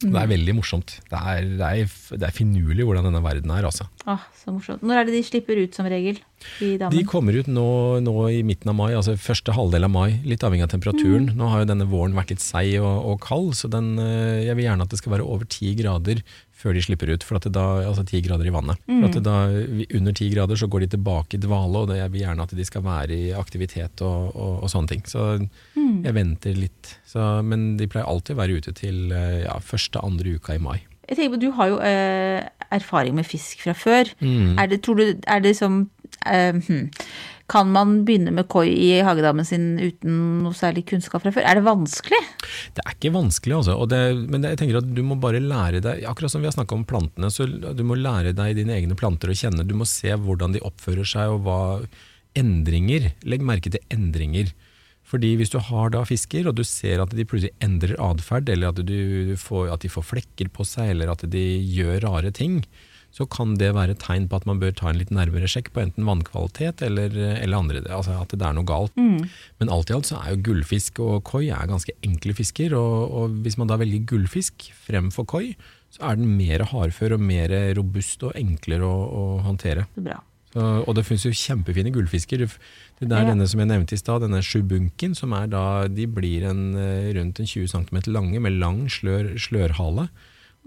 Det 0.00 0.16
er 0.16 0.30
veldig 0.30 0.54
morsomt. 0.56 0.94
Det 1.10 1.18
er, 1.18 1.46
det 1.60 1.66
er, 1.66 1.94
det 2.16 2.24
er 2.24 2.32
finurlig 2.32 2.86
hvordan 2.88 3.04
denne 3.10 3.20
verden 3.20 3.52
er. 3.52 3.66
Altså. 3.68 3.84
Ah, 4.08 4.22
så 4.38 4.54
morsomt. 4.54 4.84
Når 4.86 5.00
er 5.00 5.08
det 5.08 5.16
de 5.18 5.22
slipper 5.26 5.60
ut 5.60 5.76
som 5.76 5.88
regel? 5.90 6.22
De 6.56 7.02
kommer 7.04 7.36
ut 7.36 7.50
nå, 7.52 7.66
nå, 8.00 8.14
i 8.32 8.40
midten 8.46 8.72
av 8.72 8.78
mai, 8.78 8.94
altså 8.96 9.12
første 9.20 9.52
halvdel 9.52 9.84
av 9.84 9.92
mai. 9.92 10.08
Litt 10.24 10.46
avhengig 10.46 10.64
av 10.64 10.72
temperaturen. 10.72 11.28
Mm. 11.28 11.36
Nå 11.36 11.50
har 11.52 11.62
jo 11.62 11.68
denne 11.68 11.88
våren 11.90 12.16
vært 12.16 12.32
litt 12.32 12.44
seig 12.44 12.78
og, 12.80 12.88
og, 13.10 13.18
kald, 13.26 13.52
så 13.58 13.68
den, 13.72 13.92
eh, 14.00 14.46
jeg 14.46 14.56
vil 14.56 14.70
gjerne 14.70 14.88
at 14.88 14.94
det 14.94 15.02
skal 15.02 15.18
være 15.18 15.28
over 15.28 15.50
ti 15.52 15.74
grader 15.76 16.24
før 16.60 16.76
de 16.76 16.82
slipper 16.84 17.12
ut. 17.14 17.24
For 17.26 17.38
at 17.38 17.46
det 17.48 17.54
da, 17.56 17.66
altså 17.88 18.04
ti 18.08 18.20
grader 18.24 18.48
i 18.48 18.54
vannet. 18.54 18.80
Mm. 18.86 19.00
For 19.00 19.08
at 19.08 19.18
det 19.18 19.24
da, 19.26 19.86
under 19.98 20.16
ti 20.16 20.28
grader 20.32 20.60
så 20.60 20.68
går 20.70 20.84
de 20.84 20.90
tilbake 20.96 21.38
i 21.38 21.42
dvale, 21.42 21.82
og 21.84 21.90
det, 21.90 22.00
jeg 22.02 22.14
vil 22.14 22.24
gjerne 22.26 22.46
at 22.46 22.54
de 22.58 22.68
skal 22.68 22.84
være 22.86 23.16
i 23.16 23.32
aktivitet 23.36 24.04
og, 24.06 24.30
og, 24.34 24.54
og 24.64 24.72
sånne 24.72 24.94
ting. 24.94 25.04
Så 25.08 25.26
mm. 25.40 26.04
jeg 26.06 26.16
venter 26.16 26.58
litt. 26.58 26.94
Så, 27.08 27.26
men 27.46 27.74
de 27.80 27.88
pleier 27.90 28.08
alltid 28.10 28.36
å 28.36 28.42
være 28.42 28.60
ute 28.60 28.76
til 28.76 29.10
eh, 29.16 29.42
ja, 29.46 29.56
første-andre 29.64 30.36
uka 30.38 30.56
i 30.58 30.62
mai. 30.62 30.78
Jeg 31.10 31.18
tenker 31.18 31.34
på, 31.34 31.42
Du 31.42 31.50
har 31.56 31.72
jo 31.72 31.80
eh, 31.82 32.44
erfaring 32.70 33.16
med 33.18 33.26
fisk 33.26 33.64
fra 33.64 33.74
før. 33.74 34.12
Mm. 34.20 34.58
Er 34.60 34.70
det, 34.70 34.82
tror 34.86 35.00
du, 35.00 35.06
er 35.26 35.42
det 35.42 35.56
som 35.58 35.82
eh, 36.26 36.54
hmm. 36.54 36.90
Kan 37.50 37.72
man 37.74 38.04
begynne 38.06 38.30
med 38.34 38.46
koi 38.52 38.68
i 38.70 38.90
hagedammen 39.02 39.46
sin 39.46 39.72
uten 39.80 40.42
noe 40.44 40.54
særlig 40.54 40.84
kunnskap 40.92 41.24
fra 41.24 41.32
før? 41.34 41.46
Er 41.50 41.58
det 41.58 41.66
vanskelig? 41.66 42.20
Det 42.76 42.84
er 42.84 42.94
ikke 42.94 43.14
vanskelig, 43.16 43.56
altså. 43.58 43.74
Det, 43.90 44.00
men 44.30 44.46
jeg 44.46 44.60
tenker 44.60 44.78
at 44.78 44.92
du 44.94 45.02
må 45.06 45.18
bare 45.18 45.42
lære 45.42 45.82
deg 45.82 46.04
Akkurat 46.06 46.32
som 46.32 46.44
vi 46.44 46.48
har 46.50 46.54
snakka 46.54 46.76
om 46.78 46.86
plantene, 46.86 47.30
så 47.34 47.48
du 47.48 47.82
må 47.86 47.98
lære 47.98 48.36
deg 48.38 48.54
dine 48.60 48.76
egne 48.78 48.98
planter 48.98 49.32
å 49.32 49.36
kjenne. 49.36 49.66
Du 49.66 49.74
må 49.78 49.88
se 49.88 50.14
hvordan 50.14 50.54
de 50.54 50.62
oppfører 50.66 51.08
seg 51.08 51.34
og 51.34 51.42
hva 51.48 51.60
endringer 52.38 53.10
Legg 53.26 53.42
merke 53.42 53.72
til 53.74 53.82
endringer. 53.90 54.52
Fordi 55.10 55.32
hvis 55.40 55.50
du 55.50 55.58
har 55.66 55.90
da 55.90 56.04
fisker, 56.06 56.46
og 56.46 56.54
du 56.54 56.62
ser 56.66 57.02
at 57.02 57.10
de 57.16 57.26
plutselig 57.26 57.50
endrer 57.64 57.98
atferd, 57.98 58.50
eller 58.52 58.70
at, 58.70 58.78
får, 59.42 59.72
at 59.74 59.82
de 59.82 59.90
får 59.90 60.06
flekker 60.06 60.52
på 60.54 60.66
seg, 60.68 60.92
eller 60.92 61.10
at 61.10 61.24
de 61.32 61.42
gjør 61.66 62.04
rare 62.06 62.30
ting, 62.36 62.60
så 63.12 63.26
kan 63.28 63.56
det 63.58 63.72
være 63.74 63.96
et 63.96 63.98
tegn 64.04 64.28
på 64.30 64.36
at 64.38 64.46
man 64.46 64.60
bør 64.62 64.70
ta 64.78 64.88
en 64.92 64.98
litt 65.00 65.10
nærmere 65.10 65.48
sjekk 65.50 65.72
på 65.74 65.82
enten 65.82 66.06
vannkvalitet 66.06 66.80
eller, 66.86 67.10
eller 67.42 67.56
andre, 67.58 67.82
altså 67.90 68.14
at 68.22 68.30
det 68.36 68.46
er 68.46 68.54
noe 68.54 68.64
galt. 68.68 68.94
Men 68.96 69.68
alt 69.72 69.90
i 69.90 69.96
alt 69.96 70.06
så 70.06 70.20
er 70.22 70.36
jo 70.36 70.42
gullfisk 70.50 71.00
og 71.02 71.24
koi 71.26 71.48
er 71.50 71.66
ganske 71.70 71.92
enkle 72.06 72.34
fisker, 72.38 72.72
og, 72.78 73.10
og 73.10 73.36
hvis 73.42 73.58
man 73.58 73.66
da 73.72 73.76
velger 73.82 74.06
gullfisk 74.14 74.70
fremfor 74.86 75.26
koi, 75.26 75.44
så 75.90 76.06
er 76.12 76.20
den 76.20 76.36
mer 76.38 76.62
hardfør 76.70 77.16
og 77.18 77.20
mer 77.26 77.50
robust 77.74 78.22
og 78.22 78.36
enklere 78.38 78.86
å, 78.86 78.98
å 79.10 79.24
håndtere. 79.42 79.88
er 79.98 80.06
bra. 80.12 80.20
Så, 80.50 80.62
og 80.82 80.94
det 80.98 81.04
finnes 81.06 81.22
jo 81.26 81.30
kjempefine 81.30 81.92
gullfisker. 81.94 82.40
Det 82.46 83.06
er 83.06 83.22
Ja. 83.22 83.28
denne 83.28 83.46
som 83.46 83.60
jeg 83.62 83.68
nevnte 83.70 83.94
i 83.94 84.00
stad, 84.00 84.22
denne 84.22 84.40
sjubunken, 84.42 85.14
som 85.14 85.32
er 85.32 85.46
da, 85.50 85.86
de 85.86 86.06
blir 86.10 86.42
en, 86.48 86.74
eh, 86.74 87.12
rundt 87.14 87.38
en 87.38 87.46
20 87.46 87.68
cm 87.70 88.00
lange 88.10 88.40
med 88.42 88.58
lang 88.58 88.80
slør, 88.90 89.34
slørhale. 89.38 90.08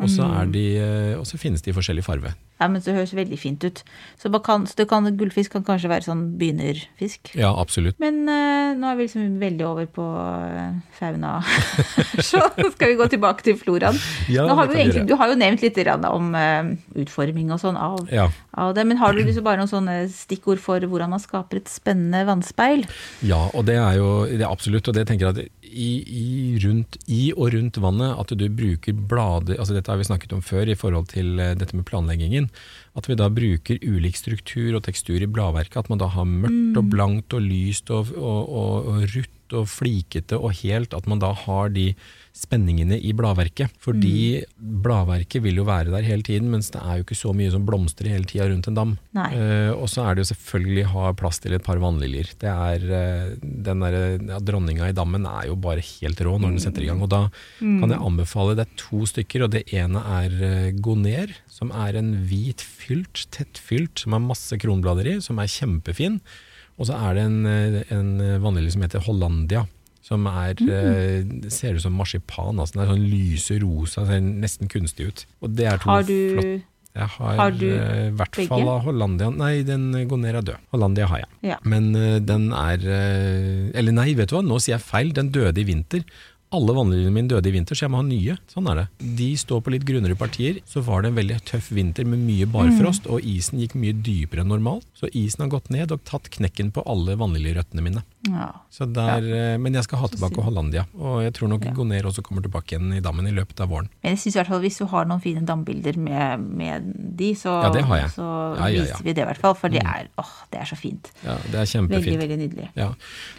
Og 0.03 0.11
så, 0.11 0.27
de, 0.51 0.65
eh, 0.79 1.37
finnes 1.39 1.63
de 1.63 1.71
i 1.71 1.75
forskjellig 1.75 2.03
farve. 2.05 2.33
Ja, 2.61 2.69
men 2.69 2.81
Det 2.81 2.93
høres 2.95 3.11
veldig 3.15 3.37
fint 3.39 3.63
ut. 3.65 3.81
Så, 4.21 4.29
kan, 4.45 4.65
så 4.69 4.85
kan, 4.87 5.07
gullfisk 5.17 5.51
kan 5.55 5.65
kanskje 5.67 5.89
være 5.91 6.05
sånn 6.05 6.21
begynnerfisk. 6.39 7.33
Ja, 7.35 7.51
absolutt. 7.59 7.97
Men 7.99 8.21
uh, 8.29 8.71
nå 8.77 8.87
er 8.87 8.99
vi 8.99 9.07
liksom 9.07 9.39
veldig 9.41 9.65
over 9.67 9.89
på 9.91 10.05
eh, 10.21 10.77
fauna. 10.99 11.33
så 12.29 12.43
skal 12.75 12.93
vi 12.93 12.99
gå 12.99 13.07
tilbake 13.11 13.43
til 13.43 13.57
floraen. 13.59 13.97
Ja, 14.31 14.45
har 14.47 14.71
egentlig, 14.71 15.07
du 15.09 15.15
har 15.19 15.33
jo 15.33 15.39
nevnt 15.39 15.65
litt 15.65 15.81
om 16.07 16.31
uh, 16.37 16.71
utforming 17.03 17.51
og 17.51 17.59
sånn 17.63 17.79
av, 17.79 18.05
Ja. 18.13 18.29
av 18.53 18.75
det. 18.77 18.85
Men 18.87 19.01
har 19.01 19.13
du 19.13 19.23
liksom 19.23 19.43
bare 19.43 19.59
noen 19.59 19.71
sånne 19.73 19.97
stikkord 20.13 20.61
for 20.63 20.79
hvordan 20.79 21.11
man 21.15 21.23
skaper 21.23 21.59
et 21.59 21.71
spennende 21.71 22.23
vannspeil? 22.29 22.85
Ja, 23.25 23.49
og 23.51 23.67
det 23.67 23.79
er 23.81 23.99
jo 23.99 24.23
det 24.29 24.43
er 24.45 24.51
absolutt, 24.51 24.87
og 24.87 24.95
det 24.95 25.07
tenker 25.09 25.31
jeg 25.31 25.35
at 25.35 25.62
i, 25.73 25.89
i, 26.05 26.25
rundt, 26.63 26.97
i 27.11 27.31
og 27.33 27.53
rundt 27.55 27.79
vannet, 27.81 28.15
at 28.21 28.33
du 28.37 28.45
bruker 28.53 28.95
blader, 28.95 29.57
altså 29.57 29.75
dette 29.75 29.91
har 29.91 29.99
vi 29.99 30.07
snakket 30.07 30.35
om 30.37 30.43
før 30.45 30.69
i 30.69 30.77
forhold 30.79 31.09
til 31.13 31.41
eh, 31.41 31.55
dette 31.59 31.75
med 31.77 31.87
planleggingen, 31.89 32.49
at 32.97 33.09
vi 33.09 33.17
da 33.19 33.29
bruker 33.33 33.81
ulik 33.81 34.19
struktur 34.19 34.77
og 34.77 34.83
tekstur 34.85 35.21
i 35.21 35.29
bladverket, 35.29 35.79
at 35.81 35.91
man 35.91 36.01
da 36.01 36.11
har 36.13 36.29
mørkt 36.29 36.79
og 36.79 36.91
blankt 36.93 37.37
og 37.37 37.45
lyst 37.45 37.89
og, 37.93 38.13
og, 38.17 38.41
og, 38.47 38.91
og 38.93 39.07
rutt 39.15 39.33
og 39.57 39.69
flikete 39.71 40.39
og 40.39 40.55
helt, 40.63 40.93
at 40.93 41.07
man 41.09 41.21
da 41.23 41.33
har 41.45 41.73
de 41.73 41.91
spenningene 42.33 42.97
i 42.97 43.11
bladverket. 43.13 43.73
Fordi 43.81 44.41
bladverket 44.57 45.43
vil 45.45 45.59
jo 45.61 45.65
være 45.67 45.93
der 45.93 46.05
hele 46.05 46.25
tiden, 46.25 46.49
mens 46.49 46.71
det 46.73 46.81
er 46.81 46.97
jo 46.97 47.05
ikke 47.05 47.17
så 47.17 47.33
mye 47.37 47.51
som 47.53 47.65
blomstrer 47.67 48.09
hele 48.09 48.25
tida 48.29 48.47
rundt 48.49 48.69
en 48.71 48.79
dam. 48.79 48.95
Eh, 49.13 49.69
og 49.73 49.85
så 49.91 50.03
er 50.03 50.15
det 50.15 50.23
jo 50.23 50.31
selvfølgelig 50.31 50.87
ha 50.95 51.11
plass 51.19 51.37
til 51.43 51.53
et 51.53 51.65
par 51.65 51.81
vannliljer. 51.81 52.31
Det 52.41 52.49
er, 52.49 52.87
uh, 52.89 53.35
den 53.41 53.85
der, 53.85 53.97
ja, 54.33 54.39
dronninga 54.41 54.89
i 54.89 54.97
dammen 54.97 55.27
er 55.29 55.51
jo 55.51 55.59
bare 55.61 55.83
helt 55.85 56.23
rå 56.25 56.39
når 56.39 56.55
den 56.55 56.63
setter 56.65 56.85
i 56.85 56.89
gang. 56.89 57.03
Og 57.05 57.11
da 57.13 57.27
kan 57.61 57.93
jeg 57.93 58.01
anbefale 58.01 58.57
det 58.57 58.65
er 58.65 58.79
to 58.81 59.03
stykker, 59.09 59.45
og 59.45 59.53
det 59.53 59.67
ene 59.75 60.01
er 60.17 60.39
uh, 60.41 60.71
goner, 60.81 61.37
som 61.51 61.73
er 61.85 62.01
en 62.01 62.15
hvit 62.29 62.65
fylt, 62.65 63.27
tettfylt, 63.35 64.01
som 64.01 64.17
har 64.17 64.25
masse 64.25 64.57
kronblader 64.57 65.13
i, 65.13 65.19
som 65.21 65.37
er 65.37 65.53
kjempefin. 65.53 66.17
Og 66.79 66.89
så 66.89 66.97
er 66.97 67.15
det 67.17 67.23
en, 67.27 67.39
eh, 67.45 67.79
en 67.93 68.11
vannlilje 68.43 68.73
som 68.75 68.81
heter 68.85 69.03
Hollandia. 69.05 69.65
Som 70.03 70.27
er, 70.27 70.57
eh, 70.59 71.49
ser 71.49 71.77
ut 71.77 71.81
som 71.85 71.95
marsipan. 71.95 72.59
Altså 72.59 72.75
den 72.75 72.83
er 72.83 72.91
sånn 72.93 73.09
lyse 73.09 73.59
rosa, 73.61 74.05
ser 74.05 74.19
nesten 74.19 74.67
kunstig 74.67 75.07
ut. 75.07 75.25
Og 75.41 75.55
det 75.55 75.65
er 75.69 75.77
to 75.77 75.89
Har 75.89 76.03
flotte 76.03 76.61
jeg 76.93 77.09
har, 77.09 77.35
Har 77.39 77.53
du 77.57 77.65
eh, 77.73 78.07
i 78.09 78.13
hvert 78.13 78.35
begge? 78.37 78.49
fall 78.51 78.67
av 78.69 78.83
Hollandia 78.85 79.31
Nei, 79.33 79.63
den 79.65 79.87
går 80.09 80.19
ned 80.21 80.35
er 80.37 80.45
død. 80.45 80.59
Hollandia 80.75 81.07
har 81.09 81.23
jeg. 81.23 81.29
Ja. 81.49 81.57
Men 81.65 81.87
eh, 81.97 82.19
den 82.21 82.51
er 82.53 82.77
eh, 82.85 83.71
Eller 83.73 83.95
nei, 83.97 84.11
vet 84.13 84.29
du 84.29 84.35
hva, 84.37 84.43
nå 84.45 84.59
sier 84.61 84.75
jeg 84.77 84.85
feil. 84.85 85.09
Den 85.17 85.31
døde 85.33 85.57
i 85.57 85.65
vinter. 85.65 86.05
Alle 86.53 86.73
vannlinjene 86.77 87.13
mine 87.13 87.31
døde 87.31 87.49
i 87.49 87.53
vinter, 87.55 87.73
så 87.73 87.87
jeg 87.87 87.93
må 87.93 88.03
ha 88.03 88.05
nye. 88.05 88.35
Sånn 88.51 88.67
er 88.69 88.83
det. 88.83 88.85
De 89.17 89.29
står 89.41 89.63
på 89.65 89.73
litt 89.73 89.85
grunnere 89.87 90.17
partier. 90.17 90.59
Så 90.69 90.83
var 90.85 91.01
det 91.01 91.09
en 91.09 91.17
veldig 91.17 91.39
tøff 91.49 91.71
vinter 91.73 92.05
med 92.05 92.21
mye 92.21 92.45
barfrost, 92.45 93.09
og 93.09 93.25
isen 93.25 93.61
gikk 93.63 93.73
mye 93.79 93.95
dypere 94.05 94.45
enn 94.45 94.53
normalt. 94.53 94.85
Så 94.93 95.09
isen 95.09 95.47
har 95.47 95.53
gått 95.55 95.71
ned 95.73 95.95
og 95.95 96.03
tatt 96.05 96.29
knekken 96.37 96.69
på 96.75 96.85
alle 96.85 97.17
vannliljerøttene 97.17 97.85
mine. 97.85 98.05
Ja. 98.29 98.47
Så 98.71 98.85
der, 98.87 99.25
ja. 99.27 99.57
Men 99.59 99.73
jeg 99.75 99.83
skal 99.83 99.99
ha 99.99 100.07
tilbake. 100.07 100.41
Hollandia, 100.43 100.85
og 100.97 101.21
jeg 101.23 101.33
tror 101.35 101.49
nok 101.51 101.65
Ja. 101.65 101.71
Goner 101.75 102.05
også 102.07 102.23
kommer 102.23 102.41
tilbake 102.45 102.73
igjen 102.75 102.93
i 102.95 103.01
dammen 103.03 103.27
i 103.27 103.31
løpet 103.35 103.59
av 103.63 103.69
våren. 103.69 103.89
Men 104.03 104.13
jeg 104.15 104.19
synes 104.23 104.35
i 104.35 104.39
hvert 104.39 104.47
fall 104.53 104.61
hvis 104.63 104.77
du 104.79 104.85
har 104.91 105.05
noen 105.09 105.21
fine 105.23 105.43
dambilder 105.45 105.97
med, 105.97 106.39
med 106.39 106.87
de, 107.19 107.33
så, 107.35 107.53
så 108.15 108.27
viser 108.59 109.03
vi 109.03 109.13
det 109.13 109.23
i 109.23 109.27
hvert 109.27 109.41
fall. 109.43 109.55
For 109.59 109.69
det 109.73 109.83
er, 109.83 110.07
åh, 110.21 110.33
det 110.51 110.61
er 110.63 110.69
så 110.71 110.77
fint. 110.79 111.11
Ja, 111.23 111.35
det 111.43 111.53
er 111.53 111.63
Veldig, 111.63 111.71
kjempefint. 111.73 112.21
veldig 112.23 112.39
nydelig. 112.43 112.69
Ja. 112.79 112.89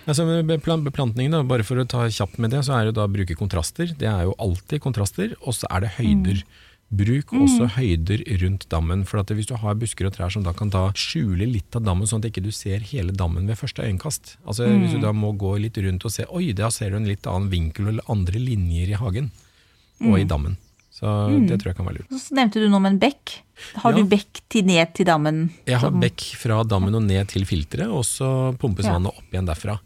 Altså 0.07 0.27
med 0.29 0.47
beplantningen, 0.85 1.33
da, 1.33 1.43
bare 1.43 1.65
for 1.67 1.81
å 1.81 1.87
ta 1.89 2.05
kjapt 2.09 2.39
med 2.39 2.51
det, 2.55 2.65
så 2.69 2.77
er 2.79 2.91
det 2.91 2.95
da 2.99 3.09
å 3.09 3.13
bruke 3.13 3.35
kontraster. 3.39 3.95
Det 3.99 4.09
er 4.11 4.29
jo 4.29 4.37
alltid 4.39 4.81
kontraster, 4.85 5.35
og 5.43 5.57
så 5.57 5.67
er 5.71 5.87
det 5.87 5.95
høyder. 5.99 6.45
Bruk 6.95 7.33
også 7.33 7.67
høyder 7.75 8.21
rundt 8.43 8.69
dammen, 8.71 9.05
for 9.09 9.19
at 9.19 9.31
hvis 9.35 9.49
du 9.49 9.55
har 9.59 9.75
busker 9.75 10.07
og 10.07 10.13
trær 10.15 10.31
som 10.31 10.45
da 10.45 10.53
kan 10.55 10.69
da 10.71 10.91
skjule 10.95 11.47
litt 11.49 11.75
av 11.75 11.83
dammen, 11.83 12.07
sånn 12.07 12.21
at 12.23 12.29
ikke 12.31 12.43
du 12.45 12.51
ser 12.55 12.79
hele 12.81 13.11
dammen 13.17 13.47
ved 13.49 13.57
første 13.59 13.83
øyekast. 13.83 14.37
Altså 14.47 14.69
Hvis 14.69 14.93
du 14.95 15.01
da 15.03 15.11
må 15.13 15.33
gå 15.37 15.57
litt 15.59 15.77
rundt 15.79 16.05
og 16.05 16.13
se, 16.13 16.27
oi, 16.31 16.53
da 16.53 16.69
ser 16.71 16.91
du 16.91 16.97
en 17.01 17.09
litt 17.09 17.27
annen 17.27 17.51
vinkel 17.51 17.89
eller 17.89 18.05
andre 18.13 18.39
linjer 18.39 18.93
i 18.93 19.01
hagen 19.01 19.31
og 20.05 20.19
i 20.21 20.25
dammen. 20.29 20.57
Så 20.95 21.09
det 21.49 21.57
tror 21.59 21.73
jeg 21.73 21.77
kan 21.81 21.87
være 21.89 21.99
lurt. 22.05 22.13
Så 22.23 22.37
nevnte 22.39 22.61
du 22.63 22.69
noe 22.69 22.79
om 22.79 22.87
en 22.87 23.01
bekk. 23.03 23.41
Har 23.83 23.91
Ja. 23.93 23.99
du 23.99 24.05
bekk 24.07 24.43
til 24.49 24.63
ned 24.65 24.95
til 24.95 25.07
dammen? 25.07 25.51
Jeg 25.67 25.79
har 25.83 25.91
bekk 25.91 26.21
fra 26.39 26.63
dammen 26.63 26.95
og 26.95 27.03
ned 27.03 27.27
til 27.29 27.43
filteret, 27.45 27.91
og 27.91 28.05
så 28.05 28.55
pumpes 28.59 28.85
Ja. 28.87 28.93
vannet 28.93 29.11
opp 29.11 29.33
igjen 29.33 29.47
derfra. 29.47 29.81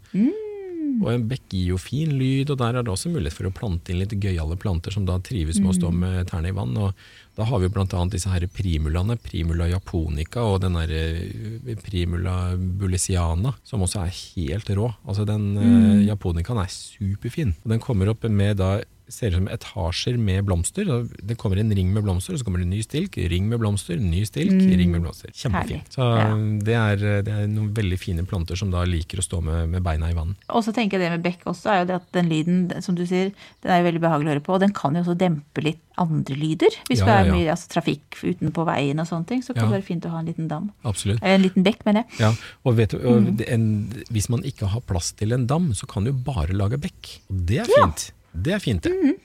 Og 0.99 1.09
en 1.13 1.25
bekk 1.29 1.45
gir 1.53 1.71
jo 1.73 1.79
fin 1.79 2.11
lyd, 2.19 2.51
og 2.51 2.59
der 2.59 2.75
er 2.75 2.85
det 2.85 2.91
også 2.91 3.11
mulighet 3.11 3.37
for 3.37 3.47
å 3.47 3.53
plante 3.55 3.93
inn 3.93 4.01
litt 4.01 4.15
gøyale 4.19 4.57
planter 4.59 4.93
som 4.95 5.05
da 5.07 5.17
trives 5.23 5.61
med 5.61 5.71
å 5.71 5.77
stå 5.77 5.91
med 5.95 6.27
tærne 6.29 6.51
i 6.51 6.55
vann. 6.55 6.75
Og 6.75 6.93
da 7.39 7.47
har 7.47 7.61
vi 7.61 7.69
jo 7.69 7.85
annet 7.85 8.17
disse 8.17 8.31
her 8.31 8.43
primulaene, 8.51 9.15
primula 9.23 9.69
japonica 9.71 10.43
og 10.43 10.59
den 10.65 10.75
der 10.75 10.91
eh, 10.91 11.75
primula 11.85 12.53
bulisiana, 12.57 13.55
som 13.63 13.85
også 13.85 14.03
er 14.03 14.15
helt 14.17 14.71
rå. 14.75 14.91
Altså 15.07 15.27
den 15.29 15.53
mm. 15.55 16.07
japonicaen 16.09 16.63
er 16.65 16.73
superfin. 16.73 17.55
Og 17.63 17.75
den 17.75 17.83
kommer 17.83 18.11
opp 18.11 18.27
med 18.27 18.59
da 18.59 18.79
ser 19.09 19.31
ut 19.33 19.39
som 19.39 19.47
etasjer 19.51 20.17
med 20.21 20.45
blomster. 20.47 20.85
Det 21.25 21.37
kommer 21.41 21.57
en 21.61 21.71
ring 21.75 21.91
med 21.93 22.03
blomster, 22.05 22.33
og 22.35 22.39
så 22.41 22.45
kommer 22.47 22.61
det 22.61 22.67
en 22.67 22.73
ny 22.75 22.81
stilk, 22.85 23.17
ring 23.31 23.47
med 23.49 23.59
blomster, 23.59 23.97
ny 23.99 24.23
stilk, 24.27 24.51
ring 24.53 24.91
med 24.93 25.01
blomster. 25.05 25.31
Kjempefint. 25.35 25.89
Så 25.95 26.05
Ja. 26.19 26.29
det, 26.63 26.75
er, 26.75 27.21
det 27.25 27.33
er 27.33 27.47
noen 27.51 27.73
veldig 27.73 27.99
fine 27.99 28.25
planter 28.29 28.55
som 28.59 28.71
da 28.71 28.83
liker 28.85 29.19
å 29.19 29.25
stå 29.25 29.41
med, 29.43 29.69
med 29.69 29.83
beina 29.83 30.09
i 30.11 30.15
vann. 30.17 30.35
Og 30.49 30.63
så 30.65 30.73
tenker 30.75 30.99
jeg 30.99 31.09
det 31.09 31.17
med 31.17 31.25
bekk 31.25 31.45
også, 31.49 31.69
er 31.73 31.79
jo 31.83 31.89
det 31.91 31.95
at 31.99 32.09
den 32.13 32.29
lyden, 32.29 32.59
som 32.85 32.95
du 32.95 33.05
sier, 33.09 33.31
den 33.63 33.71
er 33.71 33.81
jo 33.81 33.89
veldig 33.89 34.01
behagelig 34.05 34.29
å 34.29 34.33
høre 34.37 34.45
på. 34.45 34.53
Og 34.57 34.63
den 34.65 34.73
kan 34.77 34.95
jo 34.95 35.01
også 35.05 35.17
dempe 35.19 35.63
litt 35.65 35.81
andre 35.99 36.35
lyder. 36.39 36.71
Hvis 36.87 37.01
Ja, 37.01 37.05
det 37.09 37.15
ja, 37.15 37.23
er 37.25 37.31
mye 37.35 37.49
altså, 37.51 37.67
trafikk 37.73 38.19
utenpå 38.23 38.63
veien 38.69 38.99
og 39.03 39.07
sånne 39.09 39.27
ting, 39.27 39.41
så 39.43 39.51
kan 39.53 39.67
det 39.67 39.79
være 39.81 39.87
fint 39.89 40.05
å 40.07 40.13
ha 40.13 40.19
en 40.21 40.29
liten 40.31 40.47
dam. 40.47 40.69
Absolutt. 40.87 41.19
En 41.25 41.41
liten 41.43 41.65
bekk, 41.65 41.81
mener 41.85 42.05
jeg. 42.07 42.19
Ja, 42.23 42.31
og 42.63 42.77
vet 42.79 42.91
du, 42.95 42.99
Mm. 43.09 43.41
en, 43.47 43.65
Hvis 44.11 44.29
man 44.29 44.43
ikke 44.47 44.67
har 44.71 44.81
plass 44.87 45.11
til 45.17 45.33
en 45.33 45.45
dam, 45.49 45.71
så 45.73 45.87
kan 45.89 46.03
du 46.05 46.13
bare 46.13 46.53
lage 46.55 46.77
bekk. 46.79 47.19
Og 47.29 47.45
det 47.45 47.59
er 47.65 47.65
fint. 47.65 48.11
Det 48.31 48.53
er 48.55 48.63
fint, 48.63 48.83
det. 48.83 48.93
Mm. 48.93 49.17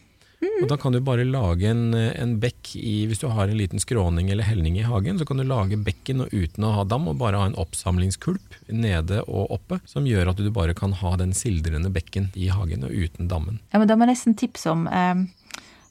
Og 0.62 0.68
da 0.68 0.76
kan 0.80 0.92
du 0.92 1.00
bare 1.04 1.24
lage 1.24 1.70
en, 1.70 1.94
en 1.94 2.34
bekk 2.40 2.74
i 2.76 3.06
Hvis 3.08 3.22
du 3.22 3.28
har 3.32 3.48
en 3.48 3.56
liten 3.56 3.80
skråning 3.80 4.30
eller 4.32 4.44
helning 4.44 4.76
i 4.76 4.84
hagen, 4.86 5.18
så 5.18 5.26
kan 5.28 5.40
du 5.40 5.46
lage 5.46 5.78
bekken 5.80 6.24
og 6.24 6.34
uten 6.34 6.66
å 6.66 6.72
ha 6.78 6.84
dam, 6.88 7.08
og 7.08 7.18
bare 7.20 7.40
ha 7.40 7.48
en 7.48 7.56
oppsamlingskulp 7.60 8.58
nede 8.68 9.22
og 9.24 9.54
oppe, 9.54 9.80
som 9.88 10.08
gjør 10.08 10.32
at 10.32 10.42
du 10.42 10.50
bare 10.54 10.76
kan 10.76 10.96
ha 11.00 11.14
den 11.20 11.34
sildrende 11.36 11.92
bekken 11.94 12.30
i 12.34 12.50
hagen 12.52 12.84
og 12.86 12.92
uten 12.92 13.30
dammen. 13.30 13.60
Ja, 13.72 13.80
men 13.80 13.90
da 13.90 13.96
må 13.96 14.06
jeg 14.06 14.14
nesten 14.14 14.36
tipse 14.38 14.72
om 14.72 14.86
eh, 14.90 15.24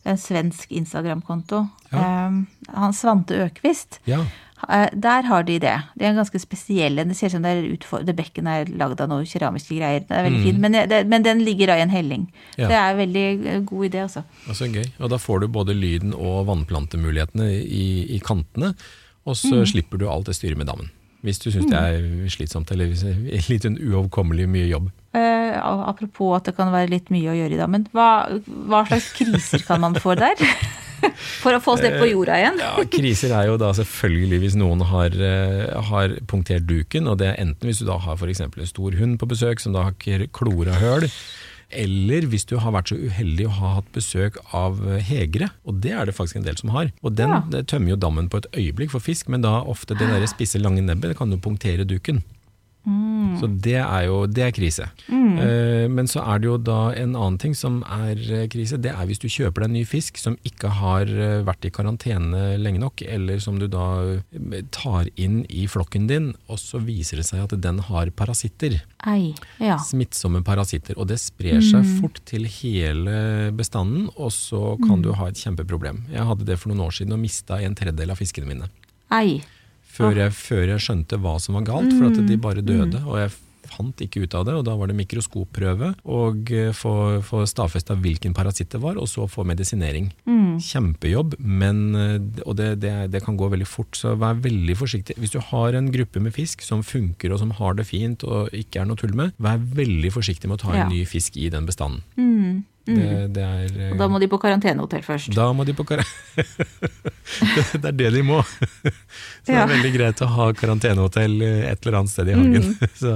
en 0.04 0.22
svensk 0.22 0.72
Instagram-konto. 0.76 1.66
Ja. 1.92 2.04
Eh, 2.04 2.40
han 2.74 2.98
Svante 2.98 3.46
Økvist. 3.48 4.02
Ja, 4.10 4.22
Der 4.96 5.22
har 5.28 5.44
de 5.44 5.58
det. 5.60 5.74
Det 6.00 6.06
er 6.06 6.10
en 6.14 6.20
ganske 6.22 6.40
spesiell. 6.40 6.96
Det 6.96 7.16
ser 7.18 7.28
ut 7.28 7.36
som 7.36 7.44
det, 7.44 7.52
er 7.52 8.04
det 8.08 8.16
bekken 8.16 8.48
er 8.48 8.66
lagd 8.80 9.02
av 9.04 9.10
noen 9.12 9.26
keramiske 9.28 9.76
greier. 9.78 10.06
Det 10.08 10.16
er 10.18 10.24
veldig 10.30 10.42
fint, 10.46 10.60
men, 10.64 10.78
det, 10.90 11.02
men 11.12 11.24
den 11.26 11.42
ligger 11.44 11.68
da 11.74 11.78
i 11.78 11.84
en 11.86 11.94
helling. 11.94 12.26
Mm. 12.30 12.58
Ja. 12.64 12.68
Det 12.72 12.78
er 12.80 12.90
en 12.94 12.98
veldig 13.04 13.26
eh, 13.54 13.62
god 13.70 13.86
idé, 13.90 14.02
altså. 14.08 14.24
altså 14.48 14.70
gøy. 14.72 14.86
Og 15.00 15.10
da 15.14 15.20
får 15.22 15.40
du 15.44 15.48
både 15.60 15.76
lyden 15.78 16.14
og 16.16 16.46
vannplantemulighetene 16.48 17.50
i, 17.64 17.86
i 18.16 18.20
kantene, 18.24 18.74
og 19.26 19.38
så 19.40 19.54
Mm. 19.62 19.66
slipper 19.72 19.98
du 20.02 20.10
alt 20.12 20.26
det 20.28 20.36
styret 20.36 20.58
med 20.58 20.68
dammen. 20.68 20.90
Hvis 21.24 21.40
du 21.40 21.50
syns 21.54 21.70
det 21.72 21.80
er 21.80 22.28
slitsomt 22.28 22.72
eller 22.76 22.92
er 22.92 23.46
litt 23.54 23.64
en 23.66 23.78
uoverkommelig 23.80 24.50
mye 24.52 24.68
jobb. 24.68 24.90
Uh, 25.16 25.88
apropos 25.88 26.36
at 26.36 26.50
det 26.50 26.56
kan 26.58 26.72
være 26.74 26.90
litt 26.92 27.08
mye 27.14 27.32
å 27.32 27.36
gjøre 27.38 27.56
i 27.56 27.60
dammen. 27.62 27.86
Hva, 27.96 28.08
hva 28.68 28.82
slags 28.90 29.14
kriser 29.16 29.64
kan 29.64 29.80
man 29.80 29.96
få 29.96 30.18
der? 30.20 30.36
For 31.44 31.56
å 31.56 31.62
få 31.64 31.76
oss 31.76 31.84
ned 31.86 31.98
på 32.02 32.10
jorda 32.12 32.38
igjen? 32.40 32.60
Ja, 32.64 32.74
Kriser 32.94 33.34
er 33.38 33.48
jo 33.52 33.58
da 33.62 33.72
selvfølgelig 33.78 34.40
hvis 34.46 34.58
noen 34.60 34.82
har, 34.90 35.10
eh, 35.16 35.72
har 35.90 36.18
punktert 36.30 36.68
duken, 36.70 37.08
og 37.12 37.18
det 37.22 37.32
er 37.34 37.42
enten 37.44 37.70
hvis 37.70 37.82
du 37.84 37.88
da 37.90 37.98
har 38.02 38.16
f.eks. 38.20 38.42
en 38.46 38.70
stor 38.70 38.92
hund 39.00 39.20
på 39.22 39.30
besøk 39.34 39.60
som 39.64 39.74
da 39.76 39.88
har 39.90 40.28
klora 40.36 40.78
høl, 40.80 41.08
eller 41.74 42.28
hvis 42.30 42.46
du 42.46 42.58
har 42.62 42.74
vært 42.76 42.92
så 42.92 42.98
uheldig 43.02 43.48
å 43.50 43.54
ha 43.58 43.70
hatt 43.80 43.88
besøk 43.96 44.38
av 44.54 44.78
eh, 44.86 45.00
hegere, 45.08 45.50
og 45.66 45.80
det 45.82 45.94
er 45.98 46.06
det 46.06 46.14
faktisk 46.18 46.38
en 46.42 46.46
del 46.46 46.58
som 46.60 46.70
har. 46.76 46.92
Og 47.02 47.16
den 47.18 47.30
Ja. 47.34 47.42
tømmer 47.66 47.96
jo 47.96 47.98
dammen 47.98 48.30
på 48.30 48.38
et 48.44 48.50
øyeblikk 48.54 48.92
for 48.94 49.02
fisk, 49.02 49.28
men 49.34 49.42
da 49.42 49.62
ofte 49.66 49.98
det 49.98 50.06
der 50.12 50.26
spisse, 50.30 50.62
lange 50.62 50.84
nebbet 50.86 51.18
kan 51.18 51.32
jo 51.34 51.38
punktere 51.42 51.86
duken. 51.88 52.22
Så 53.40 53.48
det 53.64 53.78
er 53.80 54.08
jo 54.10 54.24
det 54.28 54.44
er 54.44 54.56
krise. 54.56 54.90
Eh, 55.08 55.86
men 55.92 56.10
så 56.10 56.24
er 56.24 56.42
det 56.42 56.50
jo 56.50 56.58
da 56.60 56.92
en 57.00 57.16
annen 57.16 57.38
ting 57.40 57.56
som 57.56 57.80
er 57.88 58.20
eh, 58.28 58.46
krise. 58.52 58.80
Det 58.82 58.92
er 58.92 59.08
hvis 59.08 59.22
du 59.24 59.30
kjøper 59.32 59.64
deg 59.64 59.70
en 59.70 59.78
ny 59.78 59.84
fisk 59.88 60.20
som 60.20 60.36
ikke 60.48 60.72
har 60.82 61.08
eh, 61.08 61.44
vært 61.48 61.68
i 61.68 61.72
karantene 61.74 62.58
lenge 62.60 62.82
nok, 62.84 63.06
eller 63.08 63.40
som 63.44 63.60
du 63.62 63.70
da 63.72 63.88
tar 64.76 65.08
inn 65.16 65.44
i 65.48 65.66
flokken 65.72 66.10
din, 66.12 66.32
og 66.52 66.60
så 66.62 66.82
viser 66.84 67.22
det 67.22 67.28
seg 67.30 67.46
at 67.46 67.56
den 67.64 67.80
har 67.88 68.12
parasitter. 68.16 68.82
Ei. 69.08 69.34
Ja. 69.64 69.80
Smittsomme 69.84 70.44
parasitter. 70.46 71.00
Og 71.00 71.08
det 71.12 71.22
sprer 71.24 71.64
seg 71.64 71.88
fort 72.02 72.20
til 72.30 72.48
hele 72.60 73.50
bestanden, 73.56 74.10
og 74.16 74.34
så 74.36 74.76
kan 74.84 75.04
du 75.04 75.14
ha 75.18 75.32
et 75.32 75.40
kjempeproblem. 75.40 76.06
Jeg 76.12 76.28
hadde 76.30 76.48
det 76.48 76.60
for 76.60 76.72
noen 76.72 76.88
år 76.88 76.96
siden 77.00 77.16
og 77.16 77.24
mista 77.24 77.62
en 77.64 77.76
tredjedel 77.80 78.12
av 78.14 78.20
fiskene 78.20 78.50
mine. 78.50 78.72
Ei. 79.14 79.44
Før 79.94 80.16
jeg, 80.18 80.34
før 80.34 80.64
jeg 80.74 80.82
skjønte 80.82 81.20
hva 81.22 81.36
som 81.40 81.56
var 81.60 81.68
galt, 81.70 81.94
for 81.94 82.10
at 82.10 82.18
de 82.28 82.38
bare 82.42 82.64
døde. 82.66 83.04
Og 83.06 83.20
jeg 83.22 83.32
fant 83.74 84.02
ikke 84.06 84.22
ut 84.26 84.34
av 84.38 84.44
det, 84.46 84.54
og 84.60 84.66
da 84.68 84.74
var 84.78 84.90
det 84.90 84.96
mikroskopprøve. 85.00 85.94
Og 86.06 86.50
eh, 86.54 86.72
få, 86.76 87.22
få 87.26 87.44
stadfesta 87.50 87.96
hvilken 87.98 88.34
parasitt 88.36 88.70
det 88.74 88.82
var, 88.84 88.98
og 89.02 89.08
så 89.10 89.26
få 89.30 89.46
medisinering. 89.48 90.12
Kjempejobb, 90.62 91.36
men, 91.40 91.80
eh, 91.98 92.18
og 92.46 92.58
det, 92.60 92.68
det, 92.84 92.92
det 93.14 93.24
kan 93.26 93.38
gå 93.40 93.48
veldig 93.54 93.66
fort, 93.70 93.96
så 93.98 94.14
vær 94.20 94.38
veldig 94.44 94.76
forsiktig. 94.78 95.16
Hvis 95.22 95.34
du 95.34 95.40
har 95.52 95.74
en 95.80 95.90
gruppe 95.94 96.22
med 96.22 96.34
fisk 96.36 96.62
som 96.66 96.84
funker 96.86 97.34
og 97.34 97.40
som 97.42 97.54
har 97.58 97.74
det 97.80 97.88
fint 97.90 98.26
og 98.28 98.50
ikke 98.54 98.82
er 98.84 98.90
noe 98.90 99.00
tull 99.00 99.16
med, 99.18 99.34
vær 99.42 99.58
veldig 99.62 100.12
forsiktig 100.14 100.50
med 100.52 100.60
å 100.60 100.64
ta 100.68 100.76
Ja. 100.76 100.86
en 100.86 100.94
ny 100.94 101.02
fisk 101.10 101.38
i 101.38 101.50
den 101.54 101.66
bestanden. 101.70 102.04
Det, 102.86 103.34
det 103.34 103.44
er, 103.44 103.68
eh, 103.80 103.92
Og 103.94 103.98
da 104.02 104.08
må 104.12 104.20
de 104.20 104.28
på 104.28 104.38
karantenehotell 104.44 105.04
først. 105.06 105.32
da 105.34 105.46
må 105.56 105.64
de 105.66 105.72
på 105.78 105.86
kar... 105.88 106.02
det 107.80 107.86
er 107.88 107.96
det 107.96 108.10
de 108.18 108.24
må. 108.28 108.42
Så 108.44 109.48
det 109.48 109.56
Ja. 109.56 109.64
er 109.64 109.72
veldig 109.72 109.92
greit 109.96 110.22
å 110.24 110.28
ha 110.28 110.50
karantenehotell 110.54 111.42
et 111.44 111.86
eller 111.86 112.00
annet 112.02 112.12
sted 112.12 112.28
i 112.30 112.36
hagen. 112.38 112.74
Så 113.00 113.14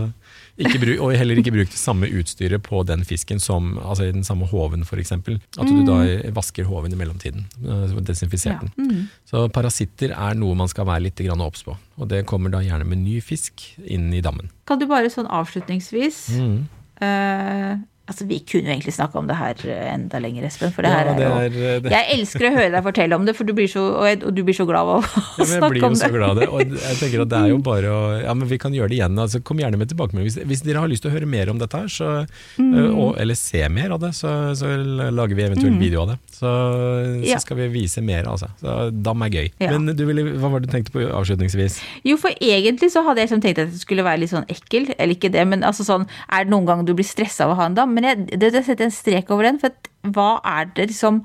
ikke 0.57 0.80
bruk, 0.82 1.01
og 1.05 1.11
heller 1.13 1.38
ikke 1.38 1.51
bruk 1.53 1.70
det 1.70 1.78
samme 1.78 2.07
utstyret 2.09 2.63
på 2.65 2.80
den 2.88 3.03
fisken 3.05 3.38
som 3.43 3.76
altså 3.78 4.07
i 4.07 4.11
den 4.15 4.24
samme 4.26 4.47
håven 4.49 4.82
f.eks. 4.88 5.11
At 5.13 5.68
du 5.70 5.84
da 5.86 5.99
vasker 6.34 6.65
håven 6.65 6.95
i 6.95 6.97
mellomtiden. 6.97 7.43
eh, 7.61 7.93
Desinfisert 8.07 8.63
den. 8.63 9.03
Så 9.30 9.43
parasitter 9.53 10.15
er 10.15 10.34
noe 10.39 10.55
man 10.57 10.72
skal 10.72 10.88
være 10.89 11.05
litt 11.09 11.22
obs 11.38 11.63
på. 11.68 11.76
Og 11.99 12.07
det 12.09 12.24
kommer 12.26 12.49
da 12.49 12.63
gjerne 12.65 12.88
med 12.88 13.03
ny 13.03 13.20
fisk 13.22 13.68
inn 13.86 14.09
i 14.13 14.22
dammen. 14.22 14.49
Kan 14.65 14.80
du 14.80 14.88
bare 14.88 15.11
sånn 15.13 15.28
avslutningsvis 15.28 16.24
Mm. 16.39 16.57
eh, 17.01 17.78
Altså, 18.08 18.24
vi 18.28 18.38
kunne 18.47 18.70
jo 18.70 18.72
egentlig 18.72 18.93
snakka 18.95 19.20
om 19.20 19.28
det 19.28 19.36
her 19.36 19.62
eh, 19.68 19.93
enda 19.93 20.20
lenger, 20.24 20.45
Espen. 20.47 20.72
For 20.72 20.82
det 20.86 20.91
Ja, 20.93 20.97
her 21.01 21.08
er 21.12 21.18
det 21.18 21.26
er, 21.28 21.47
jo... 21.51 21.80
det- 21.84 21.91
Jeg 21.91 22.20
elsker 22.20 22.45
å 22.47 22.51
høre 22.55 22.70
deg 22.72 22.84
fortelle 22.86 23.16
om 23.20 23.26
det, 23.28 23.34
for 23.36 23.43
du 23.43 23.51
blir 23.58 23.68
så, 23.68 23.84
og, 23.99 24.24
du 24.34 24.43
blir 24.47 24.55
så 24.55 24.66
glad 24.70 24.88
av 24.88 24.91
å 24.93 24.99
Ja, 25.38 25.43
men 25.43 25.51
jeg 25.58 25.72
blir 25.74 25.82
jo 25.84 25.89
så 25.99 26.10
glad 26.14 26.30
av 26.30 26.39
det. 26.39 26.47
Og 26.47 26.62
jeg 26.78 26.97
tenker 27.01 27.24
at 27.26 27.32
det 27.34 27.41
er 27.43 27.49
jo 27.51 27.58
bare 27.66 27.91
å 27.91 27.99
Ja, 28.24 28.34
men 28.34 28.47
vi 28.47 28.58
kan 28.64 28.72
gjøre 28.72 28.88
det 28.93 28.97
igjen. 29.01 29.20
Altså, 29.20 29.41
kom 29.43 29.60
gjerne 29.60 29.78
med 29.82 29.91
tilbakemelding. 29.91 30.30
Hvis, 30.30 30.39
hvis 30.47 30.64
dere 30.64 30.80
har 30.86 30.88
lyst 30.91 31.03
til 31.03 31.12
å 31.12 31.16
høre 31.18 31.28
mer 31.28 31.51
om 31.51 31.60
dette 31.60 31.78
her, 31.84 31.91
så, 31.91 32.14
Mm. 32.58 32.95
og, 32.97 33.18
eller 33.22 33.36
se 33.38 33.60
mer 33.70 33.91
av 33.93 33.99
det, 34.01 34.10
så, 34.16 34.32
så 34.58 34.70
lager 35.12 35.36
vi 35.38 35.43
eventuelt 35.43 35.78
video 35.80 36.01
av 36.05 36.14
det. 36.14 36.18
Så, 36.32 36.47
så 36.47 37.28
Ja. 37.28 37.38
skal 37.43 37.58
vi 37.60 37.68
vise 37.76 38.01
mer, 38.01 38.24
altså. 38.32 38.47
Så 38.62 38.78
dam 39.03 39.22
er 39.28 39.30
gøy. 39.36 39.51
Ja. 39.60 39.72
Men 39.78 39.91
du 39.95 40.05
ville, 40.08 40.24
hva 40.39 40.49
var 40.51 40.60
det 40.64 40.70
du 40.70 40.74
tenkte 40.78 40.93
på 40.95 41.03
avslutningsvis? 41.12 41.80
Jo, 42.08 42.18
for 42.22 42.32
egentlig 42.41 42.89
så 42.93 43.03
hadde 43.05 43.22
jeg 43.22 43.30
liksom 43.30 43.43
tenkt 43.43 43.62
at 43.66 43.72
det 43.76 43.82
skulle 43.84 44.05
være 44.08 44.24
litt 44.24 44.32
sånn 44.34 44.47
ekkel, 44.51 44.89
eller 44.97 45.14
ikke 45.16 45.32
det, 45.34 45.43
men 45.47 45.64
altså 45.68 45.84
sånn 45.88 46.08
Er 46.32 46.45
det 46.45 46.51
noen 46.53 46.66
gang 46.70 46.86
du 46.88 46.93
blir 46.97 47.05
stressa 47.08 47.45
av 47.45 47.51
å 47.53 47.60
ha 47.60 47.66
en 47.70 47.76
dam? 47.78 47.97
Men 47.98 48.06
jeg, 48.06 48.28
det, 48.38 48.52
det 48.54 48.64
setter 48.68 48.86
en 48.86 48.93
strek 48.93 49.32
over 49.34 49.50
den, 49.50 49.58
for 49.62 49.74
at 49.74 49.89
hva 50.14 50.38
er 50.45 50.70
det 50.78 50.86
liksom 50.91 51.24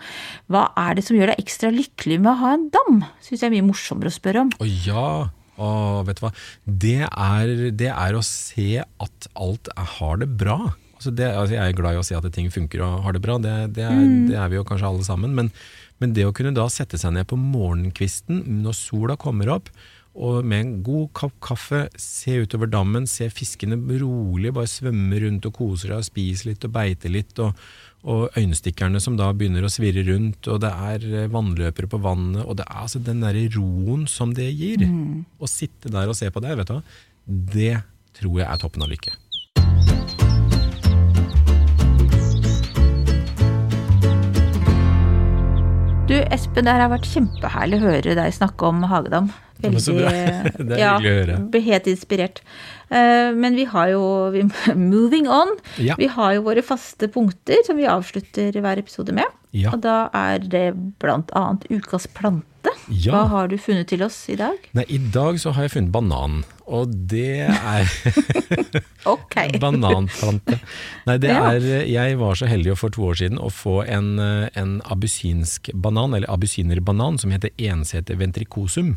Hva 0.50 0.64
er 0.80 0.96
det 0.96 1.04
som 1.06 1.18
gjør 1.18 1.30
deg 1.30 1.42
ekstra 1.42 1.70
lykkelig 1.70 2.18
med 2.22 2.32
å 2.32 2.38
ha 2.40 2.56
en 2.56 2.66
dam? 2.72 3.02
Syns 3.22 3.42
jeg 3.44 3.50
er 3.50 3.54
mye 3.54 3.68
morsommere 3.68 4.10
å 4.10 4.16
spørre 4.16 4.46
om. 4.46 4.52
Å 4.56 4.68
ja! 4.88 5.08
Å, 5.62 5.68
vet 6.08 6.18
du 6.18 6.24
hva? 6.24 6.32
Det 6.64 7.00
er, 7.06 7.50
det 7.76 7.90
er 7.92 8.16
å 8.16 8.22
se 8.24 8.80
at 8.80 9.28
alt 9.36 9.68
er, 9.76 9.90
har 9.98 10.22
det 10.22 10.30
bra. 10.40 10.58
Altså 10.96 11.12
det, 11.18 11.28
altså 11.28 11.56
jeg 11.58 11.62
er 11.68 11.76
glad 11.76 11.96
i 11.96 12.00
å 12.00 12.06
se 12.06 12.16
at 12.16 12.28
ting 12.34 12.48
funker 12.54 12.82
og 12.86 13.02
har 13.04 13.14
det 13.14 13.22
bra, 13.22 13.36
det, 13.42 13.54
det, 13.76 13.84
er, 13.84 14.02
det 14.30 14.36
er 14.38 14.50
vi 14.50 14.58
jo 14.58 14.66
kanskje 14.66 14.88
alle 14.88 15.06
sammen. 15.06 15.36
Men, 15.36 15.50
men 16.02 16.16
det 16.16 16.24
å 16.26 16.34
kunne 16.34 16.54
da 16.56 16.64
sette 16.72 16.98
seg 16.98 17.14
ned 17.14 17.28
på 17.30 17.38
morgenkvisten 17.38 18.40
når 18.62 18.78
sola 18.78 19.18
kommer 19.20 19.52
opp, 19.58 19.68
og 20.12 20.44
med 20.44 20.60
en 20.60 20.72
god 20.84 21.06
kopp 21.16 21.38
kaffe, 21.44 21.86
se 21.96 22.42
utover 22.44 22.68
dammen, 22.68 23.06
se 23.08 23.30
fiskene 23.32 23.78
rolig 24.02 24.52
bare 24.52 24.68
svømme 24.68 25.20
rundt 25.24 25.48
og 25.48 25.54
kose 25.56 25.86
seg 25.86 25.96
og 25.96 26.04
spise 26.04 26.50
litt 26.50 26.66
og 26.68 26.74
beite 26.74 27.08
litt, 27.08 27.32
og, 27.40 27.56
og 28.04 28.36
øyenstikkerne 28.36 29.00
som 29.00 29.16
da 29.16 29.30
begynner 29.32 29.64
å 29.64 29.72
svirre 29.72 30.04
rundt, 30.10 30.50
og 30.52 30.60
det 30.64 30.72
er 30.90 31.08
eh, 31.08 31.30
vannløpere 31.32 31.88
på 31.88 32.02
vannet, 32.04 32.44
og 32.44 32.58
det 32.60 32.68
er 32.68 32.84
altså 32.84 33.00
den 33.00 33.24
derre 33.24 33.46
roen 33.56 34.04
som 34.10 34.34
det 34.36 34.50
gir. 34.52 34.84
Å 35.40 35.48
sitte 35.48 35.92
der 35.92 36.12
og 36.12 36.18
se 36.18 36.28
på 36.28 36.44
det, 36.44 36.58
vet 36.60 36.68
du 36.68 36.76
hva, 36.76 36.82
det 37.56 37.74
tror 38.18 38.42
jeg 38.42 38.48
er 38.50 38.60
toppen 38.60 38.84
av 38.84 38.92
lykke. 38.92 39.16
Du 46.12 46.18
Espen, 46.34 46.66
det 46.66 46.74
har 46.76 46.90
vært 46.92 47.06
kjempeherlig 47.08 47.78
å 47.78 47.84
høre 47.86 48.14
deg 48.18 48.34
snakke 48.36 48.68
om 48.68 48.82
hagedam. 48.90 49.30
Ja, 49.62 49.70
men 49.70 49.80
så. 49.80 49.92
Det 49.98 50.78
er 50.78 50.98
hyggelig 50.98 51.12
å 51.12 51.18
høre. 51.18 51.38
Ble 51.52 51.60
helt 51.68 51.86
inspirert. 51.92 52.42
Eh, 52.90 53.30
Men 53.34 53.54
vi 53.56 53.64
har 53.64 53.88
jo 53.94 54.02
vi, 54.34 54.42
Moving 54.76 55.28
on. 55.30 55.54
Ja. 55.78 55.96
Vi 55.98 56.06
har 56.12 56.34
jo 56.36 56.42
våre 56.48 56.62
faste 56.66 57.08
punkter 57.08 57.62
som 57.66 57.78
vi 57.80 57.86
avslutter 57.88 58.52
hver 58.60 58.78
episode 58.82 59.14
med. 59.16 59.26
Ja. 59.52 59.72
Og 59.74 59.82
da 59.84 60.06
er 60.16 60.38
det 60.40 60.66
annet 61.04 61.66
ukas 61.70 62.06
plante. 62.08 62.48
Ja. 62.88 63.12
Hva 63.12 63.22
har 63.28 63.48
du 63.50 63.56
funnet 63.60 63.88
til 63.90 64.02
oss 64.06 64.16
i 64.32 64.36
dag? 64.38 64.56
Nei, 64.76 64.84
i 64.88 64.98
dag 65.12 65.36
så 65.42 65.50
har 65.52 65.66
jeg 65.66 65.72
funnet 65.74 65.92
banan, 65.92 66.38
og 66.64 66.92
det 67.10 67.42
er 67.50 67.90
Ok. 69.12 69.34
Bananplante. 69.60 70.58
Nei, 71.08 71.16
det 71.18 71.30
Ja. 71.34 71.50
er 71.52 71.84
Jeg 71.90 72.18
var 72.18 72.34
så 72.38 72.46
heldig 72.46 72.76
for 72.78 72.90
to 72.94 73.02
år 73.10 73.18
siden 73.18 73.38
å 73.38 73.50
få 73.52 73.82
en, 73.86 74.18
eh, 74.18 74.48
en 74.54 74.80
abusinsk 74.86 75.70
banan, 75.74 76.14
eller 76.14 76.30
abusinerbanan, 76.30 77.18
som 77.18 77.30
heter 77.30 77.50
ensete 77.58 78.16
ventricosum. 78.16 78.96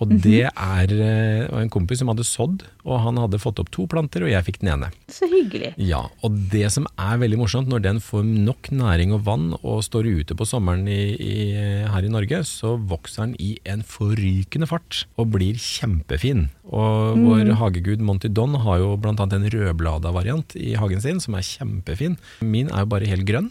Og 0.00 0.08
Mhm. 0.10 0.20
det 0.20 0.42
er 0.52 0.92
eh, 0.92 1.60
en 1.62 1.70
kompis 1.70 1.98
som 2.02 2.08
hadde 2.08 2.24
sådd, 2.24 2.62
og 2.84 3.00
han 3.00 3.16
hadde 3.16 3.38
fått 3.40 3.58
opp 3.58 3.70
to 3.72 3.86
planter, 3.86 4.22
og 4.24 4.28
jeg 4.30 4.44
fikk 4.44 4.58
den 4.60 4.72
ene. 4.74 4.90
Så 5.08 5.24
hyggelig. 5.30 5.72
Ja, 5.78 6.02
og 6.22 6.36
det 6.52 6.70
som 6.72 6.86
er 6.98 7.16
veldig 7.18 7.38
morsomt, 7.40 7.68
når 7.68 7.80
den 7.82 8.00
får 8.04 8.24
nok 8.24 8.68
næring 8.70 9.14
og 9.16 9.24
vann 9.24 9.54
og 9.62 9.82
står 9.82 10.04
ute 10.20 10.36
på 10.36 10.44
sommeren 10.46 10.86
i, 10.86 11.16
i, 11.16 11.52
her 11.88 12.04
i 12.04 12.12
Norge, 12.12 12.42
så 12.44 12.76
vokser 12.76 13.26
den 13.26 13.36
i 13.40 13.56
en 13.64 13.82
forrykende 13.82 14.68
fart 14.68 15.06
og 15.16 15.30
blir 15.32 15.54
kjempefin. 15.56 16.48
Og 16.66 17.16
vår 17.22 17.54
hagegud 17.56 18.00
Monty 18.04 18.28
Don 18.28 18.54
har 18.54 18.78
jo 18.82 18.96
annet 19.00 19.32
en 19.32 19.48
rødblada 19.50 20.12
variant 20.12 20.56
i 20.56 20.74
hagen 20.74 21.00
sin, 21.00 21.20
som 21.20 21.34
er 21.38 21.46
kjempefin. 21.46 22.18
Min 22.42 22.68
er 22.68 22.84
jo 22.84 22.86
bare 22.92 23.06
helt 23.08 23.24
grønn. 23.24 23.50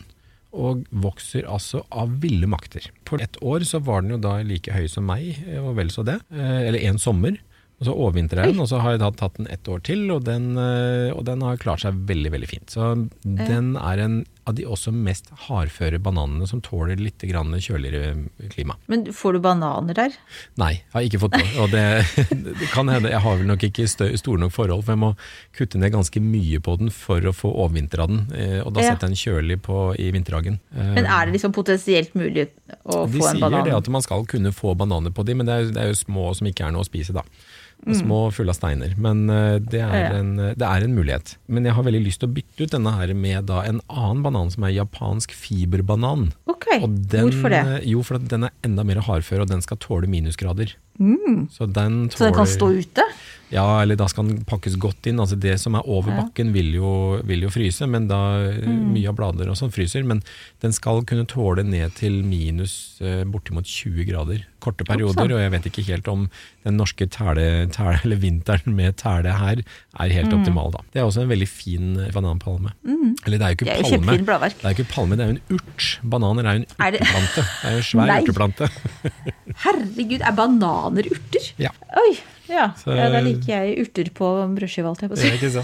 Og 0.56 0.86
vokser 1.04 1.48
altså 1.52 1.84
av 1.92 2.14
ville 2.24 2.48
makter. 2.48 2.88
For 3.10 3.22
ett 3.24 3.36
år 3.44 3.66
så 3.68 3.82
var 3.84 4.06
den 4.06 4.16
jo 4.16 4.22
da 4.24 4.38
like 4.48 4.72
høy 4.72 4.88
som 4.92 5.06
meg, 5.10 5.36
og 5.60 5.74
vel 5.76 5.92
så 5.92 6.06
det. 6.08 6.22
Eh, 6.32 6.62
Eller 6.70 6.88
en 6.88 7.02
sommer. 7.02 7.36
Og 7.76 7.90
så 7.90 7.92
overvintrer 7.92 8.48
den, 8.48 8.60
og 8.64 8.70
så 8.72 8.80
har 8.80 8.94
jeg 8.96 9.02
da 9.02 9.10
tatt 9.12 9.36
den 9.36 9.50
ett 9.52 9.68
år 9.68 9.82
til, 9.84 10.06
og 10.14 10.24
den, 10.24 10.54
eh, 10.56 11.12
og 11.12 11.26
den 11.28 11.42
har 11.44 11.60
klart 11.60 11.84
seg 11.84 11.98
veldig 12.08 12.32
veldig 12.32 12.48
fint. 12.48 12.72
Så 12.72 12.94
den 13.28 13.74
er 13.76 14.00
en 14.00 14.22
av 14.46 14.54
de 14.58 14.66
også 14.70 14.92
mest 14.94 15.32
hardføre 15.48 15.98
bananene 16.06 16.46
som 16.48 16.60
tåler 16.62 17.00
litt 17.02 17.24
grann 17.26 17.50
kjøligere 17.58 18.12
klima. 18.54 18.76
Men 18.92 19.08
får 19.16 19.34
du 19.34 19.40
bananer 19.42 19.98
der? 19.98 20.14
Nei, 20.62 20.72
jeg 20.84 20.92
har 20.94 21.08
ikke 21.08 21.22
fått 21.24 21.38
det. 21.40 21.48
Og 21.64 21.72
det, 21.74 21.84
det 22.62 22.70
kan 22.74 22.92
hende, 22.94 23.10
jeg 23.10 23.24
har 23.26 23.40
vel 23.40 23.50
nok 23.50 23.66
ikke 23.66 23.88
store 23.90 24.20
nok 24.22 24.54
forhold, 24.54 24.86
for 24.86 24.94
jeg 24.94 25.02
må 25.02 25.10
kutte 25.58 25.82
ned 25.82 25.96
ganske 25.96 26.22
mye 26.22 26.62
på 26.62 26.78
den 26.84 26.94
for 26.94 27.26
å 27.26 27.34
få 27.34 27.50
overvintra 27.66 28.06
den. 28.12 28.22
eh, 28.38 28.60
Og 28.62 28.70
da 28.78 28.86
setter 28.86 29.08
jeg 29.10 29.16
den 29.16 29.22
kjølig 29.24 29.60
på, 29.66 29.80
i 29.98 30.12
vinterhagen. 30.14 30.60
Eh, 30.76 30.94
Men 31.00 31.10
er 31.10 31.26
det 31.26 31.40
liksom 31.40 31.56
potensielt 31.58 32.14
mulig 32.14 32.48
å 32.86 33.06
de 33.10 33.18
få 33.18 33.26
en 33.32 33.36
sier 33.40 33.42
banan? 33.48 33.66
det 33.66 33.74
at 33.82 33.90
man 33.98 34.06
skal 34.06 34.26
kunne 34.30 34.54
få 34.54 34.76
bananer 34.78 35.10
på 35.16 35.26
de, 35.26 35.34
men 35.42 35.50
det 35.50 35.58
er, 35.58 35.72
det 35.74 35.82
er 35.88 35.94
jo 35.96 36.02
små 36.06 36.30
som 36.38 36.48
ikke 36.54 36.70
er 36.70 36.76
noe 36.78 36.86
å 36.86 36.90
spise, 36.92 37.18
da. 37.18 37.26
Små 37.86 38.32
fulle 38.34 38.50
av 38.50 38.58
steiner. 38.58 38.96
Men 38.98 39.30
eh, 39.30 39.60
det 39.62 39.82
er, 39.82 39.92
Mm. 39.96 40.02
Ja. 40.02 40.14
En, 40.20 40.36
det 40.58 40.66
er 40.66 40.84
en 40.88 40.96
mulighet. 40.96 41.36
Men 41.48 41.66
jeg 41.66 41.74
har 41.78 41.84
veldig 41.86 42.02
lyst 42.04 42.20
til 42.24 42.30
å 42.30 42.34
bytte 42.34 42.66
ut 42.66 42.72
denne 42.74 42.92
her 42.98 43.14
med 43.14 43.46
da 43.46 43.62
en 43.64 43.82
annen 43.90 44.24
banan 44.26 44.50
som 44.50 44.64
er 44.66 44.74
japansk 44.74 45.32
fiberbanan. 45.38 46.32
Ok, 46.50 46.66
den, 46.82 47.30
hvorfor 47.30 47.54
det? 47.54 47.62
eh, 47.84 47.86
Jo, 47.92 48.02
for 48.02 48.18
den 48.18 48.48
er 48.48 48.56
enda 48.66 48.84
mer 48.84 49.04
hardfør, 49.06 49.42
og 49.46 49.48
den 49.54 49.62
skal 49.62 49.78
tåle 49.78 50.10
minusgrader. 50.10 50.74
Så 50.96 51.68
den 51.68 52.08
tåler 52.10 52.10
Mm. 52.10 52.12
Så 52.16 52.24
den 52.24 52.34
kan 52.34 52.48
stå 52.48 52.70
ute? 52.72 53.04
Ja, 53.52 53.82
eller 53.82 53.96
da 54.00 54.08
skal 54.08 54.26
den 54.30 54.46
pakkes 54.48 54.76
godt 54.80 55.06
inn. 55.06 55.20
Altså 55.20 55.38
det 55.38 55.60
som 55.62 55.76
er 55.76 55.86
over 55.88 56.12
bakken 56.16 56.52
vil 56.56 56.74
jo, 56.74 57.22
vil 57.24 57.44
jo 57.46 57.50
fryse, 57.54 57.86
men 57.88 58.08
da 58.08 58.18
mm. 58.64 58.94
mye 58.96 59.10
av 59.12 59.16
blader 59.20 59.50
og 59.52 59.58
sånn 59.60 59.74
fryser. 59.76 60.04
Men 60.08 60.24
den 60.64 60.74
skal 60.74 61.04
kunne 61.06 61.28
tåle 61.30 61.64
ned 61.68 61.94
til 62.00 62.24
minus 62.24 63.00
eh, 63.02 63.24
bortimot 63.28 63.68
20 63.68 64.08
grader. 64.10 64.46
Korte 64.66 64.86
perioder, 64.88 65.30
og 65.38 65.42
jeg 65.44 65.52
vet 65.54 65.66
ikke 65.70 65.86
helt 65.92 66.08
om 66.12 66.26
den 66.66 66.78
norske 66.82 67.06
tæle, 67.14 67.46
tæle, 67.76 68.00
eller 68.04 68.18
vinteren 68.24 68.74
med 68.76 68.96
tæle 68.98 69.36
her 69.38 69.62
er 69.62 70.14
helt 70.18 70.34
optimal 70.34 70.72
da. 70.74 70.82
Det 70.94 71.02
er 71.02 71.06
også 71.06 71.22
en 71.26 71.30
veldig 71.30 71.48
fin 71.52 71.92
bananpalme. 72.16 72.74
Mm. 72.84 73.16
Eller 73.26 73.38
det 73.38 73.46
er 73.46 73.54
jo 73.54 73.58
ikke 73.60 73.66
Det 73.66 73.76
palme. 73.86 74.18
Det 74.18 74.66
er 74.66 74.70
jo 74.70 74.76
ikke 74.80 74.88
palme, 74.92 75.16
det 75.20 75.26
er 75.26 75.30
jo 75.32 75.38
en 75.38 75.60
urt. 75.60 75.90
Bananer 76.16 76.50
er 76.50 76.54
jo 76.60 76.64
en 76.64 76.66
det- 76.66 77.02
urteplante. 77.02 77.46
Det 77.46 77.70
er 77.70 77.72
jo 77.72 77.84
en 77.84 77.90
svær 77.92 78.16
urteplante. 78.22 78.70
Herregud, 79.66 80.22
er 80.26 80.36
bananer 80.40 81.12
urter? 81.12 81.52
Ja. 81.62 81.70
Oi, 82.02 82.16
Ja, 82.46 82.68
Så- 82.78 82.94
ja, 82.94 83.08
da 83.10 83.20
liker 83.26 83.48
jeg 83.66 83.80
urter 83.82 84.10
på 84.14 84.28
brødskive, 84.54 84.86
alt 84.92 85.02
jeg 85.02 85.10
på 85.10 85.16
å 85.16 85.18
si. 85.18 85.62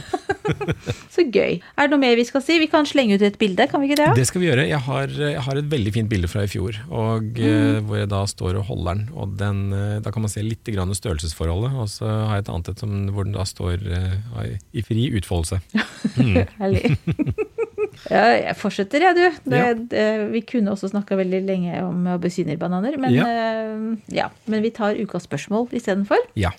Så 1.16 1.26
gøy. 1.32 1.60
Er 1.78 1.88
det 1.88 1.92
noe 1.94 2.02
mer 2.02 2.16
vi 2.20 2.26
skal 2.28 2.42
si? 2.46 2.58
Vi 2.62 2.68
kan 2.72 2.86
slenge 2.90 3.16
ut 3.18 3.22
et 3.26 3.38
bilde, 3.42 3.68
kan 3.72 3.82
vi 3.82 3.90
ikke 3.90 4.00
det? 4.02 4.10
Det 4.22 4.26
skal 4.30 4.42
vi 4.44 4.48
gjøre. 4.50 4.68
Jeg 4.70 4.80
har, 4.88 5.08
jeg 5.08 5.42
har 5.46 5.60
et 5.62 5.70
veldig 5.72 5.94
fint 5.94 6.10
bilde 6.12 6.28
fra 6.32 6.44
i 6.48 6.52
fjor, 6.52 6.78
og, 6.90 7.24
Mm. 7.32 7.42
eh, 7.48 7.80
hvor 7.88 7.98
jeg 8.02 8.10
da 8.12 8.24
står 8.28 8.58
og 8.60 8.66
holder 8.70 8.94
den. 8.96 9.04
Og 9.16 9.36
den, 9.38 9.62
eh, 9.74 10.00
da 10.04 10.12
kan 10.12 10.22
man 10.26 10.30
se 10.34 10.42
litt 10.44 10.64
grann 10.66 10.94
størrelsesforholdet, 10.96 11.72
og 11.76 11.88
så 11.90 12.06
har 12.28 12.36
jeg 12.40 12.46
et 12.46 12.50
annet 12.54 12.70
et 12.74 12.80
som, 12.80 12.96
hvor 13.14 13.24
den 13.28 13.34
da 13.38 13.44
står 13.48 13.82
eh, 13.88 14.58
i 14.74 14.82
fri 14.86 15.10
utfoldelse. 15.18 15.62
Herlig. 16.62 16.98
ja, 18.12 18.24
jeg 18.48 18.56
fortsetter, 18.60 19.02
jeg, 19.06 19.16
du. 19.16 19.50
Det, 19.52 19.60
Ja. 19.62 19.74
det, 19.74 20.06
vi 20.34 20.42
kunne 20.48 20.72
også 20.74 20.90
snakka 20.92 21.16
veldig 21.20 21.42
lenge 21.48 21.82
om 21.86 22.08
auberginerbananer, 22.16 22.98
men, 23.02 23.14
Ja. 23.14 23.26
eh, 23.28 23.96
ja, 24.16 24.30
men 24.48 24.62
vi 24.64 24.70
tar 24.72 24.96
ukas 25.00 25.28
spørsmål 25.28 25.70
istedenfor. 25.78 26.18
Ja. 26.36 26.52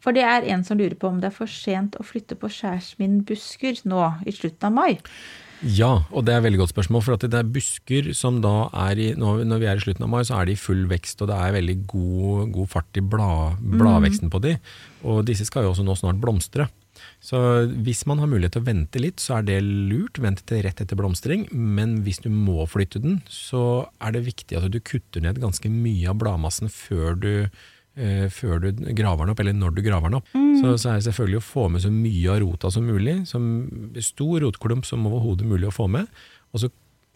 For 0.00 0.16
det 0.16 0.24
er 0.24 0.48
en 0.54 0.64
som 0.64 0.80
lurer 0.80 0.96
på 0.96 1.10
om 1.10 1.20
det 1.20 1.28
er 1.28 1.36
for 1.36 1.50
sent 1.50 1.98
å 2.00 2.06
flytte 2.06 2.38
på 2.40 2.48
skjærsminn-busker 2.48 3.84
nå 3.90 4.02
i 4.24 4.34
slutten 4.34 4.70
av 4.70 4.76
mai. 4.76 5.00
Ja, 5.60 6.06
og 6.08 6.24
det 6.24 6.32
er 6.32 6.40
et 6.40 6.46
veldig 6.46 6.62
godt 6.62 6.72
spørsmål. 6.72 7.02
For 7.04 7.18
at 7.18 7.26
det 7.28 7.36
er 7.36 7.52
busker 7.52 8.10
som 8.16 8.38
da 8.40 8.70
er 8.88 9.00
i 9.00 9.08
Når 9.18 9.60
vi 9.60 9.68
er 9.68 9.76
i 9.76 9.84
slutten 9.84 10.06
av 10.06 10.12
mai, 10.12 10.22
så 10.24 10.38
er 10.38 10.48
de 10.48 10.56
i 10.56 10.60
full 10.60 10.86
vekst, 10.88 11.20
og 11.20 11.28
det 11.28 11.36
er 11.36 11.56
veldig 11.58 11.78
god, 11.90 12.52
god 12.54 12.70
fart 12.72 12.96
i 12.96 13.04
blad, 13.04 13.60
bladveksten 13.60 14.32
på 14.32 14.40
de. 14.40 14.56
Og 15.04 15.24
disse 15.28 15.44
skal 15.48 15.66
jo 15.66 15.74
også 15.74 15.84
nå 15.84 15.96
snart 16.00 16.20
blomstre. 16.22 16.70
Så 17.20 17.38
hvis 17.84 18.06
man 18.08 18.20
har 18.22 18.28
mulighet 18.28 18.56
til 18.56 18.64
å 18.64 18.68
vente 18.70 19.00
litt, 19.02 19.20
så 19.20 19.38
er 19.38 19.48
det 19.48 19.58
lurt. 19.64 20.20
Vent 20.20 20.40
til 20.48 20.62
rett 20.64 20.80
etter 20.80 20.96
blomstring. 20.96 21.44
Men 21.52 21.98
hvis 22.06 22.22
du 22.24 22.30
må 22.32 22.64
flytte 22.68 23.02
den, 23.04 23.20
så 23.28 23.90
er 24.00 24.16
det 24.16 24.24
viktig 24.30 24.56
at 24.56 24.70
du 24.72 24.80
kutter 24.80 25.24
ned 25.24 25.42
ganske 25.42 25.68
mye 25.72 26.08
av 26.08 26.16
bladmassen 26.22 26.72
før 26.72 27.20
du 27.20 27.32
før 28.32 28.60
du 28.62 28.68
graver 28.96 29.26
den 29.26 29.32
opp, 29.34 29.40
eller 29.42 29.56
når 29.56 29.74
du 29.76 29.80
graver 29.84 30.08
den 30.12 30.20
opp. 30.20 30.28
Så, 30.32 30.74
så 30.80 30.92
er 30.92 31.00
det 31.00 31.08
selvfølgelig 31.08 31.40
å 31.40 31.44
få 31.44 31.64
med 31.72 31.82
så 31.84 31.90
mye 31.92 32.30
av 32.32 32.38
rota 32.44 32.70
som 32.72 32.86
mulig. 32.86 33.16
Som 33.28 33.48
stor 34.00 34.44
rotklump 34.44 34.86
som 34.88 35.08
overhodet 35.10 35.48
mulig 35.48 35.68
å 35.68 35.74
få 35.74 35.88
med. 35.90 36.06
Og 36.54 36.62
så 36.62 36.70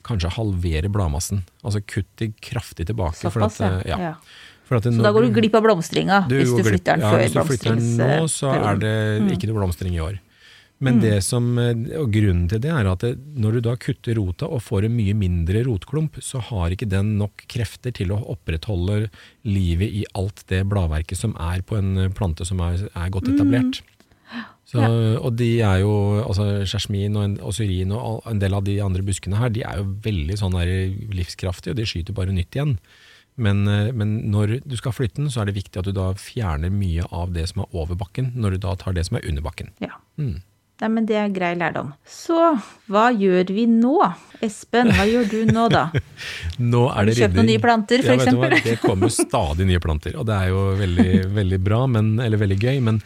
kanskje 0.05 0.33
halvere 0.37 0.91
bladmassen. 0.93 1.45
Altså 1.65 1.81
kutt 1.81 2.11
de 2.21 2.33
kraftig 2.45 2.89
tilbake. 2.91 3.31
for 3.31 3.47
at, 3.47 3.61
eh, 3.61 3.79
ja. 3.89 3.95
ja. 3.95 4.11
ja. 4.11 4.53
For 4.65 4.81
at 4.81 4.89
Så 4.89 5.05
da 5.05 5.13
går 5.13 5.27
du 5.29 5.35
glipp 5.37 5.57
av 5.59 5.65
blomstringa 5.67 6.23
hvis 6.31 6.53
du 6.57 6.63
flytter 6.65 6.97
den 6.97 7.03
ja, 7.05 7.11
før 7.13 7.21
Hvis 7.21 7.35
du 7.35 7.41
flytter 7.51 7.75
den 7.75 7.91
nå, 8.01 8.29
så 8.33 8.53
er 8.57 8.79
det 8.81 8.95
ikke 9.35 9.51
noe 9.51 9.61
blomstring 9.61 9.97
i 9.97 10.01
år. 10.01 10.17
Men 10.83 10.99
det 11.01 11.21
som, 11.25 11.47
eh, 11.59 11.73
og 12.01 12.11
grunnen 12.13 12.49
til 12.51 12.61
det 12.61 12.73
er 12.75 12.89
at 12.91 13.05
det, 13.05 13.15
når 13.39 13.57
du 13.57 13.61
da 13.69 13.77
kutter 13.81 14.19
rota 14.19 14.49
og 14.51 14.63
får 14.67 14.89
en 14.89 14.97
mye 14.97 15.15
mindre 15.17 15.63
rotklump, 15.69 16.19
så 16.21 16.43
har 16.51 16.75
ikke 16.75 16.91
den 16.91 17.15
nok 17.21 17.47
krefter 17.49 17.95
til 17.95 18.13
å 18.13 18.21
opprettholde 18.35 19.09
livet 19.47 19.95
i 20.03 20.05
alt 20.19 20.45
det 20.51 20.65
bladverket 20.69 21.21
som 21.21 21.37
er 21.41 21.63
på 21.63 21.79
en 21.79 22.11
plante 22.17 22.45
som 22.49 22.61
er, 22.65 22.89
er 22.91 23.15
godt 23.15 23.31
etablert. 23.33 23.81
Så, 24.65 24.81
Og 25.21 25.37
de 25.37 25.61
er 25.61 25.83
jo, 25.85 26.25
altså 26.25 26.65
sjersmin 26.67 27.17
og, 27.21 27.37
og 27.45 27.53
syrin 27.55 27.93
og 27.95 28.25
en 28.27 28.41
del 28.41 28.57
av 28.57 28.65
de 28.67 28.79
andre 28.83 29.05
buskene 29.05 29.39
her, 29.39 29.53
de 29.53 29.63
er 29.63 29.79
jo 29.79 29.91
veldig 30.03 30.39
sånn 30.41 30.57
der 30.57 30.73
livskraftige, 31.15 31.75
og 31.75 31.79
de 31.79 31.87
skyter 31.87 32.17
bare 32.17 32.35
nytt 32.35 32.57
igjen. 32.57 32.79
Men, 33.37 33.67
eh, 33.69 33.93
men 33.93 34.17
når 34.31 34.61
du 34.65 34.77
skal 34.79 34.95
flytte 34.95 35.21
den, 35.21 35.31
så 35.31 35.43
er 35.43 35.51
det 35.51 35.59
viktig 35.59 35.81
at 35.81 35.89
du 35.89 35.95
da 35.95 36.13
fjerner 36.19 36.73
mye 36.73 37.07
av 37.11 37.35
det 37.35 37.49
som 37.51 37.65
er 37.65 37.77
over 37.77 37.99
bakken, 37.99 38.33
når 38.39 38.57
du 38.57 38.67
da 38.67 38.75
tar 38.79 38.97
det 38.97 39.07
som 39.09 39.19
er 39.19 39.29
under 39.29 39.45
bakken. 39.45 39.73
Ja. 39.83 39.97
Mm. 40.21 40.43
Nei, 40.83 40.89
men 40.91 41.05
det 41.07 41.15
er 41.17 41.29
grei 41.31 41.53
lærdom. 41.55 41.93
Så 42.05 42.35
hva 42.91 43.05
gjør 43.15 43.53
vi 43.55 43.65
nå? 43.71 43.93
Espen, 44.43 44.91
hva 44.91 45.05
gjør 45.07 45.29
du 45.31 45.53
nå, 45.55 45.69
da? 45.71 45.85
Nå 46.59 46.81
er 46.91 47.07
det 47.07 47.15
kjøpt 47.21 47.37
noen 47.39 47.47
nye 47.53 47.63
planter, 47.63 48.03
for 48.03 48.19
Ja, 48.19 48.35
hva? 48.35 48.51
Det 48.65 48.75
kommer 48.83 49.13
stadig 49.15 49.69
nye 49.71 49.81
planter, 49.81 50.17
og 50.19 50.27
det 50.29 50.35
er 50.35 50.51
jo 50.51 50.65
veldig, 50.81 51.09
veldig 51.37 51.61
bra, 51.65 51.79
men, 51.95 52.11
eller 52.21 52.43
veldig 52.43 52.59
gøy, 52.59 52.81
men 52.91 52.99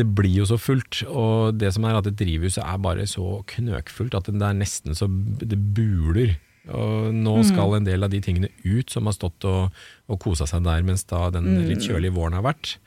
det 0.00 0.08
blir 0.16 0.40
jo 0.40 0.48
så 0.48 0.56
fullt. 0.58 1.02
Og 1.12 1.58
det 1.60 1.74
som 1.76 1.84
er 1.84 1.98
at 2.00 2.08
et 2.08 2.16
drivhus 2.18 2.56
er 2.62 2.80
bare 2.82 3.04
så 3.10 3.42
knøkfullt 3.52 4.16
at 4.16 4.32
det 4.32 4.40
er 4.40 4.56
nesten 4.56 4.96
så 4.96 5.06
det 5.44 5.60
buler. 5.76 6.38
Og 6.70 7.12
nå 7.16 7.36
Mm. 7.40 7.44
skal 7.52 7.74
en 7.78 7.84
del 7.88 8.04
av 8.04 8.10
de 8.12 8.20
tingene 8.24 8.48
ut 8.64 8.90
som 8.92 9.04
har 9.08 9.14
stått 9.16 9.44
og, 9.48 9.70
og 10.08 10.18
kosa 10.20 10.46
seg 10.48 10.64
der 10.64 10.82
mens 10.86 11.04
da 11.08 11.28
den 11.30 11.44
Mm. 11.56 11.68
litt 11.68 11.84
kjølige 11.84 12.16
våren 12.16 12.32
har 12.36 12.42
vært. 12.48 12.78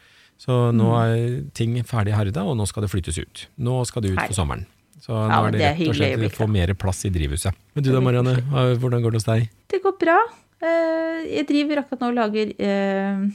Så 0.42 0.72
nå 0.76 0.90
er 1.00 1.42
ting 1.56 1.76
ferdig 1.88 2.16
herda, 2.18 2.44
og 2.44 2.58
nå 2.60 2.66
skal 2.68 2.84
det 2.86 2.92
flyttes 2.92 3.20
ut. 3.22 3.46
Nå 3.64 3.78
skal 3.88 4.04
det 4.04 4.14
ut 4.16 4.20
for 4.26 4.36
sommeren. 4.38 4.66
Så 5.04 5.12
nå 5.16 5.28
ja, 5.30 5.40
er 5.48 5.52
det 5.52 5.60
det 5.60 5.70
rett 5.70 5.90
og 5.92 5.98
slett 6.00 6.26
å 6.28 6.36
få 6.38 6.48
mer 6.52 6.72
plass 6.80 7.04
i 7.08 7.12
drivhuset. 7.12 7.56
Men 7.76 7.84
du 7.86 7.92
da 7.94 8.02
Marianne, 8.04 8.38
hvordan 8.82 9.04
går 9.04 9.16
det 9.16 9.22
hos 9.22 9.28
deg? 9.30 9.50
Det 9.72 9.82
går 9.84 9.98
bra. 10.00 10.20
Eh, 10.64 11.24
Jeg 11.38 11.48
driver 11.50 11.82
akkurat 11.84 12.04
nå 12.06 12.12
og 12.14 12.20
lager 12.22 12.54
eh, 12.56 13.26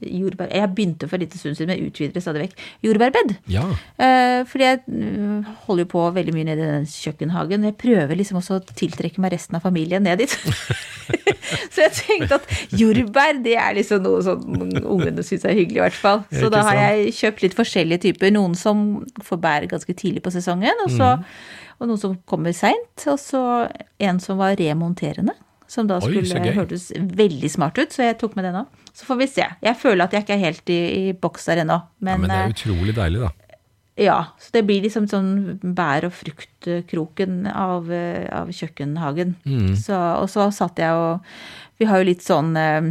jordbær... 0.00 0.50
Jeg 0.54 0.70
begynte 0.74 1.08
for 1.10 1.20
litt 1.22 1.34
stund 1.36 1.56
siden, 1.58 1.70
men 1.74 1.86
utvider 1.90 2.14
det 2.16 2.22
stadig 2.24 2.42
vekk. 2.46 2.54
Jordbærbed. 2.86 3.34
Ja, 3.52 3.66
Eh, 4.00 4.44
Fordi 4.48 4.64
jeg 4.64 4.80
mm, 4.86 5.44
holder 5.66 5.84
jo 5.84 5.88
på 5.92 6.02
veldig 6.16 6.32
mye 6.34 6.46
nede 6.48 6.62
i 6.64 6.70
den 6.78 6.86
kjøkkenhagen. 6.88 7.64
Jeg 7.68 7.76
prøver 7.80 8.16
liksom 8.16 8.38
også 8.40 8.56
å 8.58 8.62
tiltrekke 8.78 9.20
meg 9.20 9.34
resten 9.34 9.58
av 9.58 9.64
familien 9.66 10.02
ned 10.06 10.22
dit. 10.22 10.32
så 11.74 11.84
jeg 11.84 11.92
tenkte 11.98 12.38
at 12.40 12.48
jordbær, 12.80 13.40
det 13.44 13.56
er 13.60 13.76
liksom 13.76 14.02
noe 14.04 14.22
som 14.24 14.42
ungene 14.80 15.24
syns 15.26 15.44
er 15.48 15.56
hyggelig, 15.58 15.80
i 15.80 15.84
hvert 15.84 15.98
fall. 16.00 16.22
Så 16.32 16.48
da 16.52 16.62
har 16.66 16.78
jeg 16.80 17.12
kjøpt 17.18 17.44
litt 17.44 17.56
forskjellige 17.58 18.04
typer. 18.08 18.32
Noen 18.34 18.56
som 18.58 18.84
får 19.26 19.40
bær 19.42 19.68
ganske 19.70 19.94
tidlig 19.98 20.22
på 20.24 20.32
sesongen, 20.34 20.84
og, 20.86 20.90
så, 20.94 21.10
Mm. 21.20 21.24
og 21.80 21.88
noen 21.90 21.98
som 22.00 22.16
kommer 22.28 22.52
seint. 22.56 23.06
Og 23.10 23.18
så 23.20 23.40
en 24.00 24.20
som 24.22 24.38
var 24.40 24.56
remonterende. 24.60 25.34
Som 25.70 25.86
da 25.86 26.00
Oi, 26.02 26.10
skulle 26.24 26.54
hørtes 26.56 26.88
veldig 26.96 27.50
smart 27.52 27.78
ut, 27.78 27.92
så 27.94 28.02
jeg 28.08 28.16
tok 28.18 28.34
med 28.34 28.48
det 28.48 28.50
nå. 28.56 28.64
Så 28.90 29.06
får 29.06 29.20
vi 29.20 29.28
se. 29.30 29.44
Jeg 29.62 29.78
føler 29.78 30.08
at 30.08 30.16
jeg 30.16 30.24
ikke 30.24 30.34
er 30.34 30.42
helt 30.42 30.72
i, 30.74 30.80
i 30.98 31.12
boks 31.14 31.46
der 31.46 31.62
ennå. 31.62 31.76
ja, 31.78 32.02
Men, 32.08 32.24
men 32.24 32.32
det 32.32 32.38
er 32.40 32.48
eh, 32.48 32.56
utrolig 32.56 32.94
deilig, 32.96 33.20
da. 33.22 33.60
ja, 34.02 34.16
så 34.42 34.50
det 34.56 34.64
blir 34.66 34.82
liksom 34.82 35.06
sånn 35.12 35.30
bær- 35.62 36.08
og 36.08 36.16
fruktkroken 36.18 37.44
av, 37.52 37.86
eh, 37.94 38.26
av 38.34 38.50
kjøkkenhagen. 38.50 39.36
Mm. 39.46 39.70
Så, 39.78 39.94
og 39.94 40.26
så 40.32 40.50
satt 40.54 40.82
jeg 40.82 40.90
og 40.98 41.22
Vi 41.78 41.86
har 41.88 42.02
jo 42.02 42.10
litt 42.10 42.26
sånn 42.26 42.50
eh, 42.58 42.90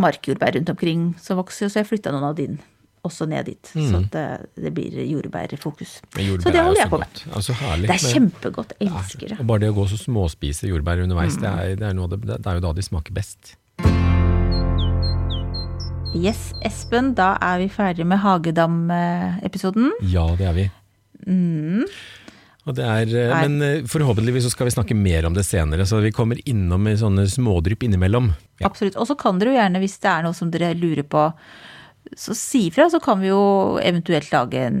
markjordbær 0.00 0.56
rundt 0.56 0.72
omkring 0.72 1.04
som 1.22 1.38
vokser, 1.38 1.68
så 1.68 1.82
jeg 1.82 1.92
flytta 1.92 2.10
noen 2.14 2.30
av 2.32 2.40
din 2.40 2.56
også 3.08 3.26
ned 3.28 3.44
dit. 3.50 3.62
Så 3.74 3.78
Mm. 3.88 3.94
at 4.04 4.10
det, 4.12 4.24
det 4.64 4.72
blir 4.76 4.98
jordbærfokus. 5.08 6.00
Jordbær 6.14 6.42
Så 6.46 6.52
det 6.52 6.60
er 6.60 6.64
holder 6.68 6.82
jeg 6.84 6.90
på 6.92 6.98
med. 7.02 7.22
Altså, 7.32 7.46
så 7.52 7.58
herlig. 7.62 7.88
Det 7.88 7.96
er 7.96 8.12
kjempegodt. 8.14 8.72
Jeg 8.80 8.88
elsker 8.92 9.28
det. 9.34 9.40
Og 9.40 9.46
bare 9.46 9.58
det 9.64 9.70
å 9.72 9.76
gå 9.80 9.86
så 9.88 9.98
småspise 10.00 10.68
jordbær 10.70 11.02
underveis, 11.04 11.36
Mm. 11.36 11.40
det, 11.42 11.48
er, 11.48 11.76
det, 11.76 11.86
er 11.88 11.94
det, 12.16 12.42
det 12.42 12.46
er 12.46 12.54
jo 12.60 12.66
da 12.68 12.72
de 12.72 12.82
smaker 12.82 13.12
best. 13.16 13.56
Yes, 16.16 16.52
Espen, 16.64 17.12
da 17.14 17.34
er 17.44 17.58
vi 17.60 17.68
ferdig 17.68 18.06
med 18.08 18.18
Hagedam-episoden. 18.22 19.90
Ja, 20.08 20.24
det 20.38 20.46
er 20.48 20.54
vi. 20.56 20.64
Og 22.68 22.74
det 22.76 22.84
er, 22.84 23.02
eh, 23.08 23.28
Mm. 23.28 23.32
Er- 23.32 23.48
men 23.48 23.62
eh, 23.62 23.82
forhåpentligvis 23.82 24.44
så 24.44 24.50
skal 24.50 24.66
vi 24.66 24.70
snakke 24.74 24.94
mer 24.96 25.24
om 25.26 25.34
det 25.34 25.44
senere, 25.44 25.86
så 25.86 26.00
vi 26.02 26.10
kommer 26.10 26.36
innom 26.46 26.82
med 26.82 26.98
sånne 26.98 27.24
smådrypp 27.28 27.82
innimellom. 27.84 28.34
Ja. 28.60 28.68
Absolutt. 28.68 28.96
Og 28.96 29.06
så 29.06 29.16
kan 29.16 29.38
dere 29.38 29.52
jo 29.54 29.58
gjerne, 29.60 29.78
hvis 29.80 29.98
det 30.00 30.08
er 30.10 30.22
noe 30.22 30.34
som 30.34 30.50
dere 30.50 30.74
lurer 30.74 31.02
på, 31.04 31.32
så 32.16 32.34
si 32.36 32.66
ifra, 32.68 32.88
så 32.90 33.00
kan 33.02 33.20
vi 33.20 33.28
jo 33.32 33.78
eventuelt 33.82 34.30
lage 34.32 34.62
en, 34.68 34.78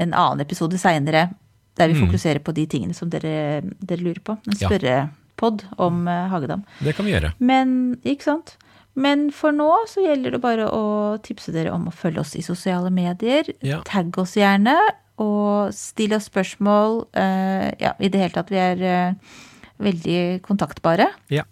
en 0.00 0.12
annen 0.14 0.40
episode 0.44 0.78
seinere 0.80 1.28
der 1.74 1.90
vi 1.90 1.98
fokuserer 1.98 2.38
på 2.38 2.52
de 2.54 2.66
tingene 2.70 2.94
som 2.94 3.08
dere, 3.10 3.62
dere 3.82 4.00
lurer 4.04 4.20
på. 4.22 4.36
En 4.46 4.54
spørrepod 4.58 5.64
Ja. 5.66 5.74
om 5.82 6.06
eh, 6.08 6.28
Hagedam. 6.30 6.62
Det 6.78 6.94
kan 6.94 7.04
vi 7.04 7.10
gjøre. 7.16 7.32
Men, 7.42 7.96
ikke 8.06 8.22
sant? 8.28 8.56
Men 8.94 9.30
for 9.34 9.50
nå 9.50 9.72
så 9.90 10.04
gjelder 10.04 10.36
det 10.36 10.40
bare 10.40 10.68
å 10.70 11.18
tipse 11.26 11.50
dere 11.50 11.72
om 11.74 11.88
å 11.90 11.94
følge 11.94 12.20
oss 12.22 12.36
i 12.38 12.42
sosiale 12.46 12.92
medier. 12.94 13.50
Ja. 13.60 13.80
Tagg 13.82 14.14
oss 14.22 14.36
gjerne, 14.38 14.76
og 15.18 15.74
still 15.74 16.14
oss 16.14 16.28
spørsmål. 16.30 17.00
Uh, 17.16 17.74
ja, 17.82 17.96
i 17.98 18.06
det 18.08 18.20
hele 18.22 18.34
tatt, 18.36 18.52
vi 18.54 18.60
er 18.62 18.78
uh, 19.10 19.34
veldig 19.82 20.42
kontaktbare. 20.46 21.08
Ja. 21.34 21.42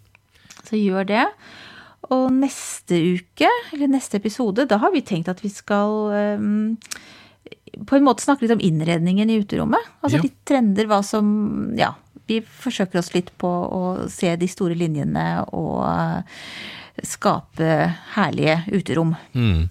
Så 0.63 0.79
gjør 0.79 1.03
det. 1.11 1.25
Og 2.11 2.31
neste 2.35 2.97
uke, 3.15 3.47
eller 3.71 3.87
neste 3.87 4.19
episode, 4.19 4.65
da 4.67 4.79
har 4.81 4.91
vi 4.91 5.01
tenkt 5.05 5.31
at 5.31 5.39
vi 5.43 5.51
skal 5.53 5.93
um, 6.37 6.77
på 7.87 7.95
en 7.97 8.05
måte 8.05 8.25
snakke 8.25 8.43
litt 8.45 8.55
om 8.55 8.63
innredningen 8.63 9.31
i 9.31 9.39
uterommet. 9.41 9.81
Altså 10.03 10.19
Ja. 10.19 10.23
litt 10.27 10.39
trender, 10.45 10.87
hva 10.87 11.03
som 11.03 11.75
Ja. 11.77 11.95
Vi 12.25 12.39
forsøker 12.39 12.99
oss 12.99 13.13
litt 13.13 13.37
på 13.37 13.47
å 13.47 14.09
se 14.09 14.35
de 14.39 14.47
store 14.47 14.75
linjene 14.79 15.43
og 15.51 15.83
eh, 15.83 16.23
skape 17.03 17.93
herlige 18.15 18.61
uterom. 18.71 19.15
Mm. 19.33 19.67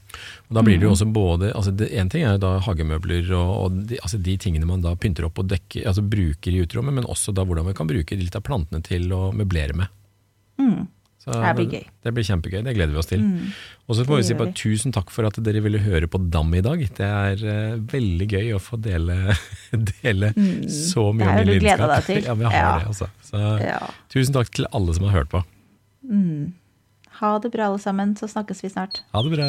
Og 0.50 0.56
da 0.58 0.62
blir 0.62 0.76
det 0.76 0.84
jo 0.84 0.90
også 0.92 1.06
både 1.08 1.52
altså 1.54 1.72
det, 1.74 1.88
En 1.96 2.10
ting 2.12 2.26
er 2.26 2.34
jo 2.36 2.42
da 2.42 2.58
hagemøbler 2.60 3.32
og, 3.32 3.52
og 3.56 3.78
de, 3.88 3.96
altså 4.02 4.20
de 4.20 4.36
tingene 4.36 4.68
man 4.68 4.82
da 4.84 4.92
pynter 5.00 5.24
opp 5.24 5.38
og 5.38 5.48
dekker, 5.48 5.86
altså 5.88 6.02
bruker 6.04 6.52
i 6.52 6.60
uterommet, 6.60 6.92
men 6.92 7.08
også 7.08 7.32
da 7.32 7.46
hvordan 7.46 7.70
vi 7.70 7.74
kan 7.78 7.88
bruke 7.88 8.18
litt 8.20 8.36
av 8.36 8.44
plantene 8.44 8.82
til 8.84 9.08
å 9.16 9.32
møblere 9.32 9.72
med. 9.72 9.88
Så 11.22 11.30
Det 11.38 11.50
blir 11.54 11.68
gøy. 11.70 11.84
Det 12.02 12.10
blir 12.16 12.24
kjempegøy, 12.26 12.62
det 12.66 12.72
gleder 12.74 12.90
vi 12.96 12.98
oss 12.98 13.06
til. 13.06 13.20
Og 13.86 13.94
så 13.94 14.02
får 14.08 14.18
vi 14.18 14.24
si 14.26 14.34
bare 14.40 14.54
tusen 14.58 14.94
takk 14.94 15.12
for 15.14 15.28
at 15.28 15.36
dere 15.46 15.60
ville 15.62 15.78
høre 15.78 16.08
på 16.10 16.18
Dam 16.34 16.50
i 16.58 16.62
dag. 16.66 16.82
Det 16.96 17.06
er 17.06 17.44
uh, 17.46 17.76
veldig 17.92 18.26
gøy 18.32 18.48
å 18.56 18.58
få 18.62 18.80
dele, 18.82 19.36
dele 20.02 20.32
så 20.66 21.04
mye 21.14 21.22
Det 21.22 21.30
har 21.30 21.44
min 21.46 21.52
du 21.52 21.60
gledet 21.62 21.90
deg 21.92 22.08
til. 22.08 22.24
Ja, 22.28 22.34
vi 22.40 22.48
har 22.48 22.56
Ja. 22.58 22.72
det, 22.80 22.88
altså. 22.90 23.10
Så 23.22 23.44
Ja. 23.62 23.78
tusen 24.10 24.34
takk 24.34 24.50
til 24.50 24.66
alle 24.74 24.98
som 24.98 25.06
har 25.06 25.20
hørt 25.20 25.30
på. 25.30 25.44
Ha 27.22 27.38
det 27.38 27.52
bra, 27.54 27.70
alle 27.70 27.78
sammen, 27.78 28.16
så 28.18 28.26
snakkes 28.26 28.64
vi 28.64 28.72
snart. 28.74 29.04
Ha 29.14 29.22
det 29.22 29.30
bra. 29.36 29.48